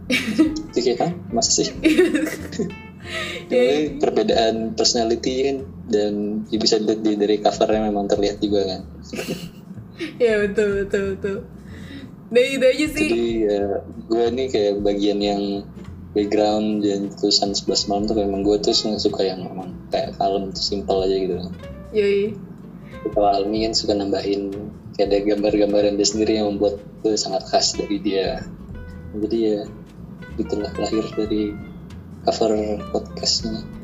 Jadi 0.73 0.81
kayak, 0.97 1.01
Hah? 1.05 1.13
masa 1.37 1.51
sih? 1.53 1.69
Jadi 3.53 4.01
perbedaan 4.01 4.73
personality 4.73 5.35
kan 5.45 5.57
dan 5.89 6.13
ya 6.49 6.59
bisa 6.61 6.81
dilihat 6.81 7.01
di- 7.05 7.21
dari 7.21 7.37
covernya 7.41 7.93
memang 7.93 8.09
terlihat 8.09 8.41
juga 8.41 8.61
kan. 8.69 8.81
ya 10.17 10.41
betul 10.45 10.85
betul 10.85 11.05
betul 11.17 11.37
Nah 12.29 12.43
itu 12.45 12.65
aja 12.65 12.87
sih 12.93 13.09
Jadi 13.09 13.29
ya 13.49 13.63
gue 14.09 14.25
nih 14.37 14.47
kayak 14.53 14.75
bagian 14.85 15.19
yang 15.21 15.43
background 16.13 16.85
dan 16.85 17.13
tulisan 17.17 17.53
11 17.53 17.89
malam 17.89 18.05
tuh 18.09 18.17
memang 18.17 18.41
gue 18.45 18.57
tuh 18.61 18.75
suka 18.77 19.25
yang 19.25 19.45
memang 19.45 19.77
kayak 19.93 20.17
kalem 20.17 20.53
tuh 20.53 20.65
simple 20.65 21.05
aja 21.05 21.17
gitu. 21.17 21.35
Yoi 21.93 22.37
Kalau 23.15 23.31
Almi 23.33 23.65
kan 23.65 23.73
suka 23.73 23.97
nambahin 23.97 24.53
kayak 24.97 25.09
ada 25.15 25.19
gambar-gambaran 25.23 25.95
dia 25.97 26.09
sendiri 26.09 26.43
yang 26.43 26.51
membuat 26.57 26.83
itu 27.01 27.15
sangat 27.15 27.47
khas 27.47 27.79
dari 27.79 28.03
dia. 28.03 28.43
Jadi 29.15 29.39
ya 29.39 29.61
itulah 30.37 30.73
lahir 30.75 31.05
dari 31.15 31.55
cover 32.27 32.53
podcastnya. 32.93 33.78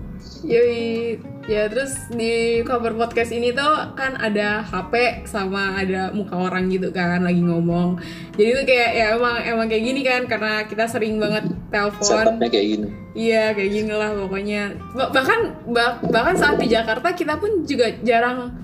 Yoi 0.44 1.16
Ya 1.44 1.68
terus 1.68 2.08
di 2.08 2.64
cover 2.64 2.96
podcast 2.96 3.28
ini 3.28 3.52
tuh 3.52 3.92
kan 3.92 4.16
ada 4.16 4.64
HP 4.64 5.24
sama 5.28 5.76
ada 5.76 6.08
muka 6.16 6.32
orang 6.40 6.72
gitu 6.72 6.88
kan 6.88 7.20
lagi 7.20 7.44
ngomong. 7.44 8.00
Jadi 8.32 8.48
tuh 8.56 8.64
kayak 8.64 8.90
ya 8.96 9.06
emang 9.12 9.36
emang 9.44 9.66
kayak 9.68 9.84
gini 9.84 10.00
kan 10.00 10.24
karena 10.24 10.64
kita 10.64 10.88
sering 10.88 11.20
banget 11.20 11.44
telepon. 11.68 12.40
Kayak 12.40 12.64
gini. 12.72 12.88
Iya 13.12 13.52
kayak 13.52 13.70
gini 13.76 13.92
lah 13.92 14.16
pokoknya. 14.16 14.72
Ba- 14.96 15.12
bahkan 15.12 15.52
bah- 15.68 16.00
bahkan 16.08 16.32
saat 16.32 16.56
di 16.56 16.72
Jakarta 16.72 17.12
kita 17.12 17.36
pun 17.36 17.68
juga 17.68 17.92
jarang 18.00 18.56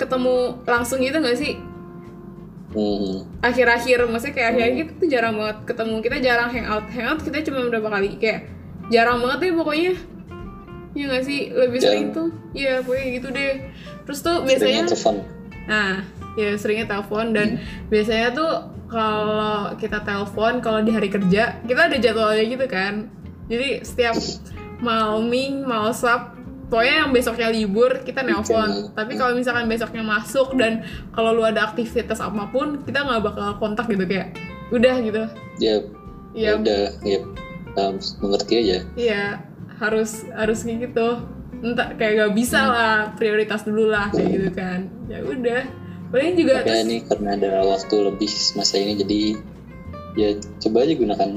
ketemu 0.00 0.64
langsung 0.64 1.04
gitu 1.04 1.20
nggak 1.20 1.36
sih? 1.36 1.60
Hmm. 2.72 3.28
Akhir-akhir 3.44 4.08
maksudnya 4.08 4.32
kayak 4.32 4.48
akhir-akhir 4.56 4.84
kita 4.88 4.96
tuh 5.04 5.08
jarang 5.12 5.34
banget 5.36 5.58
ketemu. 5.68 5.94
Kita 6.00 6.16
jarang 6.24 6.48
hangout. 6.48 6.86
Hangout 6.88 7.20
kita 7.20 7.44
cuma 7.44 7.68
berapa 7.68 7.88
kali 7.92 8.16
kayak 8.16 8.48
jarang 8.88 9.20
banget 9.20 9.38
deh 9.44 9.52
pokoknya. 9.52 9.92
Iya 10.92 11.04
nggak 11.08 11.24
sih? 11.24 11.40
Lebih 11.50 11.78
sering 11.80 12.06
tuh. 12.12 12.28
Iya 12.52 12.84
pokoknya 12.84 13.06
gitu 13.16 13.28
deh. 13.32 13.52
Terus 14.04 14.18
tuh 14.20 14.36
biasanya 14.44 14.58
Seringnya 14.60 14.86
telepon. 14.92 15.16
Nah, 15.62 15.92
ya 16.36 16.48
seringnya 16.58 16.86
telepon 16.88 17.24
dan 17.32 17.48
biasanya 17.88 18.28
tuh 18.34 18.52
kalau 18.92 19.72
kita 19.80 20.04
telepon 20.04 20.60
kalau 20.60 20.84
di 20.84 20.92
hari 20.92 21.08
kerja 21.08 21.64
kita 21.64 21.80
ada 21.88 21.96
jadwalnya 21.96 22.44
gitu 22.44 22.66
kan. 22.68 23.08
Jadi 23.48 23.80
setiap 23.84 24.16
mau 24.82 25.22
ming, 25.22 25.62
mau 25.64 25.88
sab, 25.94 26.34
pokoknya 26.68 27.06
yang 27.06 27.10
besoknya 27.14 27.48
libur 27.48 28.04
kita 28.04 28.20
nelpon. 28.24 28.92
Tapi 28.92 29.16
kalau 29.16 29.32
misalkan 29.36 29.68
besoknya 29.70 30.02
masuk 30.04 30.56
dan 30.60 30.84
kalau 31.12 31.32
lu 31.32 31.44
ada 31.44 31.68
aktivitas 31.68 32.20
apa 32.20 32.48
pun 32.50 32.82
kita 32.84 33.00
nggak 33.00 33.22
bakal 33.22 33.56
kontak 33.56 33.88
gitu 33.88 34.04
kayak 34.04 34.34
udah 34.72 34.96
gitu. 35.00 35.22
Ya, 35.60 35.74
Iya, 36.32 36.56
ya 36.56 36.60
udah, 36.64 36.84
ya 37.04 37.18
paham, 37.76 38.00
mengerti 38.24 38.52
aja. 38.64 38.78
iya 38.96 39.24
harus 39.82 40.22
harus 40.30 40.62
kayak 40.62 40.88
gitu. 40.88 41.08
Entah 41.62 41.94
kayak 41.94 42.12
gak 42.22 42.32
bisa 42.34 42.60
lah 42.62 42.94
prioritas 43.14 43.62
dulu 43.62 43.86
lah 43.86 44.08
kayak 44.08 44.30
gitu 44.30 44.50
kan. 44.54 44.86
Ya 45.10 45.18
udah. 45.20 45.62
Paling 46.08 46.36
juga 46.36 46.60
Tapi 46.60 46.68
terus- 46.68 46.84
ini 46.84 46.96
karena 47.02 47.28
ada 47.34 47.50
waktu 47.64 47.94
lebih 48.04 48.30
masa 48.54 48.74
ini 48.76 48.92
jadi 48.94 49.20
ya 50.12 50.28
coba 50.60 50.84
aja 50.84 50.92
gunakan 50.92 51.30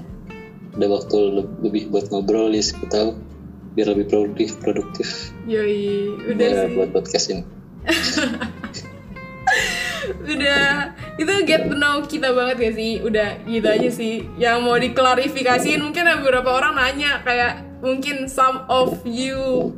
ada 0.76 0.88
waktu 0.92 1.18
le- 1.32 1.54
lebih 1.64 1.88
buat 1.88 2.12
ngobrol 2.12 2.52
ya 2.52 2.60
siapa 2.60 2.92
tahu 2.92 3.16
biar 3.72 3.96
lebih 3.96 4.12
produktif 4.12 4.60
produktif 4.60 5.32
Yoi, 5.48 6.12
udah 6.28 6.44
ya, 6.44 6.64
sih. 6.68 6.76
buat 6.76 6.90
podcast 6.92 7.26
ini. 7.32 7.44
Udah, 10.06 10.94
itu 11.18 11.34
get 11.46 11.66
to 11.66 11.74
know 11.74 12.02
kita 12.06 12.30
banget 12.30 12.58
ya 12.62 12.72
sih. 12.74 12.92
Udah 13.02 13.42
gitu 13.42 13.66
aja 13.66 13.90
sih. 13.90 14.22
Yang 14.38 14.58
mau 14.62 14.78
diklarifikasiin 14.78 15.82
mungkin 15.82 16.06
ada 16.06 16.22
beberapa 16.22 16.54
orang 16.54 16.78
nanya 16.78 17.26
kayak 17.26 17.65
mungkin 17.80 18.28
some 18.28 18.64
of 18.68 19.02
you 19.04 19.74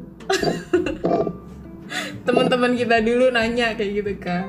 teman-teman 2.27 2.75
kita 2.75 2.99
dulu 2.99 3.31
nanya 3.31 3.73
kayak 3.73 3.91
gitu 4.03 4.13
kan. 4.19 4.45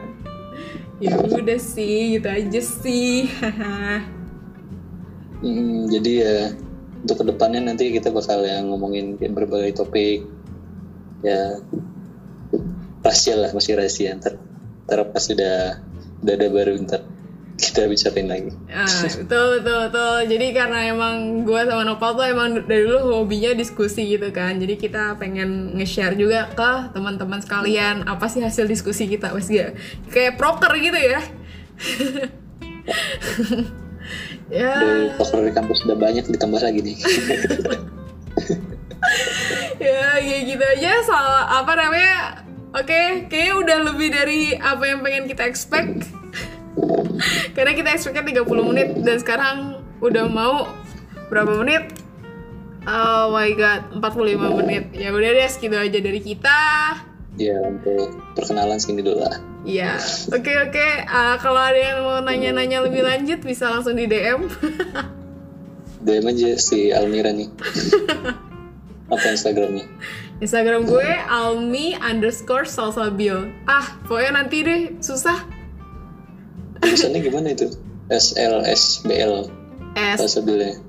Ya 0.98 1.14
udah 1.14 1.60
sih, 1.62 2.18
gitu 2.18 2.26
aja 2.26 2.60
sih. 2.60 3.28
Hmm, 5.38 5.86
jadi 5.86 6.12
ya 6.18 6.34
untuk 6.98 7.22
ke 7.22 7.24
depannya 7.30 7.70
nanti 7.70 7.94
kita 7.94 8.10
bakal 8.10 8.42
yang 8.42 8.74
ngomongin 8.74 9.14
berbagai 9.14 9.70
topik 9.78 10.26
ya 11.22 11.62
rahasia 13.06 13.38
lah 13.38 13.50
masih 13.54 13.78
rahasia 13.78 14.18
ntar 14.18 14.34
ntar 14.86 15.06
pas 15.14 15.22
sudah 15.22 15.78
udah 16.26 16.34
ada 16.34 16.48
baru 16.50 16.74
ntar 16.82 17.06
kita 17.58 17.90
bicarain 17.90 18.30
lagi 18.30 18.50
Ah, 18.70 18.86
betul, 18.86 19.58
betul, 19.58 19.90
betul. 19.90 20.18
Jadi 20.30 20.46
karena 20.54 20.78
emang 20.86 21.42
gue 21.42 21.60
sama 21.66 21.82
Nopal 21.82 22.14
tuh 22.14 22.22
emang 22.30 22.54
dari 22.64 22.86
dulu 22.86 23.26
hobinya 23.26 23.50
diskusi 23.58 24.06
gitu 24.14 24.30
kan. 24.30 24.62
Jadi 24.62 24.78
kita 24.78 25.18
pengen 25.18 25.74
nge-share 25.74 26.14
juga 26.14 26.46
ke 26.54 26.94
teman-teman 26.94 27.42
sekalian 27.42 28.06
apa 28.06 28.30
sih 28.30 28.38
hasil 28.38 28.70
diskusi 28.70 29.10
kita, 29.10 29.34
wes 29.34 29.50
gak? 29.50 29.74
Kayak 30.14 30.38
proker 30.38 30.70
gitu 30.78 30.94
ya. 30.94 31.18
ya, 34.62 34.72
Dari 34.78 35.10
poker 35.18 35.42
di 35.42 35.52
kampus 35.52 35.82
udah 35.84 35.98
banyak 35.98 36.24
ditambah 36.30 36.58
lagi 36.62 36.80
nih 36.82 36.96
ya 39.78 40.18
kayak 40.18 40.42
gitu 40.46 40.64
aja 40.78 40.90
soal 41.02 41.34
apa 41.62 41.72
namanya. 41.74 42.44
Oke, 42.76 43.24
kayaknya 43.32 43.54
udah 43.56 43.78
lebih 43.90 44.12
dari 44.12 44.52
apa 44.52 44.84
yang 44.84 45.00
pengen 45.00 45.24
kita 45.24 45.48
expect. 45.48 46.17
Karena 47.56 47.72
kita 47.72 47.88
expectnya 47.90 48.42
30 48.42 48.70
menit 48.70 48.88
dan 49.00 49.16
sekarang 49.18 49.56
udah 49.98 50.24
mau 50.26 50.70
berapa 51.28 51.58
menit? 51.58 51.92
Oh 52.82 53.30
my 53.30 53.50
god, 53.52 53.80
45 54.00 54.58
menit. 54.58 54.84
Ya 54.96 55.12
udah 55.12 55.28
deh 55.28 55.48
segitu 55.48 55.76
aja 55.76 55.98
dari 55.98 56.20
kita. 56.20 56.58
ya 57.38 57.54
untuk 57.62 58.18
perkenalan 58.34 58.82
segini 58.82 58.98
dulu 59.00 59.22
lah 59.22 59.38
Iya. 59.62 59.94
Oke 60.32 60.50
oke, 60.58 60.86
Ah, 61.06 61.38
kalau 61.38 61.60
ada 61.60 61.76
yang 61.76 62.02
mau 62.02 62.18
nanya-nanya 62.18 62.82
lebih 62.82 63.06
lanjut 63.06 63.38
bisa 63.40 63.70
langsung 63.70 63.94
di 63.94 64.10
DM. 64.10 64.48
DM 66.06 66.24
aja 66.24 66.50
si 66.56 66.90
Almira 66.90 67.30
nih 67.30 67.50
apa 69.12 69.26
Instagramnya 69.28 69.86
Instagram 70.38 70.86
gue 70.86 71.08
almi 71.26 71.98
underscore 71.98 72.62
salsabil. 72.62 73.50
Ah, 73.66 73.98
pokoknya 74.06 74.32
nanti 74.38 74.62
deh, 74.62 74.82
susah. 75.02 75.42
Tulisannya 76.88 77.20
gimana 77.20 77.48
itu 77.52 77.68
S 78.08 78.32
L 78.40 78.64
S 78.64 79.04
B 79.04 79.12
L 79.20 79.46
S 79.94 80.18
bahasa 80.18 80.40
bilnya 80.40 80.80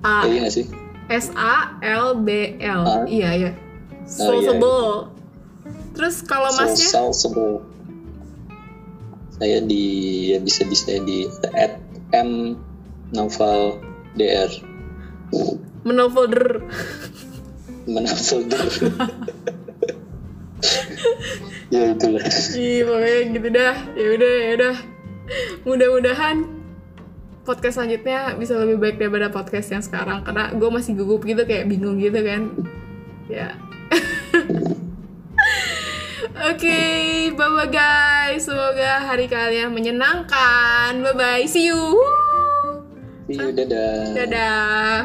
A 0.00 0.24
iya 0.24 0.48
nggak 0.48 0.54
sih 0.56 0.66
S 1.10 1.34
A 1.34 1.74
L 1.82 2.22
B 2.22 2.54
L. 2.62 2.86
Iya 3.10 3.30
ya. 3.34 3.50
Oh, 4.22 4.30
iya, 4.30 4.54
Salsable. 4.54 5.10
Terus 5.98 6.22
kalau 6.22 6.54
masnya 6.54 7.10
sebel. 7.10 7.66
Saya 9.34 9.58
di 9.66 9.84
ya 10.30 10.38
bisa 10.38 10.62
di 10.62 10.76
saya 10.78 11.02
di 11.02 11.26
at 11.58 11.82
m 12.14 12.54
novel 13.10 13.82
dr 14.14 14.50
mana 15.82 16.06
folder. 16.06 16.62
ya 21.74 21.90
itulah. 21.90 22.22
Iya 22.54 22.82
pokoknya 22.86 23.18
gitu 23.34 23.48
dah. 23.50 23.76
Ya 23.98 24.06
udah 24.14 24.34
ya 24.38 24.50
udah. 24.60 24.76
Mudah-mudahan 25.66 26.46
podcast 27.44 27.80
selanjutnya 27.80 28.36
bisa 28.36 28.54
lebih 28.60 28.76
baik 28.78 28.96
daripada 29.00 29.32
podcast 29.32 29.72
yang 29.72 29.82
sekarang 29.82 30.22
karena 30.22 30.52
gue 30.54 30.70
masih 30.70 30.92
gugup 30.94 31.24
gitu 31.26 31.42
kayak 31.48 31.66
bingung 31.66 31.98
gitu 31.98 32.20
kan. 32.20 32.52
Ya. 33.26 33.54
Oke, 36.50 36.80
bye 37.36 37.50
bye 37.52 37.68
guys. 37.68 38.48
Semoga 38.48 39.04
hari 39.04 39.28
kalian 39.28 39.76
menyenangkan. 39.76 41.00
Bye 41.04 41.16
bye. 41.16 41.44
See 41.44 41.68
you. 41.68 42.00
See 43.28 43.38
you, 43.38 43.52
dadah. 43.52 44.14
Dadah. 44.16 44.98